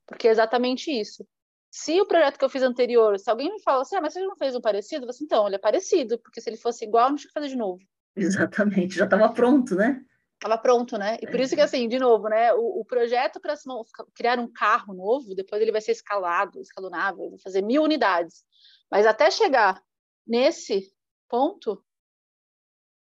Porque 0.06 0.28
é 0.28 0.30
exatamente 0.30 0.90
isso. 0.90 1.26
Se 1.70 2.00
o 2.00 2.06
projeto 2.06 2.38
que 2.38 2.44
eu 2.44 2.48
fiz 2.48 2.62
anterior, 2.62 3.18
se 3.18 3.28
alguém 3.30 3.52
me 3.52 3.62
fala 3.62 3.82
assim, 3.82 3.96
ah, 3.96 4.00
mas 4.00 4.12
você 4.12 4.20
não 4.20 4.36
fez 4.36 4.54
um 4.54 4.60
parecido? 4.60 5.02
Eu 5.02 5.06
falo 5.06 5.10
assim, 5.10 5.24
então, 5.24 5.46
ele 5.46 5.56
é 5.56 5.58
parecido, 5.58 6.18
porque 6.18 6.40
se 6.40 6.48
ele 6.48 6.56
fosse 6.56 6.84
igual, 6.84 7.10
não 7.10 7.16
tinha 7.16 7.28
que 7.28 7.34
fazer 7.34 7.48
de 7.48 7.56
novo. 7.56 7.82
Exatamente, 8.14 8.96
já 8.96 9.04
estava 9.04 9.28
pronto, 9.32 9.74
né? 9.74 10.02
Estava 10.34 10.58
pronto, 10.58 10.98
né? 10.98 11.18
E 11.20 11.26
por 11.26 11.40
isso 11.40 11.54
que, 11.54 11.60
assim, 11.60 11.88
de 11.88 11.98
novo, 11.98 12.28
né? 12.28 12.52
O, 12.54 12.80
o 12.80 12.84
projeto 12.84 13.40
para 13.40 13.54
criar 14.14 14.38
um 14.38 14.50
carro 14.50 14.94
novo, 14.94 15.34
depois 15.34 15.60
ele 15.60 15.72
vai 15.72 15.80
ser 15.80 15.92
escalado, 15.92 16.60
escalonável, 16.60 17.30
vai 17.30 17.38
fazer 17.38 17.62
mil 17.62 17.82
unidades. 17.82 18.44
Mas 18.90 19.06
até 19.06 19.30
chegar 19.30 19.82
nesse 20.26 20.92
ponto. 21.28 21.82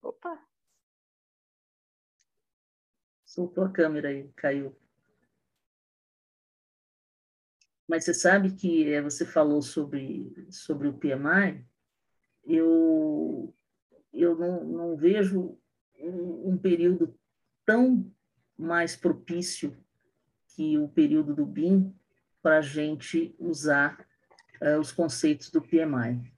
Opa! 0.05 0.39
Soltou 3.25 3.63
a 3.63 3.71
câmera 3.71 4.09
aí, 4.09 4.31
caiu. 4.35 4.77
Mas 7.87 8.05
você 8.05 8.13
sabe 8.13 8.55
que 8.55 8.87
eh, 8.87 9.01
você 9.01 9.25
falou 9.25 9.63
sobre, 9.63 10.47
sobre 10.51 10.87
o 10.87 10.93
PMI, 10.93 11.67
eu, 12.43 13.51
eu 14.13 14.35
não, 14.35 14.63
não 14.63 14.95
vejo 14.95 15.59
um, 15.99 16.51
um 16.51 16.57
período 16.57 17.17
tão 17.65 18.13
mais 18.55 18.95
propício 18.95 19.75
que 20.49 20.77
o 20.77 20.87
período 20.87 21.33
do 21.33 21.47
BIM 21.47 21.91
para 22.43 22.59
a 22.59 22.61
gente 22.61 23.35
usar 23.39 24.07
uh, 24.61 24.79
os 24.79 24.91
conceitos 24.91 25.49
do 25.49 25.63
PMI. 25.63 26.31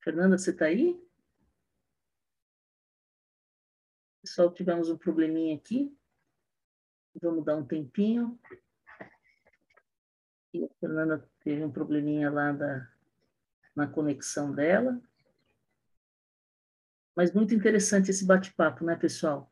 Fernanda, 0.00 0.38
você 0.38 0.50
está 0.50 0.66
aí? 0.66 1.03
Só 4.34 4.50
tivemos 4.50 4.90
um 4.90 4.96
probleminha 4.96 5.54
aqui. 5.54 5.96
Vamos 7.22 7.44
dar 7.44 7.54
um 7.54 7.64
tempinho. 7.64 8.36
E 10.52 10.64
a 10.64 10.68
Fernanda 10.80 11.24
teve 11.38 11.62
um 11.62 11.70
probleminha 11.70 12.28
lá 12.32 12.50
da, 12.50 12.90
na 13.76 13.86
conexão 13.86 14.52
dela. 14.52 15.00
Mas 17.14 17.32
muito 17.32 17.54
interessante 17.54 18.10
esse 18.10 18.24
bate-papo, 18.24 18.84
né, 18.84 18.96
pessoal? 18.96 19.48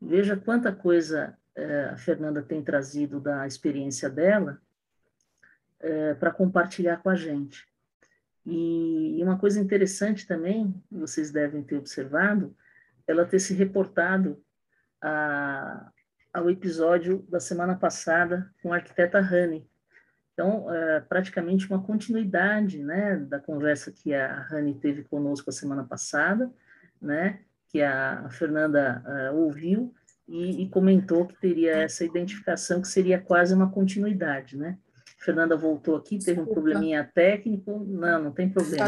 Veja 0.00 0.36
quanta 0.36 0.72
coisa 0.72 1.36
é, 1.56 1.86
a 1.86 1.96
Fernanda 1.96 2.40
tem 2.40 2.62
trazido 2.62 3.18
da 3.18 3.48
experiência 3.48 4.08
dela 4.08 4.62
é, 5.80 6.14
para 6.14 6.30
compartilhar 6.30 6.98
com 6.98 7.10
a 7.10 7.16
gente. 7.16 7.66
E 8.46 9.20
uma 9.24 9.36
coisa 9.36 9.58
interessante 9.58 10.24
também, 10.24 10.72
vocês 10.88 11.32
devem 11.32 11.64
ter 11.64 11.78
observado, 11.78 12.56
ela 13.10 13.26
ter 13.26 13.38
se 13.38 13.54
reportado 13.54 14.42
a, 15.02 15.90
ao 16.32 16.50
episódio 16.50 17.26
da 17.28 17.40
semana 17.40 17.74
passada 17.76 18.50
com 18.62 18.72
a 18.72 18.76
arquiteta 18.76 19.20
Rani. 19.20 19.68
Então, 20.32 20.72
é 20.72 21.00
praticamente 21.00 21.68
uma 21.68 21.82
continuidade 21.82 22.82
né, 22.82 23.16
da 23.16 23.38
conversa 23.38 23.92
que 23.92 24.14
a 24.14 24.40
Rani 24.42 24.74
teve 24.74 25.04
conosco 25.04 25.50
a 25.50 25.52
semana 25.52 25.84
passada, 25.84 26.50
né, 27.00 27.40
que 27.68 27.82
a 27.82 28.28
Fernanda 28.30 29.02
uh, 29.04 29.36
ouviu 29.36 29.94
e, 30.26 30.62
e, 30.62 30.68
comentou 30.68 31.26
que 31.26 31.38
teria 31.40 31.78
essa 31.78 32.04
identificação 32.04 32.80
que 32.80 32.88
seria 32.88 33.20
quase 33.20 33.52
uma 33.52 33.70
continuidade, 33.70 34.56
né? 34.56 34.78
Fernanda 35.20 35.54
voltou 35.54 35.96
aqui, 35.96 36.18
teve 36.18 36.40
um 36.40 36.46
probleminha 36.46 37.04
técnico. 37.14 37.84
Não, 37.86 38.24
não 38.24 38.32
tem 38.32 38.48
problema. 38.48 38.86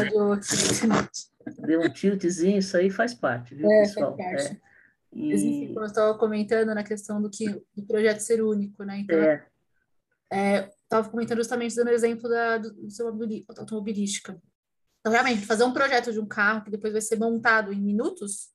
Deu 1.59 1.81
um 1.81 1.89
tiltzinho, 1.89 2.57
isso 2.57 2.75
aí 2.75 2.89
faz 2.89 3.13
parte, 3.13 3.53
viu, 3.53 3.71
é, 3.71 3.81
pessoal? 3.81 4.17
Faz 4.17 4.47
parte. 4.47 4.57
É. 4.57 4.73
E... 5.13 5.33
Enfim, 5.33 5.67
como 5.67 5.81
eu 5.81 5.85
estava 5.85 6.17
comentando 6.17 6.73
na 6.73 6.83
questão 6.83 7.21
do 7.21 7.29
que 7.29 7.63
do 7.75 7.85
projeto 7.85 8.19
ser 8.19 8.41
único, 8.41 8.83
né? 8.83 8.99
Então, 8.99 9.17
é. 9.17 10.67
estava 10.83 11.07
é, 11.07 11.11
comentando 11.11 11.37
justamente 11.37 11.75
dando 11.75 11.91
exemplo 11.91 12.27
da 12.27 12.57
do, 12.57 12.73
do 12.73 13.45
automobilística. 13.59 14.41
Então, 14.99 15.11
realmente, 15.11 15.45
fazer 15.45 15.65
um 15.65 15.73
projeto 15.73 16.11
de 16.11 16.19
um 16.19 16.25
carro 16.25 16.63
que 16.63 16.71
depois 16.71 16.93
vai 16.93 17.01
ser 17.01 17.19
montado 17.19 17.71
em 17.71 17.79
minutos, 17.79 18.49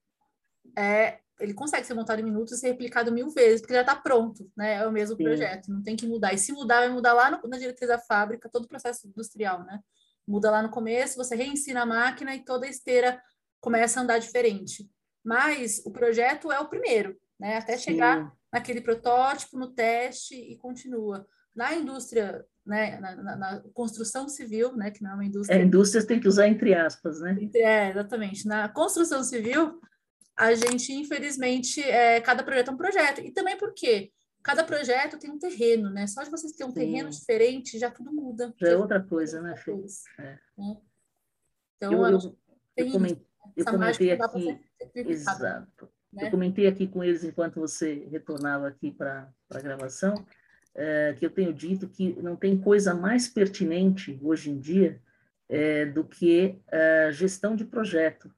é, 0.77 1.19
ele 1.41 1.55
consegue 1.55 1.87
ser 1.87 1.95
montado 1.95 2.21
em 2.21 2.25
minutos 2.25 2.53
e 2.53 2.59
ser 2.59 2.69
replicado 2.69 3.13
mil 3.13 3.31
vezes, 3.31 3.61
porque 3.61 3.75
já 3.75 3.83
está 3.83 3.95
pronto, 3.95 4.51
né? 4.57 4.75
É 4.75 4.87
o 4.87 4.93
mesmo 4.93 5.17
Sim. 5.17 5.25
projeto, 5.25 5.69
não 5.69 5.83
tem 5.83 5.97
que 5.97 6.07
mudar. 6.07 6.35
E 6.35 6.39
se 6.39 6.53
mudar, 6.53 6.81
vai 6.81 6.89
mudar 6.89 7.13
lá 7.13 7.31
no, 7.31 7.41
na 7.49 7.59
diretriz 7.59 7.89
da 7.89 7.99
fábrica, 7.99 8.49
todo 8.49 8.65
o 8.65 8.69
processo 8.69 9.07
industrial, 9.07 9.65
né? 9.65 9.81
Muda 10.27 10.51
lá 10.51 10.63
no 10.63 10.71
começo, 10.71 11.17
você 11.17 11.35
reensina 11.37 11.83
a 11.83 11.87
máquina 11.87 12.35
e 12.35 12.45
toda 12.45 12.67
a 12.67 12.69
esteira 12.69 13.21
começa 13.61 13.99
a 13.99 14.03
andar 14.03 14.19
diferente. 14.19 14.89
Mas 15.25 15.81
o 15.85 15.91
projeto 15.91 16.51
é 16.51 16.59
o 16.59 16.69
primeiro, 16.69 17.17
né? 17.39 17.57
Até 17.57 17.79
chegar 17.79 18.25
Sim. 18.25 18.33
naquele 18.53 18.81
protótipo, 18.81 19.59
no 19.59 19.73
teste 19.73 20.35
e 20.35 20.57
continua. 20.57 21.27
Na 21.55 21.75
indústria, 21.75 22.45
né? 22.67 22.99
Na, 22.99 23.17
na, 23.17 23.37
na, 23.37 23.63
construção 23.73 24.29
civil, 24.29 24.77
né? 24.77 24.91
Que 24.91 25.03
não 25.03 25.13
é 25.13 25.15
uma 25.15 25.25
indústria. 25.25 25.57
É, 25.57 25.63
indústrias 25.63 26.05
tem 26.05 26.21
que 26.21 26.29
usar 26.29 26.49
entre 26.49 26.75
aspas, 26.75 27.21
né? 27.21 27.37
É, 27.55 27.91
exatamente. 27.91 28.47
Na 28.47 28.69
construção 28.69 29.23
civil, 29.23 29.81
a 30.39 30.55
gente, 30.55 30.93
infelizmente, 30.93 31.83
é, 31.83 32.21
cada 32.21 32.45
projeto 32.45 32.69
é 32.69 32.73
um 32.73 32.77
projeto. 32.77 33.21
E 33.21 33.33
também 33.33 33.59
porque 33.59 34.13
cada 34.41 34.63
projeto 34.63 35.19
tem 35.19 35.31
um 35.31 35.39
terreno, 35.39 35.91
né? 35.91 36.07
Só 36.07 36.23
de 36.23 36.31
vocês 36.31 36.53
terem 36.53 36.71
um 36.71 36.75
Sim. 36.75 36.81
terreno 36.81 37.11
diferente, 37.11 37.77
já 37.77 37.91
tudo 37.91 38.13
muda. 38.13 38.55
Já 38.57 38.69
é 38.69 38.77
outra 38.77 39.03
coisa, 39.03 39.43
né, 39.43 39.57
Fê? 39.57 39.73
É. 40.21 40.39
Né? 40.57 40.77
Então, 41.77 41.93
eu, 41.93 42.05
eu, 42.05 42.39
eu, 42.77 42.93
comentei, 42.93 43.27
eu 43.57 43.65
comentei 43.65 44.13
aqui, 44.13 44.61
exato. 44.95 45.91
Né? 46.13 46.27
Eu 46.27 46.31
comentei 46.31 46.67
aqui 46.69 46.87
com 46.87 47.03
eles 47.03 47.25
enquanto 47.25 47.59
você 47.59 48.07
retornava 48.09 48.69
aqui 48.69 48.93
para 48.93 49.29
a 49.51 49.61
gravação, 49.61 50.25
é, 50.73 51.15
que 51.19 51.27
eu 51.27 51.31
tenho 51.31 51.53
dito 51.53 51.89
que 51.89 52.13
não 52.23 52.37
tem 52.37 52.57
coisa 52.57 52.95
mais 52.95 53.27
pertinente 53.27 54.19
hoje 54.23 54.51
em 54.51 54.59
dia 54.59 55.01
é, 55.49 55.85
do 55.85 56.05
que 56.05 56.61
a 56.71 57.11
gestão 57.11 57.57
de 57.57 57.65
projeto 57.65 58.33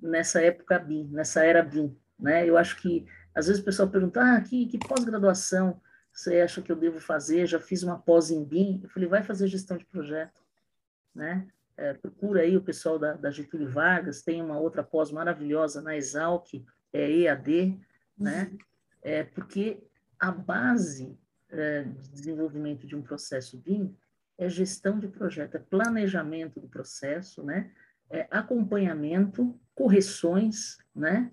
nessa 0.00 0.40
época 0.42 0.78
BIM, 0.78 1.08
nessa 1.10 1.44
era 1.44 1.62
BIM, 1.62 1.96
né? 2.18 2.48
Eu 2.48 2.56
acho 2.56 2.80
que 2.80 3.06
às 3.34 3.46
vezes 3.46 3.62
o 3.62 3.64
pessoal 3.64 3.88
pergunta, 3.88 4.20
ah, 4.22 4.40
que, 4.40 4.66
que 4.66 4.78
pós-graduação 4.78 5.80
você 6.12 6.40
acha 6.40 6.60
que 6.60 6.70
eu 6.70 6.76
devo 6.76 7.00
fazer? 7.00 7.46
Já 7.46 7.60
fiz 7.60 7.82
uma 7.82 7.98
pós 7.98 8.30
em 8.30 8.44
BIM. 8.44 8.80
Eu 8.82 8.88
falei, 8.90 9.08
vai 9.08 9.22
fazer 9.22 9.46
gestão 9.46 9.76
de 9.76 9.84
projeto, 9.84 10.42
né? 11.14 11.46
É, 11.76 11.94
procura 11.94 12.42
aí 12.42 12.56
o 12.56 12.62
pessoal 12.62 12.98
da, 12.98 13.14
da, 13.14 13.30
Getúlio 13.30 13.70
Vargas, 13.70 14.22
tem 14.22 14.42
uma 14.42 14.58
outra 14.58 14.82
pós 14.82 15.10
maravilhosa 15.10 15.80
na 15.80 15.96
Exalc, 15.96 16.62
é 16.92 17.10
EAD, 17.10 17.80
né? 18.18 18.52
É, 19.00 19.24
porque 19.24 19.82
a 20.18 20.30
base 20.30 21.18
é, 21.48 21.84
de 21.84 22.10
desenvolvimento 22.10 22.86
de 22.86 22.94
um 22.94 23.00
processo 23.00 23.56
BIM 23.56 23.96
é 24.36 24.48
gestão 24.48 24.98
de 24.98 25.08
projeto, 25.08 25.54
é 25.54 25.58
planejamento 25.58 26.60
do 26.60 26.68
processo, 26.68 27.42
né? 27.42 27.70
É, 28.10 28.26
acompanhamento, 28.30 29.58
correções, 29.74 30.78
né? 30.94 31.30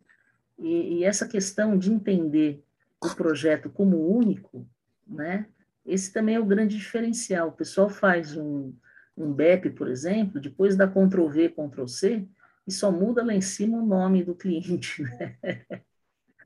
E, 0.58 1.00
e, 1.00 1.04
essa 1.04 1.28
questão 1.28 1.78
de 1.78 1.92
entender 1.92 2.64
o 3.04 3.14
projeto 3.16 3.70
como 3.70 4.10
único, 4.10 4.68
né? 5.06 5.48
Esse 5.86 6.12
também 6.12 6.36
é 6.36 6.40
o 6.40 6.46
grande 6.46 6.78
diferencial. 6.78 7.50
O 7.50 7.54
pessoal 7.54 7.90
faz 7.90 8.36
um, 8.36 8.74
um 9.16 9.32
BEP, 9.34 9.72
por 9.72 9.88
exemplo, 9.88 10.42
depois 10.42 10.76
dá 10.76 10.88
Ctrl 10.88 11.28
V, 11.28 11.50
Ctrl 11.50 11.88
C, 11.88 12.28
e 12.68 12.72
só 12.72 12.92
muda 12.92 13.24
lá 13.24 13.34
em 13.34 13.42
cima 13.42 13.78
o 13.78 13.86
nome 13.86 14.24
do 14.24 14.36
cliente. 14.36 15.04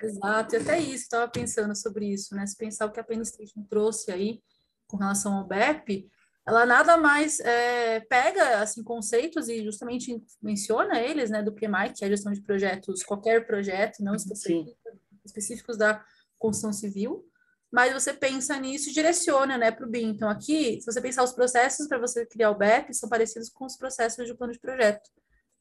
Né? 0.02 0.08
Exato, 0.08 0.56
e 0.56 0.58
até 0.58 0.80
isso, 0.80 1.04
estava 1.04 1.30
pensando 1.30 1.76
sobre 1.76 2.08
isso, 2.08 2.36
né? 2.36 2.44
Se 2.48 2.58
pensar 2.58 2.88
o 2.88 2.92
que 2.92 3.00
a 3.00 3.04
Penetration 3.04 3.64
trouxe 3.70 4.12
aí 4.12 4.42
com 4.88 4.98
relação 4.98 5.36
ao 5.36 5.48
BEP, 5.48 6.10
ela 6.46 6.66
nada 6.66 6.98
mais 6.98 7.40
é, 7.40 8.00
pega 8.02 8.60
assim 8.60 8.84
conceitos 8.84 9.48
e 9.48 9.64
justamente 9.64 10.22
menciona 10.42 11.00
eles, 11.00 11.30
né, 11.30 11.44
do 11.44 11.54
PMI, 11.54 11.94
que 11.96 12.04
é 12.04 12.08
a 12.08 12.10
gestão 12.10 12.32
de 12.32 12.42
projetos, 12.42 13.04
qualquer 13.04 13.46
projeto, 13.46 14.04
não 14.04 14.16
específico, 14.16 14.76
específicos 15.24 15.78
da 15.78 16.04
construção 16.40 16.74
civil, 16.74 17.24
mas 17.72 17.94
você 17.94 18.12
pensa 18.12 18.60
nisso 18.60 18.90
e 18.90 18.94
direciona, 18.94 19.58
né, 19.58 19.72
para 19.72 19.86
o 19.86 19.90
BIM. 19.90 20.10
Então 20.10 20.30
aqui, 20.30 20.82
se 20.82 20.86
você 20.86 21.00
pensar 21.00 21.24
os 21.24 21.32
processos 21.32 21.88
para 21.88 22.00
você 22.00 22.26
criar 22.26 22.50
o 22.50 22.58
BEP, 22.58 22.94
são 22.94 23.08
parecidos 23.08 23.50
com 23.50 23.66
os 23.66 23.78
processos 23.78 24.26
de 24.26 24.34
plano 24.34 24.52
de 24.52 24.60
projeto. 24.60 25.10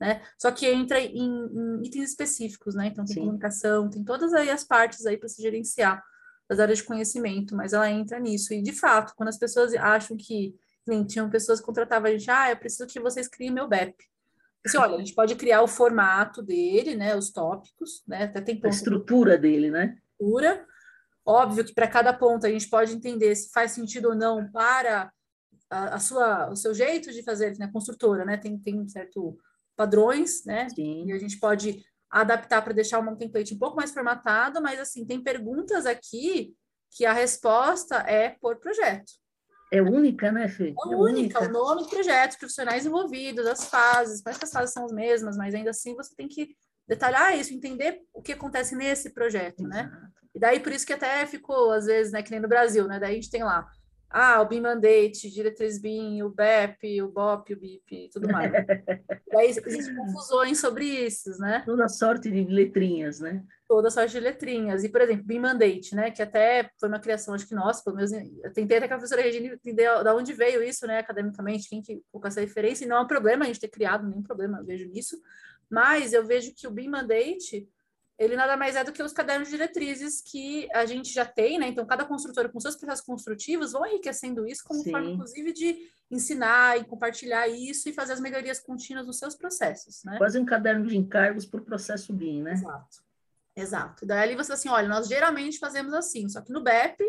Né? 0.00 0.22
Só 0.38 0.50
que 0.50 0.66
entra 0.66 0.98
em, 0.98 1.12
em 1.14 1.86
itens 1.86 2.10
específicos, 2.10 2.74
né? 2.74 2.86
Então 2.86 3.04
tem 3.04 3.16
Sim. 3.16 3.20
comunicação, 3.20 3.90
tem 3.90 4.02
todas 4.02 4.32
aí 4.32 4.48
as 4.48 4.64
partes 4.64 5.04
aí 5.04 5.18
para 5.18 5.28
se 5.28 5.42
gerenciar 5.42 6.02
das 6.48 6.58
áreas 6.58 6.78
de 6.78 6.84
conhecimento, 6.84 7.54
mas 7.54 7.74
ela 7.74 7.88
entra 7.90 8.18
nisso. 8.18 8.54
E 8.54 8.62
de 8.62 8.72
fato, 8.72 9.12
quando 9.14 9.28
as 9.28 9.38
pessoas 9.38 9.74
acham 9.74 10.16
que 10.16 10.54
nem 10.86 11.04
tinham 11.04 11.30
pessoas 11.30 11.60
que 11.60 11.66
contratavam 11.66 12.08
a 12.08 12.12
gente, 12.12 12.30
ah, 12.30 12.50
eu 12.50 12.56
preciso 12.56 12.86
que 12.86 13.00
vocês 13.00 13.28
criem 13.28 13.50
meu 13.50 13.68
BEP. 13.68 13.94
Assim, 14.64 14.76
olha, 14.76 14.96
a 14.96 14.98
gente 14.98 15.14
pode 15.14 15.34
criar 15.36 15.62
o 15.62 15.68
formato 15.68 16.42
dele, 16.42 16.94
né, 16.94 17.16
os 17.16 17.30
tópicos, 17.30 18.02
né, 18.06 18.24
até 18.24 18.40
tem 18.40 18.56
ponto 18.56 18.66
a 18.66 18.70
estrutura 18.70 19.36
de... 19.36 19.42
dele, 19.42 19.70
né? 19.70 19.96
Estrutura. 20.12 20.66
Óbvio 21.24 21.64
que 21.64 21.74
para 21.74 21.88
cada 21.88 22.12
ponto 22.12 22.46
a 22.46 22.50
gente 22.50 22.68
pode 22.68 22.92
entender 22.92 23.34
se 23.34 23.50
faz 23.50 23.72
sentido 23.72 24.08
ou 24.08 24.14
não 24.14 24.50
para 24.50 25.10
a, 25.70 25.94
a 25.94 25.98
sua, 25.98 26.50
o 26.50 26.56
seu 26.56 26.74
jeito 26.74 27.12
de 27.12 27.22
fazer, 27.22 27.56
né, 27.58 27.70
construtora, 27.72 28.24
né, 28.24 28.36
tem, 28.36 28.58
tem 28.58 28.78
um 28.78 28.88
certo 28.88 29.38
padrões, 29.76 30.44
né, 30.44 30.68
Sim. 30.68 31.06
e 31.06 31.12
a 31.12 31.18
gente 31.18 31.38
pode 31.38 31.82
adaptar 32.10 32.60
para 32.62 32.74
deixar 32.74 32.98
um 32.98 33.16
template 33.16 33.54
um 33.54 33.58
pouco 33.58 33.76
mais 33.76 33.92
formatado, 33.92 34.60
mas 34.60 34.80
assim, 34.80 35.06
tem 35.06 35.22
perguntas 35.22 35.86
aqui 35.86 36.54
que 36.90 37.06
a 37.06 37.12
resposta 37.12 37.96
é 37.98 38.30
por 38.40 38.56
projeto. 38.56 39.12
É 39.72 39.80
única, 39.80 40.32
né, 40.32 40.48
Fê? 40.48 40.68
É, 40.68 40.92
é 40.92 40.96
única, 40.96 41.40
única, 41.40 41.40
o 41.42 41.48
nome 41.48 41.82
do 41.82 41.88
projeto, 41.88 42.38
profissionais 42.38 42.84
envolvidos, 42.84 43.46
as 43.46 43.66
fases, 43.66 44.20
parece 44.20 44.40
que 44.40 44.46
as 44.46 44.52
fases 44.52 44.72
são 44.72 44.84
as 44.84 44.92
mesmas, 44.92 45.36
mas 45.36 45.54
ainda 45.54 45.70
assim 45.70 45.94
você 45.94 46.14
tem 46.14 46.26
que 46.26 46.56
detalhar 46.88 47.38
isso, 47.38 47.54
entender 47.54 48.00
o 48.12 48.20
que 48.20 48.32
acontece 48.32 48.74
nesse 48.74 49.10
projeto, 49.10 49.62
né? 49.62 49.90
E 50.34 50.40
daí 50.40 50.58
por 50.58 50.72
isso 50.72 50.86
que 50.86 50.92
até 50.92 51.24
ficou, 51.24 51.70
às 51.70 51.86
vezes, 51.86 52.12
né, 52.12 52.22
que 52.22 52.30
nem 52.32 52.40
no 52.40 52.48
Brasil, 52.48 52.88
né? 52.88 52.98
Daí 52.98 53.12
a 53.12 53.14
gente 53.14 53.30
tem 53.30 53.44
lá, 53.44 53.66
ah, 54.10 54.42
o 54.42 54.46
BIM 54.46 54.60
Mandate, 54.60 55.30
diretriz 55.30 55.78
BIM, 55.78 56.22
o 56.22 56.28
BEP, 56.28 57.00
o 57.02 57.08
BOP, 57.08 57.54
o 57.54 57.60
BIP, 57.60 58.10
tudo 58.12 58.28
mais. 58.28 58.50
daí 59.32 59.48
existem 59.48 59.94
confusões 59.94 60.60
sobre 60.60 60.84
isso, 60.84 61.30
né? 61.38 61.62
Toda 61.64 61.88
sorte 61.88 62.30
de 62.30 62.44
letrinhas, 62.44 63.20
né? 63.20 63.44
toda 63.70 63.88
sorte 63.88 64.14
de 64.14 64.20
letrinhas. 64.20 64.82
E, 64.82 64.88
por 64.88 65.00
exemplo, 65.00 65.22
BIM 65.22 65.38
Mandate, 65.38 65.94
né? 65.94 66.10
Que 66.10 66.20
até 66.20 66.68
foi 66.76 66.88
uma 66.88 66.98
criação, 66.98 67.34
acho 67.34 67.46
que 67.46 67.54
nossa, 67.54 67.84
pelo 67.84 67.94
menos 67.94 68.10
eu 68.10 68.52
tentei 68.52 68.78
até 68.78 68.88
com 68.88 68.94
a 68.94 68.96
professora 68.96 69.22
Regina 69.22 69.46
entender 69.46 69.86
de 70.02 70.10
onde 70.10 70.32
veio 70.32 70.60
isso, 70.60 70.88
né, 70.88 70.98
academicamente, 70.98 71.68
quem 71.68 71.80
que 71.80 72.02
colocou 72.10 72.26
essa 72.26 72.40
referência, 72.40 72.84
e 72.84 72.88
não 72.88 72.96
é 72.96 73.00
um 73.00 73.06
problema 73.06 73.44
a 73.44 73.46
gente 73.46 73.60
ter 73.60 73.68
criado, 73.68 74.08
nenhum 74.08 74.24
problema 74.24 74.58
eu 74.58 74.64
vejo 74.64 74.88
nisso, 74.88 75.16
mas 75.70 76.12
eu 76.12 76.26
vejo 76.26 76.52
que 76.52 76.66
o 76.66 76.70
BIM 76.72 76.88
Mandate, 76.88 77.68
ele 78.20 78.36
nada 78.36 78.54
mais 78.54 78.76
é 78.76 78.84
do 78.84 78.92
que 78.92 79.02
os 79.02 79.14
cadernos 79.14 79.48
de 79.48 79.56
diretrizes 79.56 80.20
que 80.20 80.68
a 80.74 80.84
gente 80.84 81.10
já 81.10 81.24
tem, 81.24 81.58
né? 81.58 81.66
Então, 81.66 81.86
cada 81.86 82.04
construtora 82.04 82.50
com 82.50 82.60
seus 82.60 82.76
processos 82.76 83.04
construtivos 83.04 83.72
vão 83.72 83.86
enriquecendo 83.86 84.46
isso 84.46 84.62
como 84.62 84.82
Sim. 84.82 84.90
forma, 84.90 85.08
inclusive, 85.08 85.54
de 85.54 85.90
ensinar 86.10 86.78
e 86.78 86.84
compartilhar 86.84 87.48
isso 87.48 87.88
e 87.88 87.94
fazer 87.94 88.12
as 88.12 88.20
melhorias 88.20 88.60
contínuas 88.60 89.06
nos 89.06 89.18
seus 89.18 89.34
processos, 89.34 90.04
né? 90.04 90.18
Quase 90.18 90.38
um 90.38 90.44
caderno 90.44 90.86
de 90.86 90.98
encargos 90.98 91.46
para 91.46 91.62
o 91.62 91.64
processo 91.64 92.12
BIM, 92.12 92.42
né? 92.42 92.52
Exato. 92.52 92.98
Exato. 93.56 94.04
Daí 94.04 94.18
ali 94.18 94.36
você 94.36 94.52
assim, 94.52 94.68
olha, 94.68 94.86
nós 94.86 95.08
geralmente 95.08 95.58
fazemos 95.58 95.94
assim, 95.94 96.28
só 96.28 96.42
que 96.42 96.52
no 96.52 96.62
BEP, 96.62 97.02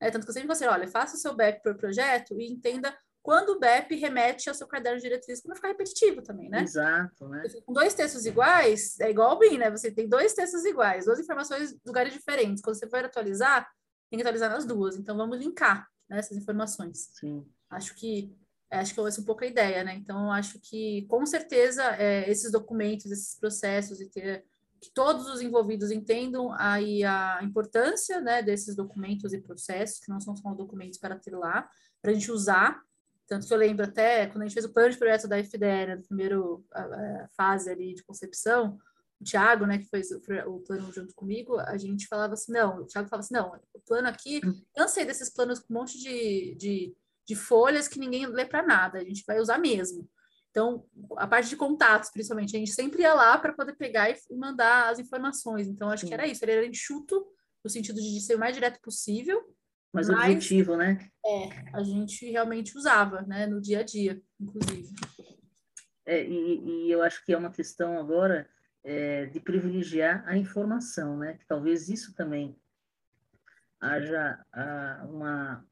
né, 0.00 0.10
tanto 0.10 0.24
que 0.24 0.30
eu 0.30 0.34
sempre 0.34 0.48
você, 0.48 0.66
olha, 0.66 0.88
faça 0.88 1.14
o 1.14 1.18
seu 1.18 1.32
BEP 1.32 1.62
por 1.62 1.76
projeto 1.76 2.40
e 2.40 2.50
entenda 2.50 2.92
quando 3.26 3.48
o 3.48 3.58
BEP 3.58 3.96
remete 3.96 4.48
ao 4.48 4.54
seu 4.54 4.68
caderno 4.68 4.98
de 4.98 5.02
diretriz, 5.02 5.40
para 5.40 5.48
não 5.48 5.56
ficar 5.56 5.66
repetitivo 5.66 6.22
também, 6.22 6.48
né? 6.48 6.62
Exato, 6.62 7.26
né? 7.26 7.42
Com 7.64 7.72
dois 7.72 7.92
textos 7.92 8.24
iguais, 8.24 9.00
é 9.00 9.10
igual 9.10 9.30
ao 9.30 9.38
BIM, 9.40 9.58
né? 9.58 9.68
Você 9.68 9.90
tem 9.90 10.08
dois 10.08 10.32
textos 10.32 10.64
iguais, 10.64 11.06
duas 11.06 11.18
informações 11.18 11.72
de 11.72 11.80
lugares 11.84 12.12
diferentes. 12.12 12.62
Quando 12.62 12.78
você 12.78 12.88
for 12.88 13.04
atualizar, 13.04 13.68
tem 14.08 14.16
que 14.16 14.22
atualizar 14.22 14.48
nas 14.48 14.64
duas. 14.64 14.96
Então, 14.96 15.16
vamos 15.16 15.40
linkar 15.40 15.88
né, 16.08 16.20
essas 16.20 16.36
informações. 16.36 17.10
Sim. 17.14 17.44
Acho 17.68 17.96
que 17.96 18.32
acho 18.70 18.94
que 18.94 19.00
essa 19.00 19.20
é 19.20 19.22
um 19.22 19.26
pouco 19.26 19.42
a 19.42 19.48
ideia, 19.48 19.82
né? 19.82 19.96
Então, 19.96 20.30
acho 20.30 20.60
que, 20.60 21.04
com 21.08 21.26
certeza, 21.26 21.82
é, 21.96 22.30
esses 22.30 22.52
documentos, 22.52 23.10
esses 23.10 23.36
processos, 23.40 24.00
e 24.00 24.08
ter 24.08 24.44
que 24.80 24.92
todos 24.94 25.26
os 25.26 25.40
envolvidos 25.40 25.90
entendam 25.90 26.52
aí 26.52 27.02
a 27.02 27.40
importância 27.42 28.20
né, 28.20 28.40
desses 28.40 28.76
documentos 28.76 29.32
e 29.32 29.40
processos, 29.40 29.98
que 29.98 30.12
não 30.12 30.20
são 30.20 30.36
só 30.36 30.54
documentos 30.54 31.00
para 31.00 31.18
ter 31.18 31.34
lá, 31.34 31.68
para 32.00 32.12
a 32.12 32.14
gente 32.14 32.30
usar 32.30 32.80
tanto 33.26 33.46
que 33.46 33.52
eu 33.52 33.58
lembro 33.58 33.84
até, 33.84 34.26
quando 34.26 34.42
a 34.42 34.46
gente 34.46 34.54
fez 34.54 34.64
o 34.64 34.72
plano 34.72 34.90
de 34.90 34.98
projeto 34.98 35.28
da 35.28 35.42
FDE, 35.42 35.58
né, 35.58 35.96
da 35.96 36.02
primeira 36.02 36.38
fase 37.36 37.70
ali 37.70 37.94
de 37.94 38.04
concepção, 38.04 38.78
o 39.20 39.24
Thiago, 39.24 39.66
né, 39.66 39.78
que 39.78 39.88
fez 39.88 40.10
o, 40.10 40.20
o, 40.46 40.60
plano 40.60 40.92
junto 40.92 41.14
comigo, 41.14 41.58
a 41.58 41.76
gente 41.76 42.06
falava 42.06 42.34
assim, 42.34 42.52
não, 42.52 42.82
o 42.82 42.86
Thiago 42.86 43.08
falava 43.08 43.24
assim, 43.24 43.34
não, 43.34 43.60
o 43.74 43.80
plano 43.80 44.08
aqui, 44.08 44.40
hum. 44.44 44.62
cansei 44.74 45.04
desses 45.04 45.30
planos 45.30 45.58
com 45.58 45.72
um 45.72 45.78
monte 45.78 45.98
de, 45.98 46.54
de, 46.56 46.96
de 47.26 47.34
folhas 47.34 47.88
que 47.88 47.98
ninguém 47.98 48.26
lê 48.26 48.44
para 48.44 48.62
nada, 48.62 48.98
a 48.98 49.04
gente 49.04 49.24
vai 49.26 49.40
usar 49.40 49.58
mesmo. 49.58 50.08
Então, 50.50 50.86
a 51.18 51.26
parte 51.26 51.50
de 51.50 51.56
contatos, 51.56 52.10
principalmente, 52.10 52.56
a 52.56 52.58
gente 52.58 52.72
sempre 52.72 53.02
ia 53.02 53.12
lá 53.12 53.36
para 53.36 53.52
poder 53.52 53.74
pegar 53.74 54.10
e 54.10 54.16
mandar 54.34 54.90
as 54.90 54.98
informações. 54.98 55.68
Então, 55.68 55.90
acho 55.90 56.02
Sim. 56.02 56.08
que 56.08 56.14
era 56.14 56.26
isso, 56.26 56.42
ele 56.44 56.52
era 56.52 56.66
enxuto, 56.66 57.26
no 57.62 57.68
sentido 57.68 58.00
de 58.00 58.20
ser 58.20 58.36
o 58.36 58.38
mais 58.38 58.54
direto 58.54 58.80
possível, 58.80 59.42
mais 59.96 60.08
Mas, 60.08 60.18
objetivo, 60.18 60.76
né? 60.76 61.08
É, 61.24 61.48
a 61.72 61.82
gente 61.82 62.30
realmente 62.30 62.76
usava, 62.76 63.22
né, 63.22 63.46
no 63.46 63.60
dia 63.60 63.80
a 63.80 63.82
dia, 63.82 64.20
inclusive. 64.38 64.94
É, 66.04 66.22
e, 66.22 66.86
e 66.86 66.92
eu 66.92 67.02
acho 67.02 67.24
que 67.24 67.32
é 67.32 67.38
uma 67.38 67.50
questão 67.50 67.98
agora 67.98 68.48
é, 68.84 69.26
de 69.26 69.40
privilegiar 69.40 70.22
a 70.26 70.36
informação, 70.36 71.18
né? 71.18 71.34
Que 71.34 71.46
talvez 71.46 71.88
isso 71.88 72.14
também 72.14 72.56
haja 73.80 74.38
a, 74.52 75.06
uma 75.08 75.66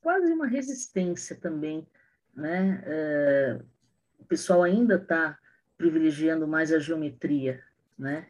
quase 0.00 0.32
uma 0.32 0.46
resistência 0.46 1.36
também, 1.36 1.86
né? 2.34 2.82
É, 2.86 3.60
o 4.18 4.24
pessoal 4.26 4.62
ainda 4.62 4.94
está 4.94 5.38
privilegiando 5.76 6.46
mais 6.46 6.72
a 6.72 6.78
geometria, 6.78 7.62
né? 7.98 8.28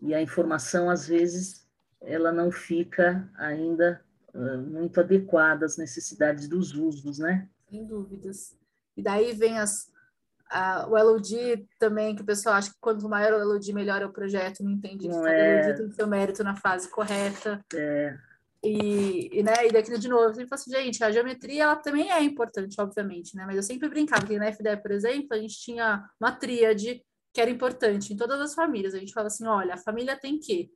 E 0.00 0.14
a 0.14 0.22
informação 0.22 0.88
às 0.88 1.08
vezes 1.08 1.66
ela 2.00 2.30
não 2.30 2.52
fica 2.52 3.28
ainda 3.36 4.02
muito 4.34 5.00
adequada 5.00 5.66
às 5.66 5.76
necessidades 5.76 6.48
dos 6.48 6.74
usos, 6.74 7.18
né? 7.18 7.48
Sem 7.68 7.84
dúvidas. 7.84 8.56
E 8.96 9.02
daí 9.02 9.32
vem 9.32 9.58
as, 9.58 9.90
a, 10.50 10.86
o 10.88 10.90
LOD 10.90 11.66
também, 11.78 12.14
que 12.14 12.22
o 12.22 12.26
pessoal 12.26 12.56
acha 12.56 12.70
que 12.70 12.76
quanto 12.80 13.08
maior 13.08 13.32
o 13.32 13.44
LOD, 13.44 13.72
melhor 13.72 14.02
é 14.02 14.06
o 14.06 14.12
projeto, 14.12 14.62
não 14.62 14.70
entende 14.70 15.08
não 15.08 15.22
que 15.22 15.28
é... 15.28 15.66
LOD 15.66 15.76
tem 15.78 15.90
seu 15.92 16.06
mérito 16.06 16.44
na 16.44 16.56
fase 16.56 16.88
correta. 16.88 17.64
É. 17.74 18.18
E, 18.62 19.38
e, 19.38 19.42
né, 19.42 19.66
e 19.66 19.72
daqui 19.72 19.96
de 19.96 20.08
novo, 20.08 20.24
eu 20.24 20.34
sempre 20.34 20.48
falo 20.48 20.60
assim, 20.60 20.70
gente, 20.70 21.02
a 21.02 21.10
geometria 21.10 21.62
ela 21.62 21.76
também 21.76 22.12
é 22.12 22.22
importante, 22.22 22.78
obviamente, 22.78 23.34
né? 23.34 23.44
Mas 23.46 23.56
eu 23.56 23.62
sempre 23.62 23.88
brincava 23.88 24.26
que 24.26 24.38
na 24.38 24.52
FDE, 24.52 24.76
por 24.82 24.90
exemplo, 24.90 25.28
a 25.30 25.38
gente 25.38 25.58
tinha 25.58 26.04
uma 26.20 26.32
tríade 26.32 27.02
que 27.32 27.40
era 27.40 27.50
importante 27.50 28.12
em 28.12 28.16
todas 28.16 28.38
as 28.40 28.54
famílias. 28.54 28.94
A 28.94 28.98
gente 28.98 29.14
fala 29.14 29.28
assim, 29.28 29.46
olha, 29.46 29.74
a 29.74 29.78
família 29.78 30.18
tem 30.18 30.38
que 30.38 30.70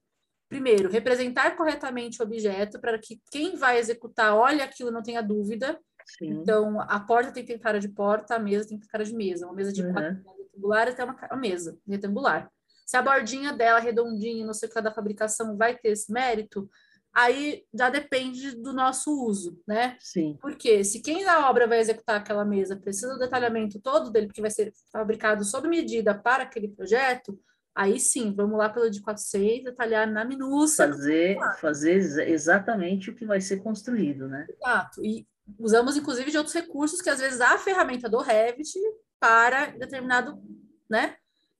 primeiro, 0.54 0.88
representar 0.88 1.56
corretamente 1.56 2.22
o 2.22 2.24
objeto 2.24 2.78
para 2.80 2.96
que 2.96 3.20
quem 3.32 3.56
vai 3.56 3.76
executar 3.76 4.36
olhe 4.36 4.62
aquilo 4.62 4.92
não 4.92 5.02
tenha 5.02 5.20
dúvida. 5.20 5.76
Sim. 6.06 6.28
Então, 6.28 6.80
a 6.80 7.00
porta 7.00 7.32
tem 7.32 7.44
que 7.44 7.52
ter 7.52 7.58
cara 7.58 7.80
de 7.80 7.88
porta, 7.88 8.36
a 8.36 8.38
mesa 8.38 8.68
tem 8.68 8.78
que 8.78 8.86
ter 8.86 8.92
cara 8.92 9.04
de 9.04 9.12
mesa. 9.12 9.46
Uma 9.46 9.54
mesa 9.54 9.72
de 9.72 9.82
uhum. 9.82 9.92
quatro 9.92 10.22
retangular 10.38 10.88
até 10.88 11.02
uma, 11.02 11.16
uma 11.28 11.36
mesa 11.36 11.76
retangular. 11.88 12.48
Se 12.86 12.96
a 12.96 13.02
bordinha 13.02 13.52
dela, 13.52 13.80
redondinha, 13.80 14.46
não 14.46 14.54
sei 14.54 14.68
o 14.68 14.72
que 14.72 14.80
da 14.80 14.92
fabricação, 14.92 15.56
vai 15.56 15.76
ter 15.76 15.88
esse 15.88 16.12
mérito, 16.12 16.70
aí 17.12 17.64
já 17.74 17.90
depende 17.90 18.54
do 18.54 18.72
nosso 18.72 19.10
uso, 19.26 19.60
né? 19.66 19.96
Sim. 19.98 20.38
Porque 20.40 20.84
se 20.84 21.00
quem 21.00 21.24
na 21.24 21.50
obra 21.50 21.66
vai 21.66 21.80
executar 21.80 22.20
aquela 22.20 22.44
mesa 22.44 22.76
precisa 22.76 23.14
do 23.14 23.18
detalhamento 23.18 23.80
todo 23.80 24.10
dele, 24.10 24.26
porque 24.26 24.40
vai 24.40 24.50
ser 24.50 24.72
fabricado 24.92 25.44
sob 25.44 25.66
medida 25.66 26.14
para 26.14 26.44
aquele 26.44 26.68
projeto, 26.68 27.36
Aí 27.74 27.98
sim, 27.98 28.32
vamos 28.32 28.56
lá 28.56 28.68
pelo 28.68 28.88
de 28.88 29.00
400, 29.00 29.64
detalhar 29.64 30.06
na 30.06 30.24
minúcia. 30.24 30.86
Fazer, 30.86 31.36
fazer 31.60 32.28
exatamente 32.28 33.10
o 33.10 33.14
que 33.14 33.26
vai 33.26 33.40
ser 33.40 33.56
construído, 33.56 34.28
né? 34.28 34.46
Exato. 34.48 35.04
E 35.04 35.26
usamos, 35.58 35.96
inclusive, 35.96 36.30
de 36.30 36.38
outros 36.38 36.54
recursos 36.54 37.02
que 37.02 37.10
às 37.10 37.18
vezes 37.18 37.40
a 37.40 37.58
ferramenta 37.58 38.08
do 38.08 38.20
Revit 38.20 38.78
para 39.18 39.66
determinado, 39.66 40.40
né? 40.88 41.16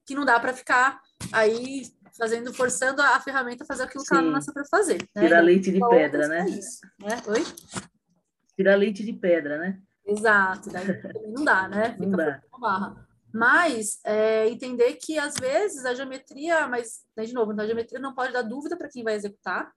Que 0.06 0.14
não 0.14 0.24
dá 0.24 0.38
para 0.38 0.52
ficar 0.52 1.00
aí 1.32 1.82
fazendo, 2.16 2.54
forçando 2.54 3.02
a 3.02 3.18
ferramenta 3.18 3.64
a 3.64 3.66
fazer 3.66 3.82
aquilo 3.82 4.04
que 4.04 4.14
ela 4.14 4.22
não 4.22 4.30
nasceu 4.30 4.54
para 4.54 4.64
fazer. 4.66 4.98
Né? 5.14 5.22
Tirar 5.22 5.40
leite 5.40 5.72
de 5.72 5.80
pedra, 5.80 6.28
né? 6.28 6.48
Isso, 6.48 6.80
né? 7.00 7.20
Oi? 7.26 7.44
Tirar 8.56 8.76
leite 8.76 9.04
de 9.04 9.12
pedra, 9.12 9.58
né? 9.58 9.80
Exato, 10.06 10.70
daí 10.70 11.00
também 11.00 11.32
não 11.32 11.44
dá, 11.44 11.66
né? 11.66 11.92
Fica 11.92 12.06
não 12.06 12.16
dá. 12.16 12.42
barra. 12.60 13.08
Mas 13.34 13.98
é, 14.04 14.48
entender 14.48 14.94
que 14.94 15.18
às 15.18 15.34
vezes 15.34 15.84
a 15.84 15.92
geometria, 15.92 16.68
mas 16.68 17.04
né, 17.16 17.24
de 17.24 17.32
novo, 17.34 17.52
a 17.60 17.66
geometria 17.66 17.98
não 17.98 18.14
pode 18.14 18.32
dar 18.32 18.42
dúvida 18.42 18.76
para 18.76 18.88
quem 18.88 19.02
vai 19.02 19.14
executar. 19.14 19.72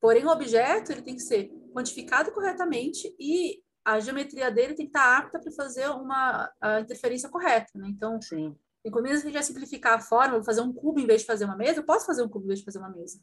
Porém, 0.00 0.24
o 0.24 0.30
objeto 0.30 0.90
ele 0.90 1.02
tem 1.02 1.14
que 1.14 1.22
ser 1.22 1.50
quantificado 1.74 2.32
corretamente 2.32 3.14
e 3.20 3.62
a 3.84 4.00
geometria 4.00 4.50
dele 4.50 4.74
tem 4.74 4.86
que 4.86 4.96
estar 4.96 5.18
apta 5.18 5.38
para 5.38 5.52
fazer 5.52 5.90
uma 5.90 6.50
a 6.58 6.80
interferência 6.80 7.28
correta, 7.28 7.70
né? 7.74 7.88
Então, 7.90 8.18
Sim. 8.22 8.56
E 8.82 8.90
quando 8.90 9.06
a 9.06 9.16
gente 9.16 9.32
vai 9.32 9.42
simplificar 9.42 9.94
a 9.94 10.00
forma, 10.00 10.36
vou 10.36 10.44
fazer 10.44 10.62
um 10.62 10.72
cubo 10.72 10.98
em 10.98 11.06
vez 11.06 11.20
de 11.20 11.26
fazer 11.26 11.44
uma 11.44 11.56
mesa, 11.56 11.80
eu 11.80 11.84
posso 11.84 12.06
fazer 12.06 12.22
um 12.22 12.28
cubo 12.28 12.44
em 12.44 12.48
vez 12.48 12.60
de 12.60 12.64
fazer 12.64 12.78
uma 12.78 12.90
mesa. 12.90 13.18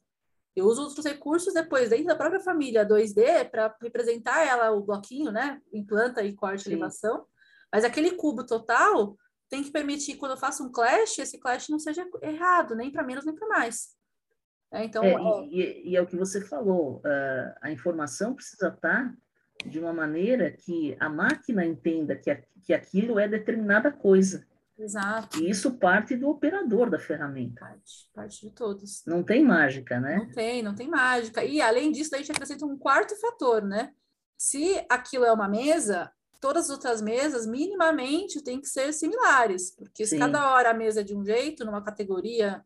Eu 0.56 0.66
uso 0.66 0.84
outros 0.84 1.06
recursos 1.06 1.54
depois, 1.54 1.90
dentro 1.90 2.06
da 2.06 2.16
própria 2.16 2.40
família 2.40 2.86
2D, 2.86 3.50
para 3.50 3.76
representar 3.82 4.46
ela, 4.46 4.72
o 4.72 4.82
bloquinho, 4.82 5.32
né? 5.32 5.60
Implanta 5.74 6.24
e 6.24 6.34
corte, 6.34 6.64
Sim. 6.66 6.72
elevação. 6.72 7.26
Mas 7.72 7.84
aquele 7.84 8.12
cubo 8.12 8.46
total, 8.46 9.16
tem 9.52 9.62
que 9.62 9.70
permitir, 9.70 10.16
quando 10.16 10.32
eu 10.32 10.38
faço 10.38 10.64
um 10.64 10.72
clash, 10.72 11.20
esse 11.20 11.38
clash 11.38 11.68
não 11.68 11.78
seja 11.78 12.08
errado, 12.22 12.74
nem 12.74 12.90
para 12.90 13.04
menos 13.04 13.26
nem 13.26 13.36
para 13.36 13.50
mais. 13.50 13.90
É, 14.72 14.86
então, 14.86 15.04
é, 15.04 15.12
é... 15.12 15.46
E, 15.48 15.90
e, 15.90 15.96
é 15.98 16.02
o 16.02 16.08
que 16.08 16.16
você 16.16 16.40
falou, 16.40 17.00
uh, 17.00 17.54
a 17.62 17.70
informação 17.70 18.34
precisa 18.34 18.70
estar 18.70 19.14
de 19.66 19.78
uma 19.78 19.92
maneira 19.92 20.50
que 20.52 20.96
a 21.02 21.10
máquina 21.10 21.66
entenda 21.66 22.16
que, 22.16 22.32
a, 22.32 22.42
que 22.64 22.74
aquilo 22.74 23.20
é 23.20 23.28
determinada 23.28 23.92
coisa. 23.92 24.48
Exato. 24.80 25.38
E 25.44 25.50
isso 25.50 25.78
parte 25.78 26.16
do 26.16 26.30
operador 26.30 26.90
da 26.90 26.98
ferramenta. 26.98 27.60
Parte, 27.60 28.10
parte 28.14 28.48
de 28.48 28.56
todos. 28.56 29.04
Não 29.06 29.22
tem 29.22 29.44
mágica, 29.44 30.00
né? 30.00 30.16
Não 30.16 30.32
tem, 30.32 30.64
não 30.64 30.74
tem 30.74 30.88
mágica. 30.88 31.44
E 31.44 31.62
além 31.62 31.92
disso, 31.92 32.16
a 32.16 32.18
gente 32.18 32.32
acrescenta 32.32 32.66
um 32.66 32.78
quarto 32.78 33.20
fator, 33.20 33.62
né? 33.62 33.92
Se 34.38 34.84
aquilo 34.90 35.26
é 35.26 35.32
uma 35.32 35.50
mesa, 35.50 36.10
todas 36.42 36.66
as 36.66 36.70
outras 36.72 37.02
mesas, 37.02 37.46
minimamente, 37.46 38.44
tem 38.44 38.60
que 38.60 38.68
ser 38.68 38.92
similares, 38.92 39.74
porque 39.76 40.06
Sim. 40.06 40.16
se 40.16 40.20
cada 40.20 40.52
hora 40.52 40.72
a 40.72 40.74
mesa 40.74 41.02
é 41.02 41.04
de 41.04 41.16
um 41.16 41.24
jeito, 41.24 41.64
numa 41.64 41.84
categoria, 41.84 42.62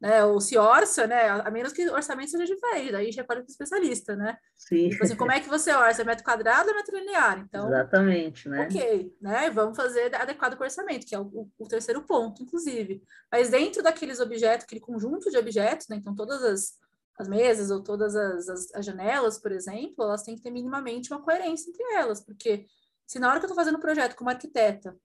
né, 0.00 0.24
ou 0.24 0.40
se 0.40 0.56
orça, 0.56 1.06
né, 1.06 1.28
a 1.28 1.50
menos 1.50 1.72
que 1.72 1.86
o 1.86 1.92
orçamento 1.92 2.30
seja 2.30 2.46
diferente, 2.46 2.90
daí 2.90 3.12
já 3.12 3.22
pode 3.22 3.40
para 3.42 3.48
o 3.48 3.50
especialista, 3.50 4.16
né? 4.16 4.36
Sim. 4.56 4.88
Tipo 4.88 5.04
assim, 5.04 5.16
como 5.16 5.30
é 5.30 5.40
que 5.40 5.48
você 5.48 5.72
orça? 5.72 6.00
É 6.00 6.04
metro 6.04 6.24
quadrado 6.24 6.70
ou 6.70 6.74
metro 6.74 6.96
linear? 6.96 7.38
Então, 7.38 7.68
Exatamente, 7.68 8.48
né? 8.48 8.62
Ok, 8.62 9.14
né? 9.20 9.50
Vamos 9.50 9.76
fazer 9.76 10.14
adequado 10.14 10.56
com 10.56 10.62
o 10.62 10.66
orçamento, 10.66 11.06
que 11.06 11.14
é 11.14 11.20
o, 11.20 11.48
o, 11.58 11.68
terceiro 11.68 12.02
ponto, 12.02 12.42
inclusive. 12.42 13.02
Mas 13.30 13.50
dentro 13.50 13.82
daqueles 13.82 14.20
objetos, 14.20 14.64
aquele 14.64 14.80
conjunto 14.80 15.30
de 15.30 15.36
objetos, 15.36 15.86
né? 15.88 15.96
Então, 15.96 16.16
todas 16.16 16.42
as, 16.42 16.72
as 17.18 17.28
mesas 17.28 17.70
ou 17.70 17.82
todas 17.82 18.16
as, 18.16 18.48
as, 18.48 18.74
as 18.74 18.86
janelas, 18.86 19.38
por 19.38 19.52
exemplo, 19.52 20.02
elas 20.02 20.22
têm 20.22 20.34
que 20.34 20.42
ter 20.42 20.50
minimamente 20.50 21.12
uma 21.12 21.20
coerência 21.20 21.68
entre 21.68 21.84
elas, 21.92 22.24
porque 22.24 22.64
se 23.10 23.18
na 23.18 23.28
hora 23.28 23.40
que 23.40 23.44
eu 23.44 23.48
estou 23.48 23.56
fazendo 23.56 23.74
o 23.74 23.80
projeto 23.80 24.14
como 24.14 24.30
arquiteta, 24.30 24.96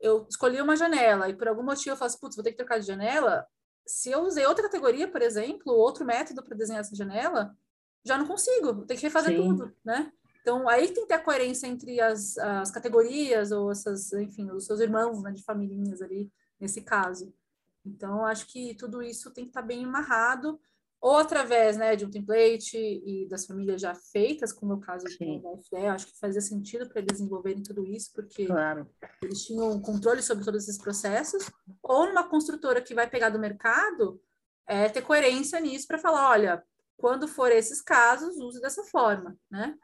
eu 0.00 0.26
escolhi 0.30 0.62
uma 0.62 0.76
janela 0.76 1.28
e 1.28 1.36
por 1.36 1.46
algum 1.46 1.62
motivo 1.62 1.90
eu 1.90 1.96
faço, 1.96 2.18
putz, 2.18 2.34
vou 2.34 2.42
ter 2.42 2.52
que 2.52 2.56
trocar 2.56 2.80
de 2.80 2.86
janela, 2.86 3.46
se 3.86 4.10
eu 4.10 4.22
usei 4.22 4.46
outra 4.46 4.64
categoria, 4.64 5.06
por 5.06 5.20
exemplo, 5.20 5.70
outro 5.74 6.02
método 6.02 6.42
para 6.42 6.56
desenhar 6.56 6.80
essa 6.80 6.96
janela, 6.96 7.54
já 8.02 8.16
não 8.16 8.26
consigo, 8.26 8.86
tem 8.86 8.96
que 8.96 9.02
refazer 9.02 9.36
Sim. 9.36 9.42
tudo, 9.42 9.76
né? 9.84 10.10
Então, 10.40 10.66
aí 10.70 10.86
tem 10.86 11.02
que 11.02 11.08
ter 11.08 11.16
a 11.16 11.22
coerência 11.22 11.66
entre 11.66 12.00
as, 12.00 12.38
as 12.38 12.70
categorias 12.70 13.52
ou 13.52 13.70
essas, 13.70 14.10
enfim, 14.14 14.50
os 14.52 14.64
seus 14.64 14.80
irmãos, 14.80 15.22
né, 15.22 15.30
de 15.30 15.42
famílias 15.44 16.00
ali, 16.00 16.32
nesse 16.58 16.80
caso. 16.80 17.30
Então, 17.84 18.24
acho 18.24 18.46
que 18.46 18.74
tudo 18.74 19.02
isso 19.02 19.30
tem 19.32 19.44
que 19.44 19.50
estar 19.50 19.60
tá 19.60 19.66
bem 19.66 19.84
amarrado 19.84 20.58
ou 21.00 21.16
através 21.16 21.78
né, 21.78 21.96
de 21.96 22.04
um 22.04 22.10
template 22.10 22.76
e 22.76 23.26
das 23.26 23.46
famílias 23.46 23.80
já 23.80 23.94
feitas, 23.94 24.52
como 24.52 24.74
é 24.74 24.76
o 24.76 24.80
caso 24.80 25.08
Sim. 25.08 25.40
da 25.40 25.50
FDE, 25.56 25.86
acho 25.86 26.06
que 26.06 26.18
fazia 26.18 26.42
sentido 26.42 26.86
para 26.86 26.98
eles 27.00 27.12
desenvolverem 27.12 27.62
tudo 27.62 27.86
isso, 27.86 28.10
porque 28.14 28.46
claro. 28.46 28.86
eles 29.22 29.46
tinham 29.46 29.80
controle 29.80 30.22
sobre 30.22 30.44
todos 30.44 30.64
esses 30.64 30.76
processos, 30.76 31.50
ou 31.82 32.06
numa 32.06 32.28
construtora 32.28 32.82
que 32.82 32.94
vai 32.94 33.08
pegar 33.08 33.30
do 33.30 33.38
mercado, 33.38 34.20
é, 34.68 34.88
ter 34.90 35.00
coerência 35.00 35.58
nisso 35.58 35.86
para 35.86 35.98
falar, 35.98 36.28
olha, 36.28 36.62
quando 36.98 37.26
for 37.26 37.50
esses 37.50 37.80
casos, 37.80 38.36
use 38.36 38.60
dessa 38.60 38.84
forma, 38.84 39.34
né? 39.50 39.74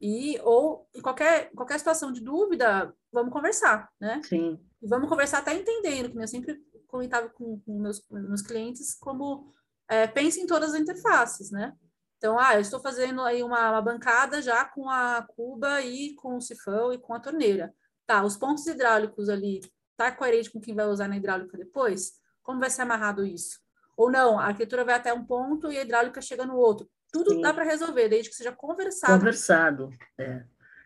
E, 0.00 0.40
ou 0.42 0.88
em 0.94 1.00
qualquer, 1.00 1.50
qualquer 1.52 1.78
situação 1.78 2.12
de 2.12 2.20
dúvida, 2.20 2.92
vamos 3.12 3.32
conversar, 3.32 3.88
né? 4.00 4.20
Sim. 4.24 4.58
E 4.82 4.88
vamos 4.88 5.08
conversar 5.08 5.38
até 5.38 5.54
entendendo, 5.54 6.10
que 6.10 6.18
eu 6.18 6.28
sempre 6.28 6.60
comentava 6.88 7.28
com, 7.28 7.60
com 7.60 7.80
meus, 7.80 8.04
meus 8.10 8.42
clientes, 8.42 8.96
como 8.96 9.52
é, 9.88 10.06
pense 10.06 10.40
em 10.40 10.46
todas 10.46 10.74
as 10.74 10.80
interfaces, 10.80 11.50
né? 11.50 11.72
Então, 12.18 12.38
ah, 12.38 12.54
eu 12.54 12.60
estou 12.60 12.80
fazendo 12.80 13.22
aí 13.22 13.42
uma, 13.42 13.70
uma, 13.70 13.82
bancada 13.82 14.42
já 14.42 14.64
com 14.64 14.90
a 14.90 15.22
cuba 15.22 15.80
e 15.80 16.14
com 16.16 16.36
o 16.36 16.40
sifão 16.40 16.92
e 16.92 16.98
com 16.98 17.14
a 17.14 17.20
torneira. 17.20 17.72
Tá, 18.06 18.24
os 18.24 18.36
pontos 18.36 18.66
hidráulicos 18.66 19.28
ali, 19.28 19.60
tá 19.96 20.10
coerente 20.10 20.50
com 20.50 20.60
quem 20.60 20.74
vai 20.74 20.86
usar 20.86 21.06
na 21.06 21.16
hidráulica 21.16 21.56
depois? 21.56 22.14
Como 22.42 22.58
vai 22.58 22.70
ser 22.70 22.82
amarrado 22.82 23.24
isso? 23.24 23.60
Ou 23.96 24.10
não, 24.10 24.38
a 24.38 24.46
arquitetura 24.46 24.84
vai 24.84 24.96
até 24.96 25.12
um 25.12 25.24
ponto 25.24 25.70
e 25.70 25.78
a 25.78 25.82
hidráulica 25.82 26.20
chega 26.20 26.44
no 26.44 26.56
outro. 26.56 26.88
Tudo 27.12 27.30
Sim. 27.30 27.40
dá 27.40 27.54
para 27.54 27.64
resolver, 27.64 28.08
desde 28.08 28.30
que 28.30 28.36
seja 28.36 28.52
conversado. 28.52 29.18
Conversado, 29.18 29.90
é. 30.18 30.44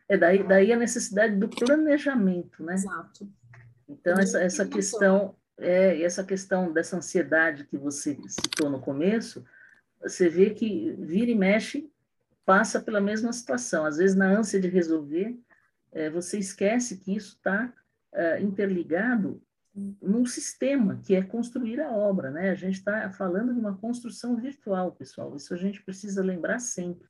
É 0.09 0.16
daí, 0.16 0.46
daí 0.46 0.72
a 0.72 0.76
necessidade 0.76 1.36
do 1.36 1.48
planejamento, 1.48 2.62
né? 2.62 2.74
Exato. 2.74 3.26
Então, 3.88 4.18
essa, 4.18 4.42
essa 4.42 4.66
questão, 4.66 5.34
é, 5.62 6.02
essa 6.02 6.24
questão 6.24 6.72
dessa 6.72 6.96
ansiedade 6.96 7.64
que 7.64 7.78
você 7.78 8.18
citou 8.28 8.68
no 8.68 8.80
começo, 8.80 9.44
você 10.00 10.28
vê 10.28 10.50
que 10.50 10.92
vira 10.98 11.30
e 11.30 11.34
mexe, 11.34 11.90
passa 12.44 12.80
pela 12.80 13.00
mesma 13.00 13.32
situação. 13.32 13.84
Às 13.84 13.96
vezes, 13.96 14.16
na 14.16 14.26
ânsia 14.26 14.60
de 14.60 14.68
resolver, 14.68 15.38
é, 15.92 16.10
você 16.10 16.38
esquece 16.38 16.98
que 16.98 17.14
isso 17.14 17.36
está 17.36 17.72
é, 18.12 18.40
interligado 18.40 19.40
num 20.02 20.26
sistema 20.26 21.00
que 21.02 21.14
é 21.14 21.22
construir 21.22 21.80
a 21.80 21.90
obra, 21.90 22.30
né? 22.30 22.50
A 22.50 22.54
gente 22.54 22.74
está 22.74 23.08
falando 23.10 23.54
de 23.54 23.60
uma 23.60 23.76
construção 23.76 24.36
virtual, 24.36 24.92
pessoal. 24.92 25.34
Isso 25.34 25.54
a 25.54 25.56
gente 25.56 25.82
precisa 25.82 26.22
lembrar 26.22 26.58
sempre. 26.58 27.08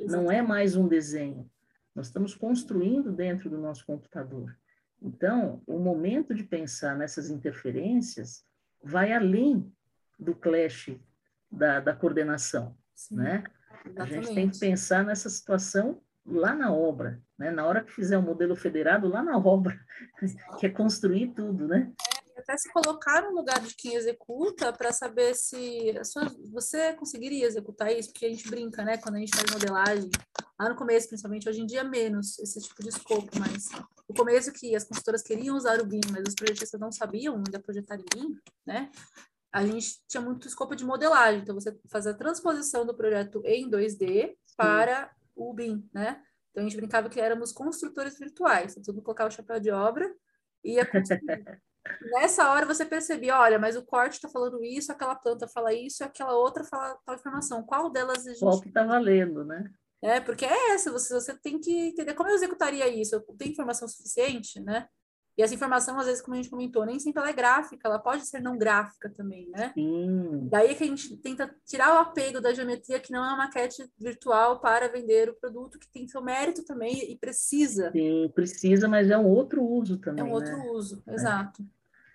Não 0.00 0.30
é 0.30 0.42
mais 0.42 0.76
um 0.76 0.86
desenho. 0.86 1.50
Nós 1.94 2.08
estamos 2.08 2.34
construindo 2.34 3.12
dentro 3.12 3.48
do 3.48 3.58
nosso 3.58 3.86
computador. 3.86 4.54
Então, 5.02 5.60
o 5.66 5.78
momento 5.78 6.32
de 6.32 6.44
pensar 6.44 6.96
nessas 6.96 7.28
interferências 7.28 8.44
vai 8.82 9.12
além 9.12 9.70
do 10.18 10.34
clash 10.34 10.96
da, 11.50 11.80
da 11.80 11.94
coordenação, 11.94 12.76
Sim, 12.94 13.16
né? 13.16 13.44
Exatamente. 13.84 14.00
A 14.00 14.22
gente 14.22 14.34
tem 14.34 14.48
que 14.48 14.58
pensar 14.58 15.04
nessa 15.04 15.28
situação 15.28 16.00
lá 16.24 16.54
na 16.54 16.72
obra, 16.72 17.20
né? 17.36 17.50
Na 17.50 17.66
hora 17.66 17.82
que 17.82 17.92
fizer 17.92 18.16
o 18.16 18.20
um 18.20 18.24
modelo 18.24 18.54
federado, 18.54 19.08
lá 19.08 19.22
na 19.22 19.36
obra, 19.36 19.78
que 20.60 20.66
é 20.66 20.70
construir 20.70 21.32
tudo, 21.34 21.66
né? 21.66 21.92
É, 22.36 22.40
até 22.40 22.56
se 22.56 22.72
colocar 22.72 23.22
no 23.22 23.34
lugar 23.34 23.60
de 23.60 23.74
quem 23.74 23.94
executa 23.94 24.72
para 24.72 24.92
saber 24.92 25.34
se 25.34 25.98
sua, 26.04 26.30
você 26.52 26.92
conseguiria 26.94 27.46
executar 27.46 27.92
isso, 27.92 28.12
porque 28.12 28.26
a 28.26 28.30
gente 28.30 28.48
brinca, 28.48 28.84
né? 28.84 28.96
Quando 28.98 29.16
a 29.16 29.18
gente 29.18 29.36
faz 29.36 29.50
modelagem, 29.50 30.10
lá 30.62 30.68
no 30.68 30.76
começo, 30.76 31.08
principalmente, 31.08 31.48
hoje 31.48 31.60
em 31.60 31.66
dia 31.66 31.84
menos 31.84 32.38
esse 32.38 32.60
tipo 32.60 32.82
de 32.82 32.90
escopo, 32.90 33.30
mas 33.38 33.68
no 34.08 34.14
começo 34.14 34.52
que 34.52 34.74
as 34.74 34.84
consultoras 34.84 35.22
queriam 35.22 35.56
usar 35.56 35.80
o 35.80 35.86
BIM, 35.86 36.00
mas 36.10 36.24
os 36.28 36.34
projetistas 36.34 36.80
não 36.80 36.92
sabiam 36.92 37.36
ainda 37.36 37.60
projetar 37.60 37.96
em 37.96 38.04
BIM, 38.14 38.36
né? 38.66 38.90
a 39.52 39.66
gente 39.66 40.00
tinha 40.08 40.20
muito 40.20 40.48
escopo 40.48 40.74
de 40.74 40.84
modelagem, 40.84 41.42
então 41.42 41.54
você 41.54 41.78
faz 41.90 42.06
a 42.06 42.14
transposição 42.14 42.86
do 42.86 42.96
projeto 42.96 43.42
em 43.44 43.70
2D 43.70 44.34
para 44.56 45.04
Sim. 45.04 45.10
o 45.36 45.52
BIM, 45.52 45.88
né? 45.92 46.22
Então 46.50 46.64
a 46.64 46.68
gente 46.68 46.76
brincava 46.76 47.10
que 47.10 47.20
éramos 47.20 47.52
construtores 47.52 48.18
virtuais, 48.18 48.72
então, 48.72 48.82
tudo 48.82 49.02
colocava 49.02 49.28
o 49.28 49.32
chapéu 49.32 49.60
de 49.60 49.70
obra 49.70 50.10
e 50.64 50.76
ia 50.76 50.88
Nessa 52.12 52.48
hora 52.50 52.64
você 52.64 52.86
percebia, 52.86 53.38
olha, 53.38 53.58
mas 53.58 53.76
o 53.76 53.84
corte 53.84 54.14
está 54.14 54.28
falando 54.28 54.62
isso, 54.62 54.92
aquela 54.92 55.16
planta 55.16 55.48
fala 55.48 55.74
isso, 55.74 56.04
aquela 56.04 56.34
outra 56.34 56.62
fala 56.62 56.96
tal 57.04 57.16
informação. 57.16 57.64
Qual 57.64 57.90
delas 57.90 58.24
a 58.24 58.30
gente... 58.30 58.38
Qual 58.38 58.60
que 58.60 58.68
está 58.68 58.84
valendo, 58.84 59.44
né? 59.44 59.68
É, 60.02 60.20
porque 60.20 60.44
é 60.44 60.72
essa, 60.72 60.90
você, 60.90 61.14
você 61.14 61.34
tem 61.38 61.60
que 61.60 61.88
entender 61.88 62.14
como 62.14 62.28
eu 62.28 62.34
executaria 62.34 62.88
isso. 62.88 63.14
Eu 63.14 63.20
tenho 63.36 63.52
informação 63.52 63.86
suficiente, 63.86 64.60
né? 64.60 64.88
E 65.36 65.42
essa 65.42 65.54
informação, 65.54 65.98
às 65.98 66.06
vezes, 66.06 66.20
como 66.20 66.34
a 66.34 66.36
gente 66.36 66.50
comentou, 66.50 66.84
nem 66.84 66.98
sempre 66.98 67.20
ela 67.20 67.30
é 67.30 67.32
gráfica, 67.32 67.88
ela 67.88 67.98
pode 67.98 68.26
ser 68.26 68.40
não 68.40 68.58
gráfica 68.58 69.08
também, 69.08 69.48
né? 69.48 69.72
Sim. 69.72 70.46
Daí 70.50 70.70
é 70.70 70.74
que 70.74 70.84
a 70.84 70.86
gente 70.86 71.16
tenta 71.16 71.54
tirar 71.64 71.94
o 71.94 71.98
apego 72.00 72.38
da 72.38 72.52
geometria, 72.52 73.00
que 73.00 73.10
não 73.10 73.24
é 73.24 73.28
uma 73.28 73.38
maquete 73.38 73.90
virtual 73.98 74.60
para 74.60 74.88
vender 74.88 75.30
o 75.30 75.34
produto, 75.34 75.78
que 75.78 75.88
tem 75.90 76.06
seu 76.06 76.20
mérito 76.20 76.64
também 76.64 77.10
e 77.10 77.16
precisa. 77.16 77.90
Sim, 77.92 78.30
precisa, 78.34 78.86
mas 78.88 79.08
é 79.08 79.16
um 79.16 79.26
outro 79.26 79.64
uso 79.64 79.96
também. 79.96 80.22
É 80.22 80.26
um 80.26 80.32
outro 80.32 80.54
né? 80.54 80.70
uso, 80.70 81.02
é. 81.06 81.14
exato. 81.14 81.64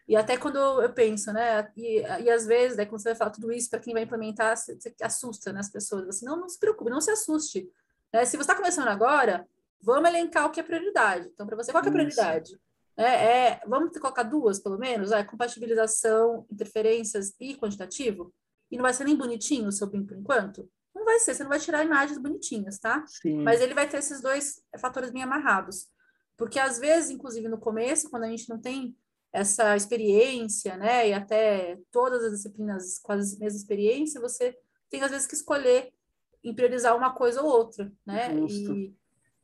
E 0.08 0.16
até 0.16 0.38
quando 0.38 0.58
eu 0.58 0.94
penso, 0.94 1.34
né? 1.34 1.70
E, 1.76 2.00
e 2.00 2.30
às 2.30 2.46
vezes, 2.46 2.78
né, 2.78 2.86
quando 2.86 3.02
você 3.02 3.10
vai 3.10 3.16
falar 3.16 3.32
tudo 3.32 3.52
isso 3.52 3.70
para 3.70 3.80
quem 3.80 3.94
vai 3.94 4.04
implementar, 4.04 4.56
você, 4.56 4.76
você 4.76 4.96
assusta 5.02 5.52
né, 5.52 5.60
as 5.60 5.70
pessoas. 5.70 6.08
Assim, 6.08 6.26
não, 6.26 6.38
não 6.38 6.48
se 6.48 6.58
preocupe, 6.58 6.90
não 6.90 7.02
se 7.02 7.12
assuste. 7.12 7.70
Né? 8.14 8.24
Se 8.24 8.38
você 8.38 8.44
está 8.44 8.56
começando 8.56 8.88
agora, 8.88 9.46
vamos 9.82 10.10
elencar 10.10 10.46
o 10.46 10.50
que 10.50 10.62
é 10.62 10.64
prioridade. 10.64 11.28
Então, 11.34 11.46
para 11.46 11.58
você, 11.58 11.72
qual 11.72 11.84
é 11.84 11.88
a 11.88 11.92
prioridade? 11.92 12.58
É, 12.96 13.04
é, 13.04 13.62
vamos 13.68 13.96
colocar 14.00 14.24
duas, 14.24 14.60
pelo 14.60 14.78
menos, 14.78 15.12
é, 15.12 15.24
compatibilização, 15.24 16.48
interferências 16.50 17.36
e 17.40 17.56
quantitativo? 17.56 18.34
E 18.72 18.78
não 18.78 18.84
vai 18.84 18.94
ser 18.94 19.04
nem 19.04 19.16
bonitinho 19.16 19.68
o 19.68 19.72
seu 19.72 19.88
BIM 19.88 20.06
por 20.06 20.18
enquanto? 20.18 20.70
Não 20.96 21.06
vai 21.06 21.20
ser, 21.20 21.36
você 21.36 21.44
não 21.44 21.50
vai 21.50 21.60
tirar 21.60 21.84
imagens 21.84 22.18
bonitinhas, 22.18 22.80
tá? 22.80 23.06
Sim. 23.06 23.44
Mas 23.44 23.62
ele 23.62 23.74
vai 23.74 23.88
ter 23.88 23.98
esses 23.98 24.20
dois 24.20 24.64
fatores 24.80 25.12
bem 25.12 25.22
amarrados. 25.22 25.88
Porque 26.36 26.60
às 26.60 26.80
vezes, 26.80 27.12
inclusive 27.12 27.48
no 27.48 27.60
começo, 27.60 28.10
quando 28.10 28.24
a 28.24 28.30
gente 28.30 28.50
não 28.50 28.60
tem 28.60 28.98
essa 29.40 29.76
experiência, 29.76 30.76
né, 30.78 31.10
e 31.10 31.14
até 31.14 31.80
todas 31.92 32.24
as 32.24 32.32
disciplinas 32.32 33.00
com 33.00 33.12
a 33.12 33.16
mesma 33.16 33.46
experiência, 33.48 34.22
você 34.22 34.58
tem 34.90 35.02
às 35.04 35.12
vezes 35.12 35.28
que 35.28 35.36
escolher 35.36 35.94
em 36.44 36.54
priorizar 36.54 36.96
uma 36.96 37.14
coisa 37.14 37.42
ou 37.42 37.50
outra, 37.50 37.92
né? 38.06 38.34
E 38.50 38.96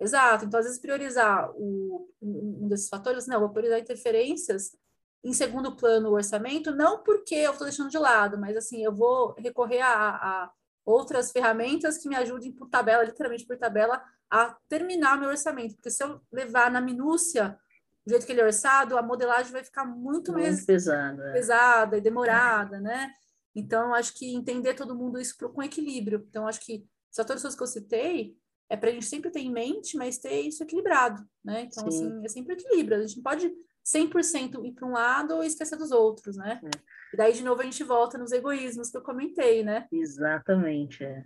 Exato. 0.04 0.46
Então, 0.46 0.60
às 0.60 0.66
vezes, 0.66 0.82
priorizar 0.82 1.50
o, 1.56 2.10
um 2.22 2.68
desses 2.68 2.90
fatores, 2.90 3.26
não, 3.26 3.40
vou 3.40 3.50
priorizar 3.50 3.80
interferências 3.80 4.76
em 5.24 5.32
segundo 5.32 5.76
plano 5.76 6.10
o 6.10 6.14
orçamento, 6.14 6.76
não 6.76 7.02
porque 7.02 7.36
eu 7.36 7.52
estou 7.52 7.66
deixando 7.66 7.90
de 7.90 7.98
lado, 7.98 8.38
mas 8.38 8.58
assim, 8.58 8.84
eu 8.84 8.94
vou 8.94 9.34
recorrer 9.38 9.80
a, 9.80 10.10
a, 10.10 10.52
outras 10.86 11.32
ferramentas 11.32 11.98
que 11.98 12.10
me 12.10 12.16
ajudem 12.18 12.52
por 12.52 12.68
tabela, 12.68 13.06
literalmente 13.06 13.46
por 13.46 13.58
tabela, 13.58 14.04
a 14.30 14.58
terminar 14.68 15.18
meu 15.18 15.30
orçamento. 15.30 15.76
Porque 15.76 15.90
se 15.90 16.04
eu 16.04 16.20
levar 16.30 16.70
na 16.70 16.82
minúcia 16.82 17.58
do 18.06 18.10
jeito 18.10 18.26
que 18.26 18.32
ele 18.32 18.42
é 18.42 18.46
orçado, 18.46 18.98
a 18.98 19.02
modelagem 19.02 19.52
vai 19.52 19.64
ficar 19.64 19.86
muito, 19.86 20.32
muito 20.32 20.34
mais 20.34 20.66
pesada, 20.66 21.30
é. 21.30 21.34
pesada 21.34 21.98
e 21.98 22.02
demorada, 22.02 22.78
é. 22.78 22.82
né? 22.82 23.14
Então, 23.56 23.94
acho 23.94 24.14
que 24.16 24.34
entender 24.34 24.74
todo 24.74 24.96
mundo 24.96 25.20
isso 25.20 25.36
com 25.38 25.64
equilíbrio. 25.64 26.26
Então, 26.28 26.48
acho 26.48 26.60
que 26.60 26.86
os 27.12 27.16
fatores 27.16 27.56
que 27.56 27.64
eu 27.64 27.68
citei, 27.68 28.36
é 28.70 28.76
para 28.76 28.90
a 28.90 28.94
gente 28.94 29.06
sempre 29.06 29.30
ter 29.30 29.42
em 29.42 29.52
mente, 29.52 29.96
mas 29.96 30.18
ter 30.18 30.42
isso 30.42 30.64
equilibrado, 30.64 31.24
né? 31.44 31.62
Então, 31.62 31.90
Sim. 31.92 32.08
assim, 32.08 32.26
é 32.26 32.28
sempre 32.28 32.54
equilíbrio. 32.56 32.98
A 32.98 33.02
gente 33.02 33.18
não 33.18 33.24
pode 33.24 33.54
100% 33.86 34.66
ir 34.66 34.72
para 34.72 34.88
um 34.88 34.94
lado 34.94 35.44
e 35.44 35.48
esquecer 35.48 35.78
dos 35.78 35.92
outros, 35.92 36.36
né? 36.38 36.60
É. 36.64 36.70
E 37.14 37.18
daí, 37.18 37.34
de 37.34 37.44
novo, 37.44 37.62
a 37.62 37.66
gente 37.66 37.84
volta 37.84 38.18
nos 38.18 38.32
egoísmos 38.32 38.90
que 38.90 38.98
eu 38.98 39.02
comentei, 39.04 39.64
né? 39.64 39.88
Exatamente, 39.92 41.04
é. 41.04 41.24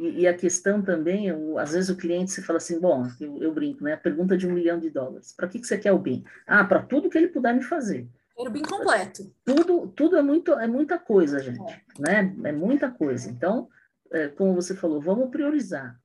E, 0.00 0.20
e 0.20 0.26
a 0.26 0.32
questão 0.32 0.80
também, 0.80 1.28
eu, 1.28 1.58
às 1.58 1.72
vezes 1.72 1.90
o 1.90 1.96
cliente 1.96 2.30
se 2.30 2.40
fala 2.40 2.56
assim, 2.56 2.80
bom, 2.80 3.06
eu, 3.20 3.42
eu, 3.42 3.52
brinco, 3.52 3.84
né? 3.84 3.92
A 3.92 3.98
pergunta 3.98 4.34
de 4.34 4.46
um 4.46 4.52
milhão 4.52 4.80
de 4.80 4.88
dólares. 4.88 5.34
Para 5.36 5.46
que, 5.46 5.58
que 5.58 5.66
você 5.66 5.76
quer 5.76 5.92
o 5.92 5.98
BIM? 5.98 6.24
Ah, 6.46 6.64
para 6.64 6.80
tudo 6.82 7.10
que 7.10 7.18
ele 7.18 7.28
puder 7.28 7.54
me 7.54 7.62
fazer. 7.62 8.08
Quero 8.34 8.48
o 8.48 8.52
BIM 8.52 8.62
completo. 8.62 9.30
Tudo, 9.44 9.88
tudo 9.88 10.16
é, 10.16 10.22
muito, 10.22 10.54
é 10.54 10.66
muita 10.66 10.98
coisa, 10.98 11.38
gente, 11.38 11.70
é. 11.70 11.82
né? 11.98 12.34
É 12.44 12.52
muita 12.52 12.90
coisa. 12.90 13.28
Então, 13.28 13.68
é, 14.10 14.28
como 14.28 14.54
você 14.54 14.74
falou, 14.74 15.02
vamos 15.02 15.28
priorizar. 15.28 16.00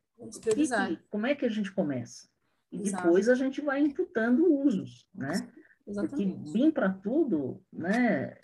E, 0.92 1.00
como 1.10 1.26
é 1.26 1.34
que 1.34 1.46
a 1.46 1.50
gente 1.50 1.72
começa? 1.72 2.28
E 2.74 2.82
Exato. 2.82 3.02
depois 3.02 3.30
a 3.30 3.36
gente 3.36 3.62
vai 3.62 3.80
imputando 3.80 4.46
usos, 4.46 5.08
né? 5.16 5.32
Exatamente. 5.88 6.34
Porque 6.34 6.52
BIM 6.52 6.70
para 6.70 6.90
tudo, 6.90 7.64
né? 7.72 8.36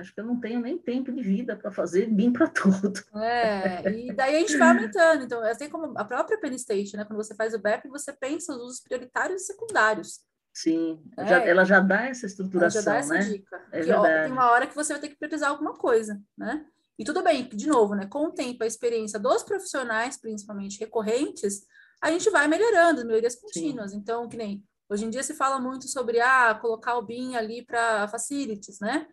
É, 0.00 0.02
acho 0.02 0.14
que 0.14 0.20
eu 0.20 0.24
não 0.24 0.40
tenho 0.40 0.60
nem 0.60 0.78
tempo 0.78 1.12
de 1.12 1.22
vida 1.22 1.54
para 1.54 1.70
fazer 1.70 2.06
BIM 2.06 2.32
para 2.32 2.48
tudo. 2.48 3.00
É, 3.16 3.90
e 3.90 4.12
daí 4.16 4.36
a 4.36 4.38
gente 4.40 4.56
vai 4.56 4.68
aumentando. 4.68 5.24
Então, 5.24 5.42
assim 5.42 5.68
como 5.68 5.92
a 5.96 6.04
própria 6.04 6.38
Penn 6.40 6.54
State, 6.54 6.96
né? 6.96 7.04
Quando 7.04 7.22
você 7.22 7.34
faz 7.34 7.54
o 7.54 7.58
BEP, 7.58 7.88
você 7.88 8.12
pensa 8.12 8.52
os 8.52 8.62
usos 8.62 8.80
prioritários 8.80 9.42
e 9.42 9.46
secundários. 9.46 10.20
Sim, 10.52 11.00
é, 11.16 11.26
já, 11.26 11.38
ela 11.44 11.64
já 11.64 11.80
dá 11.80 12.06
essa 12.06 12.26
estruturação, 12.26 12.80
ela 12.80 12.84
já 12.84 12.90
dá 12.90 12.96
essa 12.98 13.14
né? 13.14 13.20
dica. 13.20 13.62
É 13.70 13.82
que, 13.82 13.92
ó, 13.92 14.02
tem 14.02 14.32
uma 14.32 14.50
hora 14.50 14.66
que 14.66 14.74
você 14.74 14.92
vai 14.92 15.00
ter 15.00 15.08
que 15.08 15.16
priorizar 15.16 15.50
alguma 15.50 15.74
coisa, 15.74 16.20
né? 16.36 16.66
E 16.98 17.04
tudo 17.04 17.22
bem, 17.22 17.48
de 17.48 17.66
novo, 17.66 17.94
né, 17.94 18.06
com 18.06 18.26
o 18.26 18.32
tempo, 18.32 18.62
a 18.62 18.66
experiência 18.66 19.18
dos 19.18 19.42
profissionais, 19.42 20.18
principalmente 20.20 20.78
recorrentes, 20.78 21.62
a 21.98 22.10
gente 22.10 22.28
vai 22.28 22.46
melhorando, 22.46 23.06
melhorias 23.06 23.36
contínuas. 23.36 23.92
Sim. 23.92 23.96
Então, 23.96 24.28
que 24.28 24.36
nem 24.36 24.62
hoje 24.86 25.06
em 25.06 25.10
dia 25.10 25.22
se 25.22 25.32
fala 25.32 25.58
muito 25.58 25.88
sobre 25.88 26.20
ah, 26.20 26.54
colocar 26.60 26.98
o 26.98 27.02
BIM 27.02 27.36
ali 27.36 27.64
para 27.64 28.06
facilities, 28.08 28.80
né? 28.80 29.06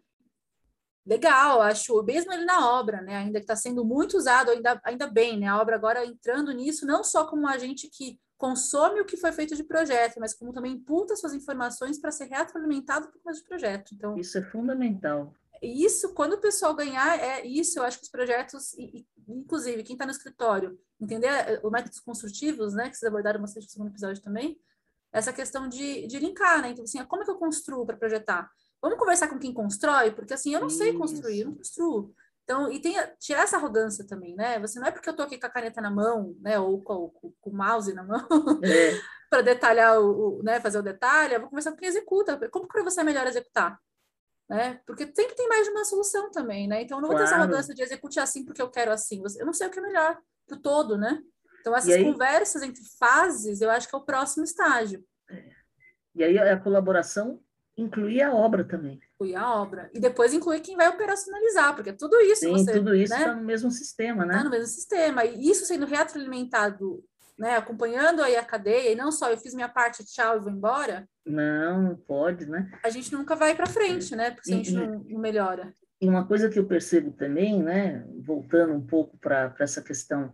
Legal, 1.07 1.61
acho, 1.61 2.03
mesmo 2.03 2.33
ele 2.33 2.45
na 2.45 2.69
obra, 2.69 3.01
né? 3.01 3.15
Ainda 3.15 3.39
que 3.39 3.45
está 3.45 3.55
sendo 3.55 3.85
muito 3.85 4.17
usado, 4.17 4.51
ainda, 4.51 4.79
ainda 4.83 5.07
bem, 5.07 5.39
né? 5.39 5.47
A 5.47 5.61
obra 5.61 5.75
agora 5.75 6.05
entrando 6.05 6.51
nisso, 6.51 6.85
não 6.85 7.03
só 7.03 7.25
como 7.25 7.43
um 7.43 7.47
agente 7.47 7.89
que 7.89 8.19
consome 8.37 8.99
o 8.99 9.05
que 9.05 9.17
foi 9.17 9.31
feito 9.31 9.55
de 9.55 9.63
projeto, 9.63 10.19
mas 10.19 10.33
como 10.33 10.53
também 10.53 10.73
imputa 10.73 11.15
suas 11.15 11.33
informações 11.33 11.99
para 11.99 12.11
ser 12.11 12.25
retroalimentado 12.25 13.07
por 13.09 13.23
causa 13.23 13.39
de 13.39 13.47
projeto. 13.47 13.95
Então, 13.95 14.17
isso 14.17 14.37
é 14.37 14.43
fundamental 14.43 15.33
isso, 15.61 16.13
quando 16.13 16.33
o 16.33 16.39
pessoal 16.39 16.75
ganhar, 16.75 17.19
é 17.19 17.45
isso, 17.45 17.79
eu 17.79 17.83
acho 17.83 17.97
que 17.97 18.03
os 18.03 18.09
projetos, 18.09 18.75
inclusive, 19.27 19.83
quem 19.83 19.93
está 19.93 20.05
no 20.05 20.11
escritório, 20.11 20.79
entender 20.99 21.27
eh, 21.27 21.59
os 21.63 21.71
métodos 21.71 21.99
construtivos, 21.99 22.73
né, 22.73 22.89
que 22.89 22.95
vocês 22.97 23.09
abordaram 23.09 23.41
bastante 23.41 23.65
no 23.65 23.69
segundo 23.69 23.89
episódio 23.89 24.21
também, 24.21 24.59
essa 25.11 25.33
questão 25.33 25.67
de, 25.67 26.05
de 26.07 26.19
linkar, 26.19 26.61
né? 26.61 26.69
Então, 26.69 26.83
assim, 26.83 27.03
como 27.05 27.21
é 27.21 27.25
que 27.25 27.31
eu 27.31 27.37
construo 27.37 27.85
para 27.85 27.97
projetar? 27.97 28.51
Vamos 28.81 28.99
conversar 28.99 29.27
com 29.27 29.39
quem 29.39 29.53
constrói, 29.53 30.11
porque 30.11 30.33
assim, 30.33 30.53
eu 30.53 30.59
não 30.59 30.67
isso. 30.67 30.77
sei 30.77 30.93
construir, 30.93 31.41
eu 31.41 31.47
não 31.47 31.55
construo. 31.55 32.13
Então, 32.43 32.71
e 32.71 32.79
tem, 32.79 32.95
tirar 33.19 33.43
essa 33.43 33.57
arrogância 33.57 34.07
também, 34.07 34.33
né? 34.33 34.57
Você 34.59 34.79
não 34.79 34.87
é 34.87 34.91
porque 34.91 35.09
eu 35.09 35.15
tô 35.15 35.23
aqui 35.23 35.37
com 35.37 35.47
a 35.47 35.49
caneta 35.49 35.81
na 35.81 35.91
mão, 35.91 36.33
né? 36.39 36.57
Ou 36.57 36.81
com, 36.81 37.09
com, 37.09 37.33
com 37.41 37.49
o 37.49 37.53
mouse 37.53 37.93
na 37.93 38.03
mão, 38.03 38.25
é. 38.63 38.97
para 39.29 39.41
detalhar 39.41 39.99
o, 39.99 40.39
o, 40.39 40.43
né? 40.43 40.61
Fazer 40.61 40.79
o 40.79 40.83
detalhe, 40.83 41.33
eu 41.33 41.41
vou 41.41 41.49
conversar 41.49 41.71
com 41.71 41.77
quem 41.77 41.89
executa. 41.89 42.49
Como 42.49 42.65
que 42.65 42.83
você 42.83 43.01
é 43.01 43.03
melhor 43.03 43.27
executar? 43.27 43.77
Né? 44.49 44.79
Porque 44.85 45.03
sempre 45.13 45.35
tem 45.35 45.49
mais 45.49 45.65
de 45.65 45.71
uma 45.71 45.83
solução 45.83 46.31
também, 46.31 46.69
né? 46.69 46.83
Então, 46.83 46.99
eu 46.99 47.01
não 47.01 47.09
vou 47.09 47.17
claro. 47.17 47.29
ter 47.29 47.35
essa 47.35 47.43
arrogância 47.43 47.75
de 47.75 47.81
execute 47.81 48.17
assim 48.17 48.45
porque 48.45 48.61
eu 48.61 48.69
quero 48.69 48.93
assim. 48.93 49.21
Eu 49.37 49.45
não 49.45 49.51
sei 49.51 49.67
o 49.67 49.69
que 49.69 49.79
é 49.79 49.81
melhor 49.81 50.17
pro 50.47 50.57
todo, 50.57 50.97
né? 50.97 51.21
Então, 51.59 51.75
essas 51.75 52.01
conversas 52.01 52.61
entre 52.61 52.81
fases, 52.97 53.59
eu 53.59 53.69
acho 53.69 53.89
que 53.89 53.95
é 53.95 53.97
o 53.97 54.05
próximo 54.05 54.45
estágio. 54.45 55.03
E 56.15 56.23
aí 56.23 56.39
a 56.39 56.57
colaboração 56.57 57.41
incluir 57.77 58.21
a 58.21 58.33
obra 58.33 58.63
também. 58.63 58.99
Incluir 59.13 59.35
a 59.35 59.55
obra. 59.55 59.89
E 59.93 59.99
depois 59.99 60.33
incluir 60.33 60.61
quem 60.61 60.75
vai 60.75 60.89
operacionalizar, 60.89 61.75
porque 61.75 61.93
tudo 61.93 62.19
isso 62.21 62.41
Sim, 62.41 62.51
você, 62.51 62.73
tudo 62.73 62.95
isso 62.95 63.13
está 63.13 63.27
né? 63.27 63.35
no 63.35 63.45
mesmo 63.45 63.69
sistema, 63.69 64.25
né? 64.25 64.33
Está 64.33 64.43
no 64.43 64.49
mesmo 64.49 64.67
sistema. 64.67 65.23
E 65.23 65.49
isso 65.49 65.65
sendo 65.65 65.85
retroalimentado, 65.85 67.03
né, 67.37 67.55
acompanhando 67.55 68.23
aí 68.23 68.35
a 68.35 68.43
cadeia, 68.43 68.91
e 68.91 68.95
não 68.95 69.11
só 69.11 69.29
eu 69.29 69.37
fiz 69.37 69.53
minha 69.53 69.69
parte, 69.69 70.03
tchau, 70.03 70.37
e 70.37 70.39
vou 70.39 70.51
embora. 70.51 71.07
Não, 71.25 71.81
não 71.83 71.95
pode, 71.95 72.47
né? 72.47 72.71
A 72.83 72.89
gente 72.89 73.13
nunca 73.13 73.35
vai 73.35 73.55
para 73.55 73.67
frente, 73.67 74.15
né? 74.15 74.31
Porque 74.31 74.51
e, 74.51 74.53
a 74.53 74.57
gente 74.57 74.73
não, 74.73 75.03
não 75.07 75.19
melhora. 75.19 75.71
E 76.01 76.09
uma 76.09 76.25
coisa 76.25 76.49
que 76.49 76.57
eu 76.57 76.65
percebo 76.65 77.11
também, 77.11 77.61
né, 77.61 78.05
voltando 78.25 78.73
um 78.73 78.85
pouco 78.85 79.17
para 79.17 79.53
essa 79.59 79.81
questão 79.81 80.25
é, 80.25 80.31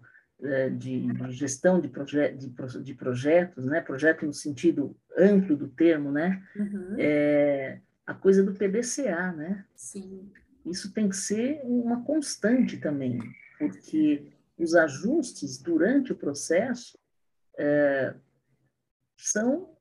de, 0.70 1.08
de, 1.14 1.32
gestão 1.32 1.80
de, 1.80 1.88
proje 1.88 2.32
de, 2.34 2.50
de, 2.84 2.94
projetos, 2.94 3.66
né, 3.66 3.80
projeto 3.80 4.26
no 4.26 4.34
sentido 4.34 4.96
amplo 5.18 5.56
do 5.56 5.68
termo, 5.70 6.12
né, 6.12 6.44
uhum. 6.56 6.96
é, 6.98 7.80
a 8.06 8.14
coisa 8.14 8.44
do 8.44 8.54
PDCA, 8.54 9.32
né? 9.32 9.66
Sim. 9.76 10.30
Isso 10.66 10.94
tem 10.94 11.08
que 11.10 11.16
ser 11.16 11.62
uma 11.64 12.04
constante 12.04 12.78
também, 12.78 13.20
porque 13.58 14.34
os 14.58 14.76
ajustes 14.76 15.58
durante 15.58 16.12
o 16.12 16.16
processo 16.16 16.98
é, 17.58 18.14
são 19.18 19.76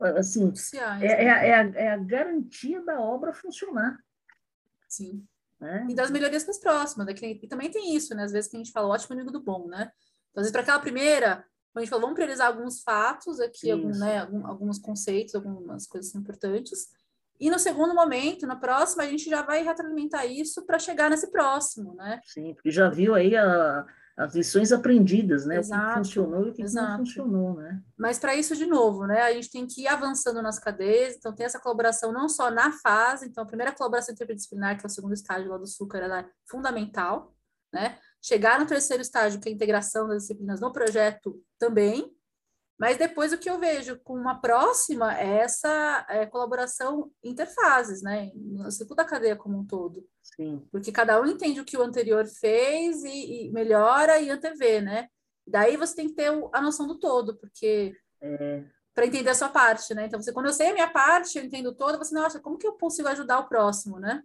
é, 0.00 0.18
assim 0.18 0.52
é, 0.74 0.78
é, 0.78 0.98
né? 0.98 1.48
é, 1.48 1.54
a, 1.54 1.60
é 1.74 1.90
a 1.90 1.96
garantia 1.96 2.82
da 2.82 3.00
obra 3.00 3.32
funcionar. 3.32 3.98
Sim. 4.88 5.26
Né? 5.62 5.86
E 5.88 5.94
das 5.94 6.10
melhorias 6.10 6.42
para 6.42 6.50
as 6.50 6.58
próximas. 6.58 7.06
Né? 7.06 7.14
E 7.40 7.46
também 7.46 7.70
tem 7.70 7.94
isso, 7.94 8.14
né? 8.16 8.24
Às 8.24 8.32
vezes 8.32 8.50
que 8.50 8.56
a 8.56 8.58
gente 8.58 8.72
fala 8.72 8.88
ótimo 8.88 9.14
inimigo 9.14 9.30
do 9.30 9.40
bom, 9.40 9.68
né? 9.68 9.92
Então, 10.30 10.40
às 10.40 10.42
vezes, 10.42 10.50
para 10.50 10.62
aquela 10.62 10.80
primeira, 10.80 11.44
a 11.74 11.80
gente 11.80 11.88
falou, 11.88 12.02
vamos 12.02 12.16
priorizar 12.16 12.48
alguns 12.48 12.82
fatos 12.82 13.38
aqui, 13.38 13.70
algum, 13.70 13.90
né, 13.90 14.28
alguns 14.44 14.78
conceitos, 14.78 15.34
algumas 15.34 15.86
coisas 15.86 16.14
importantes. 16.14 16.88
E 17.38 17.48
no 17.48 17.58
segundo 17.58 17.94
momento, 17.94 18.46
na 18.46 18.56
próxima, 18.56 19.04
a 19.04 19.06
gente 19.06 19.30
já 19.30 19.42
vai 19.42 19.62
retroalimentar 19.62 20.26
isso 20.26 20.66
para 20.66 20.78
chegar 20.78 21.08
nesse 21.08 21.30
próximo, 21.30 21.94
né? 21.94 22.20
Sim, 22.24 22.54
porque 22.54 22.70
já 22.70 22.88
viu 22.90 23.14
aí 23.14 23.36
a, 23.36 23.86
as 24.16 24.34
lições 24.34 24.72
aprendidas, 24.72 25.46
né? 25.46 25.58
Exato, 25.58 25.82
o 25.82 25.88
que 25.88 25.98
funcionou 25.98 26.46
e 26.46 26.50
o 26.50 26.54
que 26.54 26.62
exato. 26.62 26.90
não 26.90 26.98
funcionou, 26.98 27.54
né? 27.54 27.82
Mas 27.98 28.18
para 28.18 28.34
isso, 28.34 28.54
de 28.54 28.66
novo, 28.66 29.06
né? 29.06 29.22
A 29.22 29.32
gente 29.32 29.50
tem 29.50 29.66
que 29.66 29.82
ir 29.82 29.88
avançando 29.88 30.42
nas 30.42 30.58
cadeias, 30.58 31.16
então 31.16 31.34
tem 31.34 31.46
essa 31.46 31.58
colaboração 31.58 32.12
não 32.12 32.28
só 32.28 32.50
na 32.50 32.72
fase, 32.72 33.26
então 33.26 33.42
a 33.42 33.46
primeira 33.46 33.72
colaboração 33.72 34.14
interdisciplinar, 34.14 34.78
que 34.78 34.84
é 34.84 34.88
o 34.88 34.90
segundo 34.90 35.14
estágio 35.14 35.50
lá 35.50 35.56
do 35.56 35.66
Sucre, 35.66 36.00
ela 36.00 36.20
é 36.20 36.26
fundamental, 36.48 37.34
né? 37.72 37.98
Chegar 38.20 38.60
no 38.60 38.66
terceiro 38.66 39.02
estágio, 39.02 39.40
que 39.40 39.48
é 39.48 39.52
a 39.52 39.54
integração 39.54 40.06
das 40.06 40.22
disciplinas 40.22 40.60
no 40.60 40.72
projeto 40.72 41.42
também, 41.58 42.14
mas 42.82 42.96
depois 42.96 43.32
o 43.32 43.38
que 43.38 43.48
eu 43.48 43.60
vejo 43.60 43.96
com 44.00 44.12
uma 44.12 44.40
próxima 44.40 45.16
é 45.16 45.36
essa 45.36 46.04
é, 46.10 46.26
colaboração 46.26 47.12
interfases, 47.22 48.02
né? 48.02 48.32
No 48.34 48.68
ciclo 48.72 48.96
da 48.96 49.04
cadeia 49.04 49.36
como 49.36 49.56
um 49.56 49.64
todo. 49.64 50.04
Sim. 50.20 50.66
Porque 50.68 50.90
cada 50.90 51.20
um 51.22 51.26
entende 51.26 51.60
o 51.60 51.64
que 51.64 51.76
o 51.76 51.82
anterior 51.82 52.26
fez 52.26 53.04
e, 53.04 53.46
e 53.46 53.52
melhora 53.52 54.18
e 54.18 54.28
antevê, 54.28 54.80
né? 54.80 55.06
Daí 55.46 55.76
você 55.76 55.94
tem 55.94 56.08
que 56.08 56.16
ter 56.16 56.32
a 56.52 56.60
noção 56.60 56.88
do 56.88 56.98
todo, 56.98 57.36
porque 57.36 57.94
é. 58.20 58.64
para 58.92 59.06
entender 59.06 59.30
a 59.30 59.36
sua 59.36 59.48
parte, 59.48 59.94
né? 59.94 60.06
Então, 60.06 60.20
você, 60.20 60.32
quando 60.32 60.46
eu 60.46 60.52
sei 60.52 60.70
a 60.70 60.74
minha 60.74 60.90
parte, 60.90 61.38
eu 61.38 61.44
entendo 61.44 61.72
toda, 61.72 61.96
você, 61.96 62.12
nossa, 62.12 62.40
como 62.40 62.58
que 62.58 62.66
eu 62.66 62.72
consigo 62.72 63.06
ajudar 63.06 63.38
o 63.38 63.48
próximo, 63.48 64.00
né? 64.00 64.24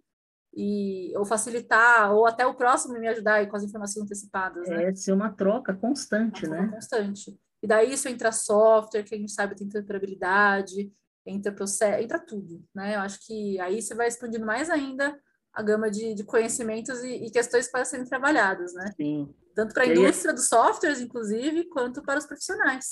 E, 0.51 1.15
ou 1.15 1.25
facilitar, 1.25 2.11
ou 2.11 2.25
até 2.25 2.43
o 2.47 2.55
próximo 2.55 2.97
me 2.97 3.07
ajudar 3.07 3.47
com 3.47 3.55
as 3.55 3.61
informações 3.61 4.05
antecipadas, 4.05 4.67
né? 4.67 4.85
É 4.85 4.95
ser 4.95 5.11
uma 5.11 5.31
troca 5.31 5.75
constante, 5.75 6.47
uma 6.47 6.55
né? 6.55 6.71
Constante. 6.73 7.39
E 7.61 7.67
daí 7.67 7.93
isso 7.93 8.07
entra 8.07 8.31
software, 8.31 9.03
que 9.03 9.15
a 9.15 9.17
gente 9.17 9.31
sabe 9.31 9.55
tem 9.55 9.67
interoperabilidade, 9.67 10.91
entra 11.25 11.51
processo, 11.51 12.01
entra 12.01 12.19
tudo, 12.19 12.63
né? 12.73 12.95
Eu 12.95 12.99
acho 13.01 13.19
que 13.25 13.59
aí 13.59 13.81
você 13.81 13.93
vai 13.93 14.07
expandindo 14.07 14.45
mais 14.45 14.69
ainda 14.69 15.17
a 15.53 15.61
gama 15.63 15.89
de, 15.89 16.13
de 16.13 16.23
conhecimentos 16.23 17.03
e, 17.03 17.25
e, 17.25 17.31
questões 17.31 17.69
para 17.69 17.83
serem 17.83 18.05
trabalhadas, 18.05 18.73
né? 18.75 18.91
Sim. 18.95 19.33
Tanto 19.55 19.73
para 19.73 19.83
a 19.83 19.87
indústria 19.87 20.33
dos 20.33 20.47
softwares, 20.47 21.01
inclusive, 21.01 21.67
quanto 21.69 22.03
para 22.03 22.19
os 22.19 22.27
profissionais. 22.27 22.91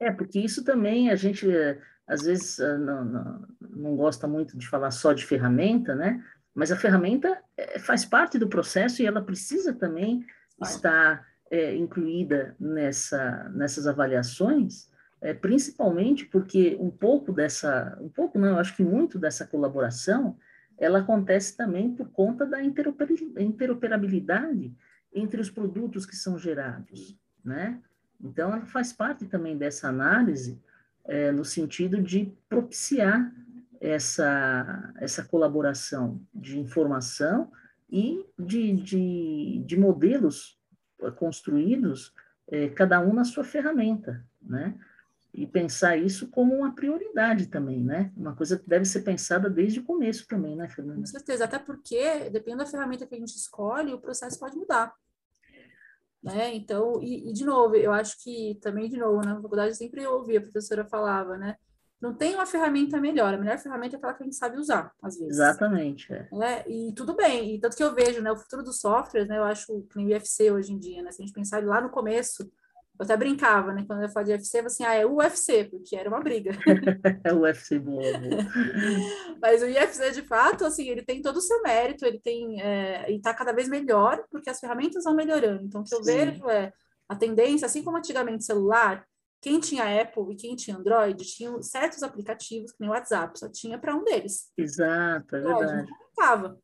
É, 0.00 0.10
porque 0.10 0.40
isso 0.40 0.64
também 0.64 1.10
a 1.10 1.14
gente, 1.14 1.46
às 2.04 2.22
vezes, 2.22 2.58
ah, 2.58 2.76
não, 2.76 3.04
não, 3.04 3.48
não 3.60 3.96
gosta 3.96 4.26
muito 4.26 4.58
de 4.58 4.68
falar 4.68 4.90
só 4.90 5.12
de 5.12 5.24
ferramenta, 5.24 5.94
né? 5.94 6.22
Mas 6.52 6.72
a 6.72 6.76
ferramenta 6.76 7.40
é, 7.56 7.78
faz 7.78 8.04
parte 8.04 8.38
do 8.38 8.48
processo 8.48 9.00
e 9.00 9.06
ela 9.06 9.22
precisa 9.22 9.72
também 9.72 10.26
estar 10.62 11.24
é, 11.54 11.74
incluída 11.76 12.56
nessa, 12.58 13.48
nessas 13.54 13.86
avaliações, 13.86 14.90
é, 15.20 15.32
principalmente 15.32 16.26
porque 16.26 16.76
um 16.80 16.90
pouco 16.90 17.32
dessa, 17.32 17.96
um 18.00 18.08
pouco 18.08 18.40
não, 18.40 18.48
eu 18.48 18.58
acho 18.58 18.74
que 18.74 18.82
muito 18.82 19.20
dessa 19.20 19.46
colaboração, 19.46 20.36
ela 20.76 20.98
acontece 20.98 21.56
também 21.56 21.94
por 21.94 22.08
conta 22.08 22.44
da 22.44 22.60
interoperabilidade 22.60 24.74
entre 25.12 25.40
os 25.40 25.48
produtos 25.48 26.04
que 26.04 26.16
são 26.16 26.36
gerados, 26.36 27.16
né? 27.44 27.80
Então, 28.20 28.52
ela 28.52 28.66
faz 28.66 28.92
parte 28.92 29.24
também 29.26 29.56
dessa 29.56 29.88
análise 29.88 30.60
é, 31.04 31.30
no 31.30 31.44
sentido 31.44 32.02
de 32.02 32.32
propiciar 32.48 33.32
essa, 33.80 34.92
essa 34.96 35.22
colaboração 35.22 36.20
de 36.34 36.58
informação 36.58 37.52
e 37.88 38.26
de, 38.36 38.72
de, 38.72 39.62
de 39.64 39.78
modelos 39.78 40.58
construídos, 41.12 42.14
é, 42.48 42.68
cada 42.68 43.00
um 43.00 43.12
na 43.12 43.24
sua 43.24 43.44
ferramenta, 43.44 44.24
né? 44.40 44.74
E 45.32 45.46
pensar 45.46 45.96
isso 45.96 46.28
como 46.28 46.54
uma 46.54 46.74
prioridade 46.74 47.46
também, 47.46 47.82
né? 47.82 48.12
Uma 48.16 48.36
coisa 48.36 48.58
que 48.58 48.68
deve 48.68 48.84
ser 48.84 49.02
pensada 49.02 49.50
desde 49.50 49.80
o 49.80 49.84
começo 49.84 50.28
também, 50.28 50.54
né, 50.54 50.68
Fernanda? 50.68 51.00
Com 51.00 51.06
certeza, 51.06 51.44
até 51.44 51.58
porque, 51.58 52.30
dependendo 52.30 52.62
da 52.64 52.70
ferramenta 52.70 53.06
que 53.06 53.14
a 53.14 53.18
gente 53.18 53.34
escolhe, 53.34 53.92
o 53.92 54.00
processo 54.00 54.38
pode 54.38 54.56
mudar. 54.56 54.94
Né? 56.22 56.54
Então, 56.54 57.02
e, 57.02 57.30
e 57.30 57.32
de 57.32 57.44
novo, 57.44 57.74
eu 57.74 57.92
acho 57.92 58.22
que 58.22 58.58
também, 58.62 58.88
de 58.88 58.96
novo, 58.96 59.20
na 59.22 59.40
faculdade 59.42 59.76
sempre 59.76 60.06
ouvi, 60.06 60.36
a 60.36 60.40
professora 60.40 60.84
falava, 60.84 61.36
né? 61.36 61.56
Não 62.04 62.12
tem 62.12 62.34
uma 62.34 62.44
ferramenta 62.44 63.00
melhor. 63.00 63.32
A 63.32 63.38
melhor 63.38 63.58
ferramenta 63.58 63.96
é 63.96 63.98
aquela 63.98 64.12
que 64.12 64.22
a 64.22 64.26
gente 64.26 64.36
sabe 64.36 64.58
usar, 64.58 64.92
às 65.02 65.16
vezes. 65.16 65.38
Exatamente. 65.38 66.12
É. 66.12 66.28
Né? 66.30 66.62
E 66.68 66.92
tudo 66.92 67.16
bem. 67.16 67.54
E 67.54 67.58
tanto 67.58 67.74
que 67.74 67.82
eu 67.82 67.94
vejo, 67.94 68.20
né, 68.20 68.30
o 68.30 68.36
futuro 68.36 68.62
dos 68.62 68.78
softwares, 68.78 69.26
né, 69.26 69.38
eu 69.38 69.44
acho 69.44 69.66
que 69.88 69.96
nem 69.96 70.06
o 70.06 70.10
UFC 70.10 70.52
hoje 70.52 70.70
em 70.70 70.78
dia, 70.78 71.02
né? 71.02 71.10
Se 71.10 71.22
a 71.22 71.24
gente 71.24 71.34
pensar 71.34 71.64
lá 71.64 71.80
no 71.80 71.88
começo, 71.88 72.42
eu 72.42 73.04
até 73.04 73.16
brincava, 73.16 73.72
né? 73.72 73.84
Quando 73.86 74.02
eu 74.02 74.08
falava 74.10 74.26
de 74.26 74.32
UFC, 74.32 74.60
eu 74.60 74.66
assim, 74.66 74.84
ah, 74.84 74.94
é 74.94 75.06
o 75.06 75.16
UFC, 75.16 75.64
porque 75.64 75.96
era 75.96 76.10
uma 76.10 76.20
briga. 76.20 76.50
é 77.24 77.32
o 77.32 77.40
UFC 77.40 77.78
boa, 77.78 78.02
boa. 78.20 78.44
Mas 79.40 79.62
o 79.62 79.64
UFC, 79.64 80.10
de 80.10 80.22
fato, 80.22 80.66
assim, 80.66 80.86
ele 80.90 81.02
tem 81.02 81.22
todo 81.22 81.38
o 81.38 81.40
seu 81.42 81.62
mérito, 81.62 82.04
ele 82.04 82.20
tem, 82.20 82.60
é, 82.60 83.10
e 83.10 83.18
tá 83.18 83.32
cada 83.32 83.52
vez 83.52 83.66
melhor, 83.66 84.22
porque 84.30 84.50
as 84.50 84.60
ferramentas 84.60 85.04
vão 85.04 85.14
melhorando. 85.14 85.64
Então, 85.64 85.80
o 85.80 85.84
que 85.84 85.94
eu 85.94 86.04
Sim. 86.04 86.12
vejo 86.12 86.50
é 86.50 86.70
a 87.08 87.16
tendência, 87.16 87.64
assim 87.64 87.82
como 87.82 87.96
antigamente 87.96 88.44
celular, 88.44 89.06
quem 89.44 89.60
tinha 89.60 90.00
Apple 90.00 90.32
e 90.32 90.36
quem 90.36 90.56
tinha 90.56 90.74
Android 90.74 91.22
tinha 91.22 91.62
certos 91.62 92.02
aplicativos, 92.02 92.72
que 92.72 92.80
nem 92.80 92.88
o 92.88 92.92
WhatsApp, 92.92 93.38
só 93.38 93.46
tinha 93.46 93.78
para 93.78 93.94
um 93.94 94.02
deles. 94.02 94.50
Exato, 94.56 95.36
é 95.36 95.40
verdade. 95.40 95.90
Não 96.16 96.58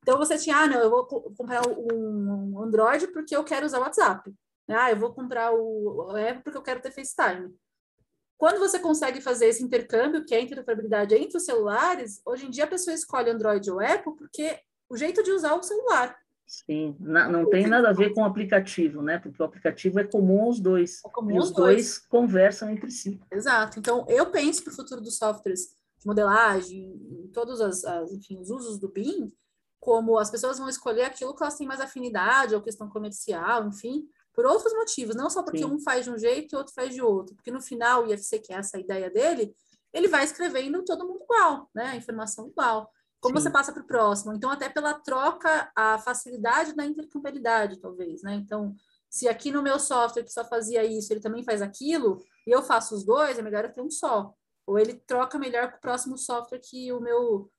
então 0.00 0.16
você 0.16 0.38
tinha, 0.38 0.58
ah, 0.58 0.66
não, 0.68 0.78
eu 0.78 0.90
vou 0.90 1.04
comprar 1.04 1.60
um 1.66 2.62
Android 2.62 3.08
porque 3.08 3.34
eu 3.34 3.42
quero 3.42 3.66
usar 3.66 3.78
o 3.78 3.82
WhatsApp. 3.82 4.32
Ah, 4.68 4.92
eu 4.92 4.96
vou 4.96 5.12
comprar 5.12 5.52
o 5.52 6.12
Apple 6.12 6.44
porque 6.44 6.56
eu 6.56 6.62
quero 6.62 6.80
ter 6.80 6.92
FaceTime. 6.92 7.52
Quando 8.36 8.60
você 8.60 8.78
consegue 8.78 9.20
fazer 9.20 9.46
esse 9.46 9.64
intercâmbio, 9.64 10.24
que 10.24 10.32
é 10.32 10.38
a 10.38 10.40
interoperabilidade 10.40 11.16
entre 11.16 11.36
os 11.36 11.44
celulares, 11.44 12.22
hoje 12.24 12.46
em 12.46 12.50
dia 12.50 12.62
a 12.62 12.68
pessoa 12.68 12.94
escolhe 12.94 13.28
Android 13.28 13.68
ou 13.72 13.80
Apple 13.80 14.14
porque 14.16 14.56
o 14.88 14.96
jeito 14.96 15.20
de 15.24 15.32
usar 15.32 15.54
o 15.54 15.64
celular. 15.64 16.16
Sim, 16.48 16.96
não, 16.98 17.30
não 17.30 17.50
tem 17.50 17.66
nada 17.66 17.90
a 17.90 17.92
ver 17.92 18.14
com 18.14 18.22
o 18.22 18.24
aplicativo, 18.24 19.02
né? 19.02 19.18
Porque 19.18 19.40
o 19.42 19.44
aplicativo 19.44 20.00
é 20.00 20.04
comum 20.04 20.44
aos 20.44 20.58
dois. 20.58 21.04
É 21.04 21.10
comum 21.10 21.36
e 21.36 21.38
os 21.38 21.50
dois. 21.50 21.74
dois 21.74 21.98
conversam 21.98 22.70
entre 22.70 22.90
si. 22.90 23.20
Exato. 23.30 23.78
Então, 23.78 24.06
eu 24.08 24.30
penso 24.30 24.62
que 24.62 24.70
o 24.70 24.74
futuro 24.74 25.02
dos 25.02 25.18
softwares 25.18 25.76
de 25.98 26.06
modelagem, 26.06 26.90
em 27.22 27.28
todos 27.28 27.60
as, 27.60 27.84
as, 27.84 28.10
enfim, 28.12 28.40
os 28.40 28.48
usos 28.48 28.78
do 28.78 28.88
BIM, 28.88 29.30
como 29.78 30.18
as 30.18 30.30
pessoas 30.30 30.58
vão 30.58 30.70
escolher 30.70 31.02
aquilo 31.02 31.34
que 31.36 31.42
elas 31.42 31.56
têm 31.56 31.66
mais 31.66 31.82
afinidade, 31.82 32.54
ou 32.54 32.62
questão 32.62 32.88
comercial, 32.88 33.68
enfim, 33.68 34.08
por 34.32 34.46
outros 34.46 34.72
motivos, 34.72 35.14
não 35.14 35.28
só 35.28 35.42
porque 35.42 35.58
Sim. 35.58 35.66
um 35.66 35.78
faz 35.78 36.06
de 36.06 36.10
um 36.10 36.16
jeito 36.16 36.54
e 36.54 36.56
outro 36.56 36.72
faz 36.72 36.94
de 36.94 37.02
outro, 37.02 37.34
porque 37.34 37.50
no 37.50 37.60
final 37.60 38.04
o 38.04 38.12
IFC, 38.12 38.38
que 38.38 38.54
é 38.54 38.56
essa 38.56 38.78
ideia 38.78 39.10
dele, 39.10 39.54
ele 39.92 40.08
vai 40.08 40.24
escrevendo 40.24 40.82
todo 40.82 41.06
mundo 41.06 41.24
igual, 41.24 41.68
né? 41.74 41.88
A 41.88 41.96
informação 41.96 42.48
igual. 42.48 42.90
Como 43.20 43.36
Sim. 43.36 43.42
você 43.42 43.50
passa 43.50 43.72
para 43.72 43.82
o 43.82 43.86
próximo? 43.86 44.32
Então, 44.32 44.50
até 44.50 44.68
pela 44.68 44.94
troca, 44.94 45.70
a 45.74 45.98
facilidade 45.98 46.74
da 46.74 46.84
intercambiabilidade, 46.86 47.80
talvez, 47.80 48.22
né? 48.22 48.34
Então, 48.34 48.74
se 49.10 49.28
aqui 49.28 49.50
no 49.50 49.62
meu 49.62 49.78
software 49.78 50.22
que 50.22 50.32
só 50.32 50.44
fazia 50.44 50.84
isso, 50.84 51.12
ele 51.12 51.20
também 51.20 51.42
faz 51.42 51.60
aquilo, 51.60 52.22
e 52.46 52.50
eu 52.50 52.62
faço 52.62 52.94
os 52.94 53.04
dois, 53.04 53.38
é 53.38 53.42
melhor 53.42 53.64
eu 53.64 53.72
ter 53.72 53.80
um 53.80 53.90
só. 53.90 54.32
Ou 54.66 54.78
ele 54.78 54.94
troca 54.94 55.38
melhor 55.38 55.70
com 55.70 55.78
o 55.78 55.80
próximo 55.80 56.16
software 56.16 56.60
que 56.62 56.92
o 56.92 57.00
meu 57.00 57.50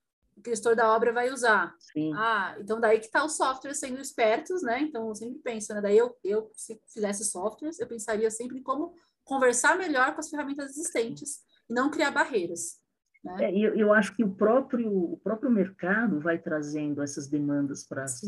gestor 0.46 0.74
da 0.74 0.94
obra 0.94 1.12
vai 1.12 1.30
usar. 1.30 1.74
Sim. 1.78 2.12
Ah, 2.14 2.56
então 2.58 2.80
daí 2.80 2.98
que 2.98 3.06
está 3.06 3.24
os 3.24 3.36
softwares 3.36 3.78
sendo 3.78 4.00
espertos, 4.00 4.62
né? 4.62 4.80
Então 4.80 5.08
eu 5.08 5.14
sempre 5.14 5.38
penso, 5.40 5.74
né? 5.74 5.80
Daí 5.80 5.98
eu, 5.98 6.16
eu 6.24 6.50
se 6.54 6.80
fizesse 6.88 7.24
softwares, 7.24 7.78
eu 7.78 7.86
pensaria 7.86 8.30
sempre 8.30 8.58
em 8.58 8.62
como 8.62 8.94
conversar 9.24 9.76
melhor 9.76 10.14
com 10.14 10.20
as 10.20 10.30
ferramentas 10.30 10.70
existentes 10.70 11.40
e 11.68 11.74
não 11.74 11.90
criar 11.90 12.10
barreiras. 12.10 12.79
Né? 13.24 13.44
É, 13.44 13.50
eu, 13.56 13.74
eu 13.74 13.92
acho 13.92 14.14
que 14.14 14.24
o 14.24 14.30
próprio, 14.30 14.90
o 14.90 15.16
próprio 15.18 15.50
mercado 15.50 16.20
vai 16.20 16.38
trazendo 16.38 17.02
essas 17.02 17.28
demandas 17.28 17.84
para 17.84 18.04
as 18.04 18.20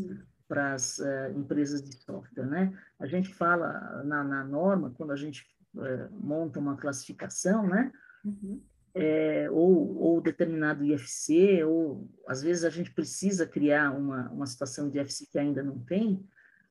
para 0.53 0.75
as 0.75 0.99
uh, 0.99 1.31
empresas 1.35 1.83
de 1.83 1.97
software, 1.97 2.45
né? 2.45 2.79
A 3.01 3.07
gente 3.07 3.33
fala 3.33 4.03
na, 4.05 4.23
na 4.23 4.45
norma, 4.45 4.93
quando 4.99 5.11
a 5.11 5.17
gente 5.17 5.47
uh, 5.75 6.13
monta 6.13 6.59
uma 6.59 6.77
classificação, 6.77 7.67
né? 7.67 7.91
Uhum. 8.23 8.61
É, 8.95 9.49
ou, 9.51 9.97
ou 9.97 10.21
determinado 10.21 10.85
IFC, 10.85 11.65
ou 11.65 12.07
às 12.29 12.43
vezes 12.43 12.65
a 12.65 12.69
gente 12.69 12.91
precisa 12.91 13.47
criar 13.47 13.93
uma, 13.93 14.29
uma 14.29 14.45
situação 14.45 14.91
de 14.91 15.01
IFC 15.01 15.27
que 15.33 15.39
ainda 15.39 15.63
não 15.63 15.79
tem, 15.79 16.23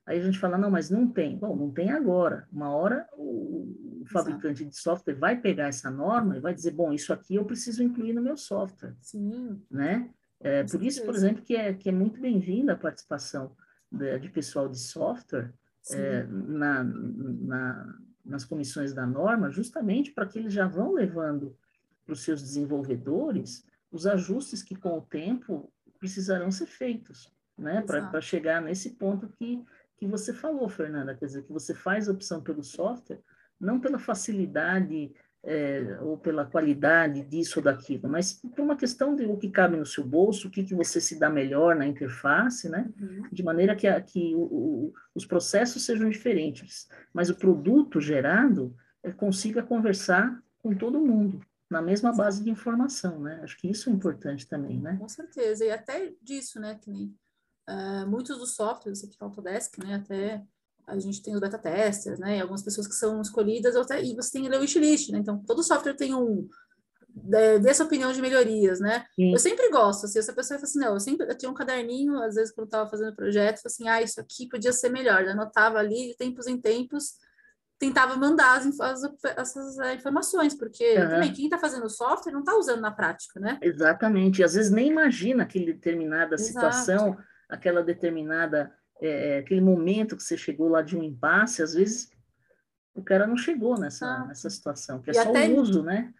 aí 0.05 0.19
a 0.19 0.23
gente 0.23 0.39
fala, 0.39 0.57
não, 0.57 0.69
mas 0.69 0.89
não 0.89 1.07
tem. 1.07 1.37
Bom, 1.37 1.55
não 1.55 1.71
tem 1.71 1.91
agora. 1.91 2.47
Uma 2.51 2.69
hora 2.69 3.07
o, 3.13 4.03
fabricante 4.11 4.63
Exato. 4.63 4.69
de 4.69 4.77
software 4.77 5.13
vai 5.15 5.39
pegar 5.39 5.67
essa 5.67 5.89
norma 5.89 6.35
e 6.35 6.39
vai 6.39 6.53
dizer, 6.53 6.71
bom, 6.71 6.91
isso 6.91 7.13
aqui 7.13 7.35
eu 7.35 7.45
preciso 7.45 7.83
incluir 7.83 8.13
no 8.13 8.21
meu 8.21 8.35
software. 8.35 8.95
Sim. 9.01 9.61
Né? 9.69 10.09
É, 10.39 10.63
por 10.63 10.83
isso, 10.83 11.05
por 11.05 11.15
exemplo, 11.15 11.43
que 11.43 11.55
é, 11.55 11.73
que 11.73 11.89
é 11.89 11.91
muito 11.91 12.19
bem-vinda 12.19 12.73
a 12.73 12.77
participação 12.77 13.55
de, 13.91 14.19
de 14.19 14.29
pessoal 14.29 14.67
de 14.67 14.79
software 14.79 15.53
é, 15.91 16.23
na, 16.23 16.83
na, 16.83 17.99
nas 18.25 18.43
comissões 18.43 18.93
da 18.93 19.05
norma, 19.05 19.49
justamente 19.49 20.11
para 20.11 20.25
que 20.25 20.39
eles 20.39 20.53
já 20.53 20.67
vão 20.67 20.93
levando 20.93 21.55
para 22.05 22.13
os 22.13 22.21
seus 22.21 22.41
desenvolvedores 22.41 23.65
os 23.91 24.07
ajustes 24.07 24.63
que, 24.63 24.75
com 24.75 24.97
o 24.97 25.01
tempo, 25.01 25.71
precisarão 25.99 26.49
ser 26.49 26.65
feitos, 26.65 27.31
né? 27.57 27.81
Para 27.81 28.21
chegar 28.21 28.61
nesse 28.61 28.91
ponto 28.91 29.27
que, 29.27 29.63
que 30.01 30.07
você 30.07 30.33
falou, 30.33 30.67
Fernanda, 30.67 31.13
quer 31.13 31.27
dizer, 31.27 31.43
que 31.43 31.53
você 31.53 31.75
faz 31.75 32.09
a 32.09 32.11
opção 32.11 32.41
pelo 32.41 32.63
software, 32.63 33.19
não 33.59 33.79
pela 33.79 33.99
facilidade 33.99 35.13
é, 35.43 35.99
ou 36.01 36.17
pela 36.17 36.43
qualidade 36.43 37.21
disso 37.21 37.59
ou 37.59 37.63
daquilo, 37.63 38.09
mas 38.09 38.33
por 38.33 38.61
uma 38.61 38.75
questão 38.75 39.15
de 39.15 39.25
o 39.25 39.37
que 39.37 39.51
cabe 39.51 39.77
no 39.77 39.85
seu 39.85 40.03
bolso, 40.03 40.47
o 40.47 40.51
que, 40.51 40.63
que 40.63 40.73
você 40.73 40.99
se 40.99 41.19
dá 41.19 41.29
melhor 41.29 41.75
na 41.75 41.85
interface, 41.85 42.67
né? 42.67 42.89
Uhum. 42.99 43.27
De 43.31 43.43
maneira 43.43 43.75
que, 43.75 43.87
a, 43.87 44.01
que 44.01 44.33
o, 44.33 44.41
o, 44.41 44.93
os 45.13 45.23
processos 45.23 45.85
sejam 45.85 46.09
diferentes, 46.09 46.89
mas 47.13 47.29
o 47.29 47.35
produto 47.35 48.01
gerado 48.01 48.75
é, 49.03 49.11
consiga 49.11 49.61
conversar 49.61 50.41
com 50.57 50.73
todo 50.73 50.99
mundo 50.99 51.45
na 51.69 51.81
mesma 51.81 52.11
base 52.11 52.43
de 52.43 52.49
informação, 52.49 53.19
né? 53.19 53.39
Acho 53.43 53.55
que 53.59 53.69
isso 53.69 53.87
é 53.87 53.93
importante 53.93 54.49
também, 54.49 54.81
né? 54.81 54.97
Com 54.97 55.07
certeza, 55.07 55.63
e 55.63 55.69
até 55.69 56.11
disso, 56.23 56.59
né? 56.59 56.79
Que 56.81 56.89
nem, 56.89 57.15
uh, 57.69 58.07
muitos 58.07 58.37
dos 58.37 58.55
softwares 58.55 59.03
aqui 59.03 59.15
no 59.19 59.27
Autodesk, 59.27 59.77
né? 59.83 59.95
Até 59.95 60.43
a 60.87 60.99
gente 60.99 61.21
tem 61.21 61.33
os 61.33 61.39
beta 61.39 61.57
testers, 61.57 62.19
né? 62.19 62.37
E 62.37 62.41
algumas 62.41 62.63
pessoas 62.63 62.87
que 62.87 62.95
são 62.95 63.21
escolhidas, 63.21 63.75
e 63.75 64.15
você 64.15 64.31
tem 64.31 64.47
o 64.47 64.59
wishlist, 64.59 65.09
né? 65.11 65.19
Então, 65.19 65.41
todo 65.43 65.63
software 65.63 65.95
tem 65.95 66.13
um 66.13 66.47
é, 67.33 67.59
dessa 67.59 67.83
opinião 67.83 68.11
de 68.11 68.21
melhorias, 68.21 68.79
né? 68.79 69.05
Sim. 69.15 69.31
Eu 69.31 69.39
sempre 69.39 69.69
gosto, 69.69 70.05
assim, 70.05 70.19
essa 70.19 70.33
pessoa 70.33 70.57
fala 70.57 70.69
assim, 70.69 70.79
não, 70.79 70.93
eu 70.93 70.99
sempre 70.99 71.27
eu 71.27 71.37
tinha 71.37 71.51
um 71.51 71.53
caderninho, 71.53 72.21
às 72.21 72.35
vezes 72.35 72.53
quando 72.53 72.65
eu 72.65 72.69
estava 72.69 72.89
fazendo 72.89 73.15
projeto, 73.15 73.61
assim, 73.65 73.87
ah, 73.87 74.01
isso 74.01 74.19
aqui 74.19 74.47
podia 74.47 74.71
ser 74.71 74.89
melhor, 74.89 75.23
eu 75.23 75.31
anotava 75.31 75.77
ali 75.77 76.09
de 76.09 76.17
tempos 76.17 76.47
em 76.47 76.59
tempos, 76.59 77.15
tentava 77.77 78.15
mandar 78.15 78.59
as, 78.59 78.79
as 78.79 79.01
essas 79.37 79.79
é, 79.79 79.95
informações, 79.95 80.53
porque 80.53 80.97
uhum. 80.97 81.09
também 81.09 81.33
quem 81.33 81.45
está 81.45 81.57
fazendo 81.57 81.85
o 81.85 81.89
software 81.89 82.31
não 82.31 82.41
está 82.41 82.55
usando 82.55 82.81
na 82.81 82.91
prática, 82.91 83.39
né? 83.39 83.57
Exatamente, 83.61 84.43
às 84.43 84.53
vezes 84.53 84.71
nem 84.71 84.87
imagina 84.87 85.43
aquela 85.43 85.65
determinada 85.65 86.35
Exato. 86.35 86.47
situação, 86.47 87.17
aquela 87.51 87.83
determinada 87.83 88.73
é, 89.01 89.39
aquele 89.39 89.61
momento 89.61 90.15
que 90.15 90.23
você 90.23 90.37
chegou 90.37 90.69
lá 90.69 90.81
de 90.81 90.97
um 90.97 91.03
impasse, 91.03 91.61
às 91.61 91.73
vezes 91.73 92.09
o 92.93 93.03
cara 93.03 93.25
não 93.25 93.37
chegou 93.37 93.77
nessa, 93.77 94.05
ah. 94.05 94.25
nessa 94.25 94.49
situação, 94.49 95.01
que 95.01 95.09
é 95.09 95.13
e 95.13 95.15
só 95.15 95.31
o 95.31 95.59
uso, 95.59 95.83
né? 95.83 96.13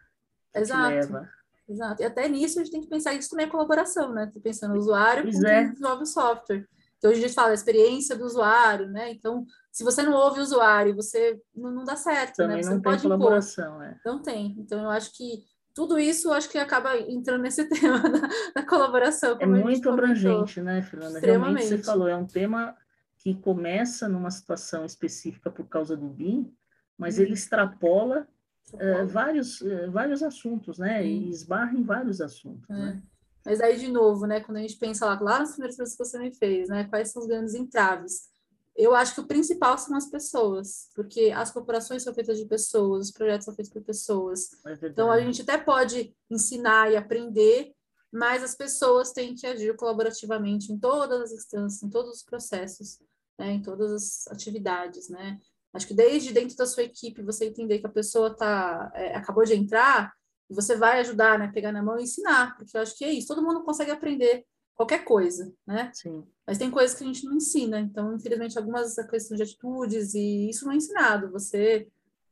Exato. 0.54 1.28
Exato. 1.68 2.02
E 2.02 2.06
até 2.06 2.28
nisso 2.28 2.60
a 2.60 2.64
gente 2.64 2.72
tem 2.72 2.82
que 2.82 2.90
pensar 2.90 3.14
isso 3.14 3.30
também 3.30 3.46
é 3.46 3.50
colaboração, 3.50 4.14
né? 4.14 4.30
Pensando 4.44 4.74
no 4.74 4.80
usuário 4.80 5.24
pois 5.24 5.40
com 5.40 5.48
é. 5.48 5.62
quem 5.62 5.72
desenvolve 5.72 6.04
o 6.04 6.06
software. 6.06 6.68
Então, 6.98 7.10
hoje 7.10 7.20
a 7.20 7.28
gente 7.28 7.36
fala 7.36 7.50
a 7.50 7.54
experiência 7.54 8.16
do 8.16 8.26
usuário, 8.26 8.88
né? 8.88 9.12
Então, 9.12 9.46
se 9.72 9.84
você 9.84 10.04
não 10.04 10.14
ouve 10.14 10.40
o 10.40 10.44
usuário, 10.44 10.96
você 10.96 11.42
não, 11.56 11.72
não 11.72 11.84
dá 11.84 11.96
certo, 11.96 12.36
também 12.36 12.58
né? 12.58 12.64
Você 12.64 12.70
não, 12.70 12.76
não 12.76 12.82
tem 12.82 12.92
pode 12.92 13.02
colaboração, 13.02 13.82
é. 13.82 14.00
Não 14.06 14.22
tem. 14.22 14.56
Então, 14.60 14.84
eu 14.84 14.90
acho 14.90 15.16
que 15.16 15.44
tudo 15.74 15.98
isso 16.00 16.32
acho 16.32 16.50
que 16.50 16.58
acaba 16.58 16.98
entrando 16.98 17.42
nesse 17.42 17.64
tema 17.70 18.00
da, 18.00 18.28
da 18.56 18.66
colaboração. 18.66 19.38
é 19.40 19.46
muito 19.46 19.90
abrangente, 19.90 20.62
né, 20.62 20.82
Fernanda? 20.82 21.20
Realmente 21.20 21.68
você 21.68 21.78
falou, 21.78 22.08
é 22.08 22.16
um 22.16 22.26
tema 22.26 22.76
que 23.18 23.36
começa 23.36 24.10
numa 24.10 24.32
situação 24.32 24.84
específica 24.84 25.50
por 25.52 25.68
causa 25.68 25.96
do 25.96 26.08
BIM, 26.08 26.52
mas 26.98 27.20
ele 27.20 27.30
uhum. 27.30 27.34
extrapola 27.36 28.28
uh, 28.74 29.08
vários, 29.08 29.62
uh, 29.62 29.92
vários 29.92 30.24
assuntos, 30.24 30.80
né? 30.80 31.06
E 31.06 31.30
esbarra 31.30 31.74
em 31.74 31.84
vários 31.84 32.20
assuntos. 32.20 32.68
É. 32.70 32.74
Né? 32.74 33.02
Mas 33.46 33.60
aí, 33.60 33.78
de 33.78 33.88
novo, 33.88 34.26
né, 34.28 34.40
quando 34.40 34.58
a 34.58 34.62
gente 34.62 34.78
pensa 34.78 35.06
lá, 35.06 35.20
lá 35.20 35.40
nas 35.40 35.52
primeiras 35.52 35.76
coisas 35.76 35.96
que 35.96 36.04
você 36.04 36.20
me 36.20 36.34
fez, 36.34 36.70
né, 36.70 36.84
quais 36.86 37.12
são 37.12 37.22
os 37.22 37.28
grandes 37.28 37.56
entraves? 37.56 38.31
Eu 38.76 38.96
acho 38.96 39.14
que 39.14 39.22
o 39.22 39.28
principal 39.28 39.78
são 39.78 39.96
as 39.96 40.10
pessoas, 40.10 40.90
porque 40.96 41.32
as 41.36 41.52
corporações 41.52 42.04
são 42.04 42.14
feitas 42.14 42.38
de 42.38 42.46
pessoas, 42.46 43.08
os 43.08 43.12
projetos 43.12 43.46
são 43.46 43.54
feitos 43.54 43.72
por 43.72 43.84
pessoas. 43.84 44.50
É 44.66 44.88
então, 44.88 45.12
a 45.12 45.20
gente 45.20 45.42
até 45.42 45.58
pode 45.58 46.16
ensinar 46.30 46.92
e 46.92 46.96
aprender, 46.96 47.74
mas 48.12 48.44
as 48.44 48.56
pessoas 48.56 49.12
têm 49.12 49.36
que 49.36 49.46
agir 49.46 49.76
colaborativamente 49.76 50.72
em 50.72 50.80
todas 50.80 51.22
as 51.22 51.32
instâncias, 51.32 51.84
em 51.84 51.90
todos 51.90 52.18
os 52.18 52.24
processos, 52.24 53.00
né, 53.38 53.52
em 53.52 53.62
todas 53.62 53.92
as 53.92 54.28
atividades, 54.28 55.10
né? 55.10 55.40
Acho 55.74 55.88
que 55.88 55.94
desde 55.94 56.34
dentro 56.34 56.56
da 56.58 56.66
sua 56.66 56.84
equipe, 56.84 57.22
você 57.22 57.46
entender 57.46 57.80
que 57.80 57.88
a 57.88 57.92
pessoa 57.92 58.36
tá, 58.36 58.92
é, 58.94 59.16
acabou 59.16 59.46
de 59.46 59.56
entrar, 59.56 60.14
você 60.50 60.76
vai 60.76 61.00
ajudar, 61.00 61.40
né, 61.40 61.50
pegar 61.54 61.72
na 61.72 61.82
mão 61.82 61.98
e 61.98 62.04
ensinar, 62.04 62.58
porque 62.58 62.76
eu 62.76 62.82
acho 62.82 62.98
que 62.98 63.06
é 63.06 63.12
isso, 63.12 63.28
todo 63.28 63.42
mundo 63.42 63.64
consegue 63.64 63.92
aprender 63.92 64.46
qualquer 64.76 65.04
coisa, 65.04 65.54
né? 65.66 65.92
Sim. 65.94 66.26
Mas 66.46 66.58
tem 66.58 66.72
coisas 66.72 66.98
que 66.98 67.04
a 67.04 67.08
gente 67.08 67.24
não 67.26 67.36
ensina, 67.36 67.80
então, 67.80 68.14
infelizmente, 68.14 68.58
algumas 68.58 68.96
questões 69.10 69.38
de 69.38 69.44
atitudes, 69.44 70.14
e 70.14 70.50
isso 70.50 70.66
não 70.66 70.74
é 70.74 70.76
ensinado, 70.76 71.32
você 71.32 71.88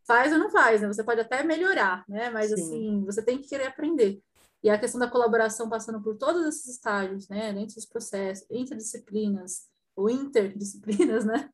faz 0.05 0.33
ou 0.33 0.39
não 0.39 0.49
faz, 0.49 0.81
né? 0.81 0.87
Você 0.87 1.03
pode 1.03 1.21
até 1.21 1.43
melhorar, 1.43 2.03
né? 2.07 2.29
Mas, 2.29 2.47
Sim. 2.47 2.53
assim, 2.55 3.05
você 3.05 3.21
tem 3.21 3.37
que 3.37 3.47
querer 3.47 3.67
aprender. 3.67 4.21
E 4.63 4.69
a 4.69 4.77
questão 4.77 4.99
da 4.99 5.09
colaboração 5.09 5.69
passando 5.69 6.01
por 6.01 6.17
todos 6.17 6.45
esses 6.45 6.67
estágios, 6.67 7.29
né? 7.29 7.53
Dentro 7.53 7.75
dos 7.75 7.85
processos, 7.85 8.45
entre 8.49 8.75
disciplinas, 8.75 9.67
ou 9.95 10.09
interdisciplinas, 10.09 11.23
né? 11.25 11.49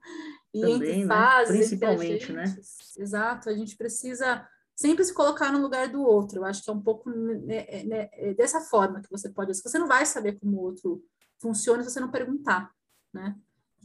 E 0.53 0.61
Também, 0.61 0.75
entre 0.75 1.05
né? 1.05 1.07
fases, 1.07 1.53
né? 1.53 1.57
Principalmente, 1.57 2.33
né? 2.33 2.55
Exato, 2.97 3.49
a 3.49 3.53
gente 3.53 3.75
precisa 3.75 4.47
sempre 4.75 5.03
se 5.03 5.13
colocar 5.13 5.51
no 5.51 5.61
lugar 5.61 5.87
do 5.87 6.01
outro. 6.01 6.39
Eu 6.39 6.45
acho 6.45 6.63
que 6.63 6.69
é 6.69 6.73
um 6.73 6.81
pouco 6.81 7.09
né, 7.09 7.65
é, 7.67 7.83
né, 7.83 8.09
é 8.13 8.33
dessa 8.33 8.61
forma 8.61 9.01
que 9.01 9.09
você 9.09 9.29
pode. 9.29 9.53
Você 9.53 9.79
não 9.79 9.87
vai 9.87 10.05
saber 10.05 10.39
como 10.39 10.57
o 10.57 10.61
outro 10.61 11.03
funciona 11.41 11.83
se 11.83 11.91
você 11.91 11.99
não 11.99 12.11
perguntar, 12.11 12.71
né? 13.13 13.35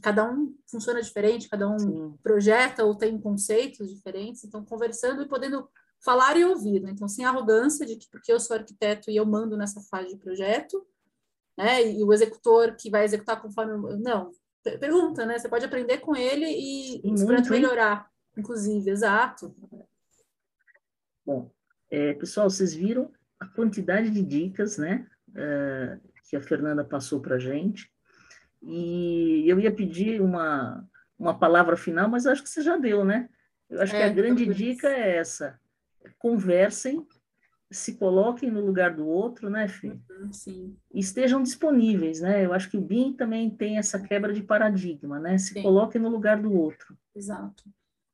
Cada 0.01 0.29
um 0.29 0.55
funciona 0.69 1.01
diferente, 1.01 1.47
cada 1.47 1.69
um 1.69 1.77
Sim. 1.77 2.17
projeta 2.23 2.83
ou 2.83 2.95
tem 2.95 3.19
conceitos 3.21 3.93
diferentes. 3.93 4.43
Então, 4.43 4.65
conversando 4.65 5.21
e 5.21 5.27
podendo 5.27 5.69
falar 6.03 6.35
e 6.37 6.43
ouvir, 6.43 6.81
né? 6.81 6.91
Então, 6.91 7.07
sem 7.07 7.23
arrogância 7.23 7.85
de 7.85 7.95
que 7.95 8.09
porque 8.09 8.33
eu 8.33 8.39
sou 8.39 8.57
arquiteto 8.57 9.11
e 9.11 9.15
eu 9.15 9.25
mando 9.25 9.55
nessa 9.55 9.79
fase 9.81 10.09
de 10.09 10.17
projeto, 10.17 10.85
né? 11.57 11.91
E 11.91 12.03
o 12.03 12.11
executor 12.11 12.75
que 12.75 12.89
vai 12.89 13.05
executar 13.05 13.41
conforme 13.41 13.97
não 13.97 14.31
pergunta, 14.79 15.25
né? 15.25 15.37
Você 15.37 15.49
pode 15.49 15.65
aprender 15.65 15.99
com 15.99 16.15
ele 16.15 16.45
e, 16.45 17.01
e 17.03 17.49
melhorar, 17.49 18.09
inclusive, 18.37 18.89
exato. 18.89 19.55
Bom, 21.31 21.49
é, 21.89 22.13
pessoal, 22.13 22.49
vocês 22.49 22.73
viram 22.73 23.09
a 23.39 23.45
quantidade 23.45 24.09
de 24.09 24.21
dicas, 24.21 24.77
né, 24.77 25.07
é, 25.33 25.97
que 26.29 26.35
a 26.35 26.41
Fernanda 26.41 26.83
passou 26.83 27.21
para 27.21 27.35
a 27.35 27.39
gente. 27.39 27.89
E 28.61 29.45
eu 29.47 29.57
ia 29.57 29.73
pedir 29.73 30.21
uma, 30.21 30.85
uma 31.17 31.33
palavra 31.33 31.77
final, 31.77 32.09
mas 32.09 32.27
acho 32.27 32.43
que 32.43 32.49
você 32.49 32.61
já 32.61 32.75
deu, 32.75 33.05
né? 33.05 33.29
Eu 33.69 33.81
acho 33.81 33.95
é, 33.95 33.99
que 33.99 34.03
a 34.03 34.09
grande 34.09 34.45
dica 34.45 34.89
é 34.89 35.15
essa: 35.15 35.57
conversem 36.19 37.07
se 37.71 37.95
coloquem 37.95 38.51
no 38.51 38.59
lugar 38.59 38.93
do 38.93 39.07
outro, 39.07 39.49
né, 39.49 39.69
Fê? 39.69 39.97
Uhum, 40.09 40.33
sim. 40.33 40.77
E 40.93 40.99
estejam 40.99 41.41
disponíveis, 41.41 42.19
né? 42.19 42.45
Eu 42.45 42.51
acho 42.51 42.69
que 42.69 42.77
o 42.77 42.81
BIM 42.81 43.13
também 43.13 43.49
tem 43.49 43.77
essa 43.77 43.97
quebra 43.97 44.33
de 44.33 44.43
paradigma, 44.43 45.17
né? 45.17 45.37
Se 45.37 45.53
sim. 45.53 45.61
coloquem 45.61 46.01
no 46.01 46.09
lugar 46.09 46.41
do 46.41 46.51
outro. 46.53 46.97
Exato. 47.15 47.63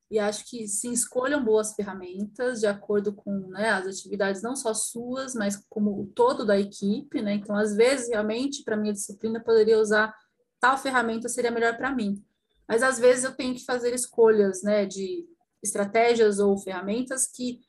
E 0.10 0.18
acho 0.20 0.45
que 0.49 0.68
se 0.68 0.91
escolham 0.91 1.43
boas 1.43 1.74
ferramentas 1.74 2.62
de 2.62 2.68
acordo 2.68 3.14
com 3.14 3.49
né, 3.49 3.70
as 3.70 3.88
atividades 3.88 4.41
não 4.41 4.55
só 4.55 4.74
suas, 4.74 5.36
mas 5.36 5.62
como 5.70 6.01
o 6.01 6.08
todo 6.08 6.45
da 6.45 6.58
equipe, 6.58 7.22
né? 7.22 7.36
Então, 7.36 7.55
às 7.55 7.76
vezes, 7.76 8.08
realmente, 8.10 8.64
para 8.64 8.78
minha 8.78 8.93
disciplina, 8.93 9.43
poderia 9.43 9.78
usar 9.78 10.16
tal 10.60 10.78
ferramenta 10.78 11.28
seria 11.28 11.51
melhor 11.51 11.76
para 11.76 11.93
mim. 11.93 12.24
Mas 12.68 12.84
às 12.84 12.99
vezes 12.99 13.24
eu 13.24 13.36
tenho 13.36 13.53
que 13.53 13.66
fazer 13.66 13.93
escolhas, 13.93 14.62
né, 14.64 14.86
de 14.86 15.26
estratégias 15.64 16.39
ou 16.39 16.58
ferramentas 16.58 17.28
que 17.28 17.60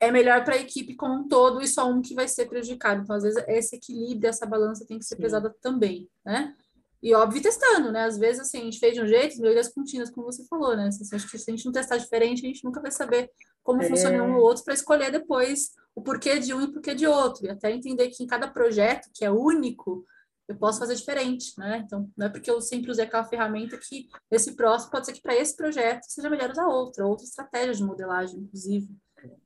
é 0.00 0.10
melhor 0.10 0.44
para 0.44 0.54
a 0.54 0.60
equipe 0.60 0.94
como 0.94 1.14
um 1.14 1.28
todo 1.28 1.60
e 1.60 1.66
só 1.66 1.88
um 1.90 2.00
que 2.00 2.14
vai 2.14 2.28
ser 2.28 2.46
prejudicado. 2.46 3.02
Então, 3.02 3.16
às 3.16 3.24
vezes, 3.24 3.42
esse 3.48 3.76
equilíbrio, 3.76 4.28
essa 4.28 4.46
balança 4.46 4.86
tem 4.86 4.98
que 4.98 5.04
ser 5.04 5.16
Sim. 5.16 5.22
pesada 5.22 5.54
também, 5.60 6.08
né? 6.24 6.54
E 7.02 7.14
óbvio, 7.14 7.40
testando, 7.40 7.92
né? 7.92 8.04
Às 8.04 8.18
vezes, 8.18 8.40
assim, 8.40 8.58
a 8.58 8.64
gente 8.64 8.78
fez 8.78 8.94
de 8.94 9.00
um 9.00 9.06
jeito, 9.06 9.38
melhorias 9.40 9.68
contínuas, 9.68 10.10
como 10.10 10.26
você 10.26 10.44
falou, 10.46 10.76
né? 10.76 10.88
Assim, 10.88 11.04
acho 11.14 11.30
que 11.30 11.38
se 11.38 11.50
a 11.50 11.54
gente 11.54 11.64
não 11.64 11.72
testar 11.72 11.96
diferente, 11.96 12.44
a 12.44 12.48
gente 12.48 12.64
nunca 12.64 12.80
vai 12.80 12.90
saber 12.90 13.30
como 13.62 13.82
é... 13.82 13.88
funciona 13.88 14.22
um 14.24 14.36
ou 14.36 14.42
outro 14.42 14.64
para 14.64 14.74
escolher 14.74 15.12
depois 15.12 15.70
o 15.94 16.02
porquê 16.02 16.38
de 16.38 16.52
um 16.52 16.60
e 16.60 16.64
o 16.64 16.72
porquê 16.72 16.94
de 16.94 17.06
outro. 17.06 17.46
E 17.46 17.50
até 17.50 17.70
entender 17.70 18.08
que 18.08 18.22
em 18.22 18.26
cada 18.26 18.48
projeto, 18.48 19.10
que 19.14 19.24
é 19.24 19.30
único, 19.30 20.04
eu 20.48 20.56
posso 20.56 20.78
fazer 20.78 20.94
diferente, 20.94 21.52
né? 21.58 21.82
Então, 21.84 22.10
não 22.16 22.26
é 22.26 22.28
porque 22.30 22.50
eu 22.50 22.60
sempre 22.60 22.90
usei 22.90 23.04
aquela 23.04 23.24
ferramenta 23.24 23.76
que 23.76 24.08
esse 24.30 24.56
próximo 24.56 24.90
pode 24.90 25.06
ser 25.06 25.12
que 25.12 25.20
para 25.20 25.36
esse 25.36 25.54
projeto 25.54 26.04
seja 26.04 26.30
melhor 26.30 26.50
usar 26.50 26.66
outra, 26.66 27.06
outra 27.06 27.24
estratégia 27.24 27.74
de 27.74 27.84
modelagem, 27.84 28.40
inclusive, 28.40 28.88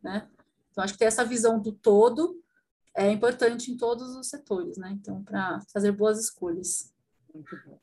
né? 0.02 0.28
Então, 0.70 0.84
acho 0.84 0.92
que 0.92 1.00
ter 1.00 1.06
essa 1.06 1.24
visão 1.24 1.60
do 1.60 1.72
todo 1.72 2.40
é 2.94 3.10
importante 3.10 3.72
em 3.72 3.76
todos 3.76 4.14
os 4.14 4.28
setores, 4.28 4.76
né? 4.78 4.90
Então, 4.92 5.22
para 5.24 5.60
fazer 5.72 5.90
boas 5.92 6.20
escolhas. 6.20 6.92
Muito 7.34 7.56
bom. 7.64 7.74
O 7.74 7.80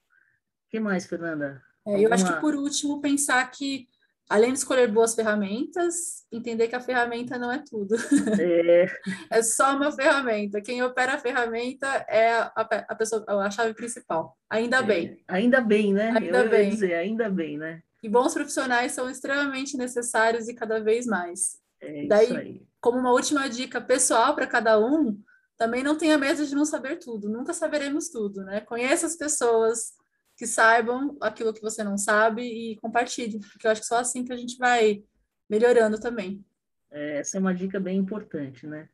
que 0.70 0.80
mais, 0.80 1.06
Fernanda? 1.06 1.62
É, 1.88 2.00
eu 2.00 2.14
acho 2.14 2.26
que, 2.26 2.40
por 2.40 2.56
último, 2.56 3.02
pensar 3.02 3.50
que 3.50 3.88
além 4.30 4.54
de 4.54 4.60
escolher 4.60 4.88
boas 4.88 5.16
ferramentas, 5.16 6.24
entender 6.32 6.68
que 6.68 6.76
a 6.76 6.80
ferramenta 6.80 7.38
não 7.40 7.52
é 7.52 7.64
tudo. 7.68 7.96
É, 8.40 8.86
é 9.32 9.42
só 9.42 9.76
uma 9.76 9.92
ferramenta. 9.92 10.62
Quem 10.62 10.84
opera 10.84 11.16
a 11.16 11.18
ferramenta 11.18 11.88
é 12.08 12.34
a, 12.34 12.52
a 12.88 12.96
pessoa, 12.96 13.26
a 13.28 13.50
chave 13.50 13.74
principal. 13.74 14.38
Ainda 14.48 14.78
é, 14.78 14.84
bem. 14.84 15.24
Ainda 15.28 15.60
bem, 15.60 15.94
né? 15.94 16.14
Ainda 16.16 16.44
eu 16.44 16.50
bem. 16.50 16.70
Dizer, 16.70 16.94
ainda 16.94 17.28
bem, 17.28 17.58
né? 17.58 17.82
E 18.04 18.08
bons 18.08 18.34
profissionais 18.34 18.92
são 18.92 19.10
extremamente 19.10 19.76
necessários 19.76 20.48
e 20.48 20.54
cada 20.54 20.80
vez 20.80 21.08
mais. 21.08 21.58
É 21.82 22.06
Daí, 22.08 22.62
como 22.80 23.00
uma 23.00 23.12
última 23.12 23.50
dica 23.50 23.82
pessoal 23.82 24.36
para 24.36 24.46
cada 24.46 24.80
um, 24.80 25.20
também 25.60 25.84
não 25.84 25.98
tenha 25.98 26.18
medo 26.18 26.46
de 26.46 26.56
não 26.56 26.66
saber 26.66 26.98
tudo. 26.98 27.30
Nunca 27.30 27.54
saberemos 27.54 28.08
tudo, 28.10 28.44
né? 28.46 28.62
Conheça 28.62 29.06
as 29.06 29.18
pessoas, 29.18 29.94
que 30.38 30.48
saibam 30.48 31.18
aquilo 31.20 31.54
que 31.54 31.62
você 31.62 31.84
não 31.84 31.98
sabe 31.98 32.44
e 32.44 32.78
compartilhe, 32.78 33.40
porque 33.40 33.68
eu 33.68 33.72
acho 33.72 33.82
que 33.82 33.88
só 33.88 33.98
assim 33.98 34.24
que 34.24 34.32
a 34.32 34.38
gente 34.38 34.58
vai 34.58 35.04
melhorando 35.50 36.00
também. 36.00 36.44
É, 36.90 37.18
essa 37.18 37.36
é 37.36 37.42
uma 37.42 37.54
dica 37.54 37.78
bem 37.78 37.98
importante, 37.98 38.66
né? 38.66 38.88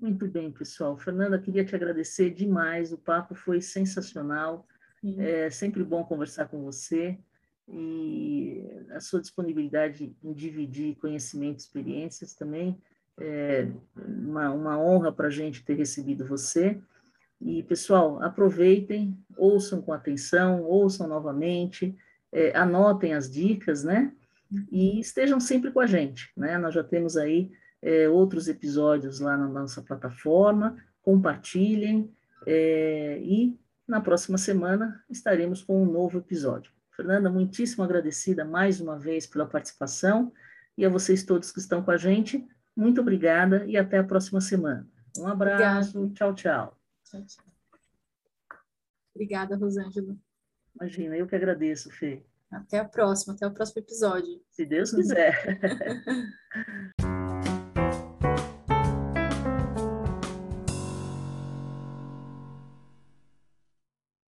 Muito 0.00 0.26
bem, 0.26 0.50
pessoal. 0.50 0.96
Fernanda, 0.96 1.38
queria 1.38 1.66
te 1.66 1.76
agradecer 1.76 2.30
demais. 2.30 2.92
O 2.94 2.98
papo 2.98 3.34
foi 3.34 3.60
sensacional. 3.60 4.66
Sim. 5.02 5.20
É 5.20 5.50
sempre 5.50 5.84
bom 5.84 6.02
conversar 6.02 6.48
com 6.48 6.64
você 6.64 7.18
e 7.68 8.64
a 8.90 9.00
sua 9.00 9.20
disponibilidade 9.20 10.16
em 10.24 10.32
dividir 10.32 10.96
conhecimento 10.96 11.58
e 11.58 11.62
experiências 11.62 12.32
também. 12.32 12.80
É 13.20 13.68
uma, 13.96 14.50
uma 14.50 14.78
honra 14.78 15.12
para 15.12 15.26
a 15.26 15.30
gente 15.30 15.64
ter 15.64 15.74
recebido 15.74 16.26
você. 16.26 16.80
E, 17.40 17.62
pessoal, 17.62 18.22
aproveitem, 18.22 19.16
ouçam 19.36 19.80
com 19.80 19.92
atenção, 19.92 20.62
ouçam 20.62 21.06
novamente, 21.06 21.96
é, 22.32 22.56
anotem 22.56 23.14
as 23.14 23.30
dicas, 23.30 23.84
né? 23.84 24.12
E 24.70 24.98
estejam 24.98 25.38
sempre 25.38 25.70
com 25.70 25.80
a 25.80 25.86
gente, 25.86 26.30
né? 26.36 26.58
Nós 26.58 26.74
já 26.74 26.82
temos 26.82 27.16
aí 27.16 27.50
é, 27.82 28.08
outros 28.08 28.48
episódios 28.48 29.20
lá 29.20 29.36
na 29.36 29.46
nossa 29.46 29.82
plataforma, 29.82 30.76
compartilhem 31.02 32.10
é, 32.46 33.18
e 33.22 33.58
na 33.86 34.00
próxima 34.00 34.36
semana 34.36 35.02
estaremos 35.08 35.62
com 35.62 35.82
um 35.82 35.90
novo 35.90 36.18
episódio. 36.18 36.72
Fernanda, 36.94 37.30
muitíssimo 37.30 37.84
agradecida 37.84 38.44
mais 38.44 38.80
uma 38.80 38.98
vez 38.98 39.26
pela 39.26 39.46
participação 39.46 40.32
e 40.76 40.84
a 40.84 40.88
vocês 40.88 41.22
todos 41.22 41.52
que 41.52 41.60
estão 41.60 41.82
com 41.82 41.90
a 41.90 41.96
gente, 41.96 42.46
muito 42.78 43.00
obrigada 43.00 43.66
e 43.66 43.76
até 43.76 43.98
a 43.98 44.04
próxima 44.04 44.40
semana. 44.40 44.88
Um 45.18 45.26
abraço, 45.26 45.98
Obrigada. 45.98 46.14
tchau, 46.14 46.34
tchau. 46.34 46.78
Tchau, 47.04 47.26
tchau. 47.26 47.44
Obrigada, 49.12 49.56
Rosângela. 49.56 50.16
Imagina, 50.80 51.16
eu 51.16 51.26
que 51.26 51.34
agradeço, 51.34 51.90
Fê. 51.90 52.24
Até 52.52 52.78
a 52.78 52.84
próxima, 52.84 53.34
até 53.34 53.44
o 53.48 53.52
próximo 53.52 53.80
episódio. 53.82 54.40
Se 54.52 54.64
Deus 54.64 54.92
quiser. 54.92 55.58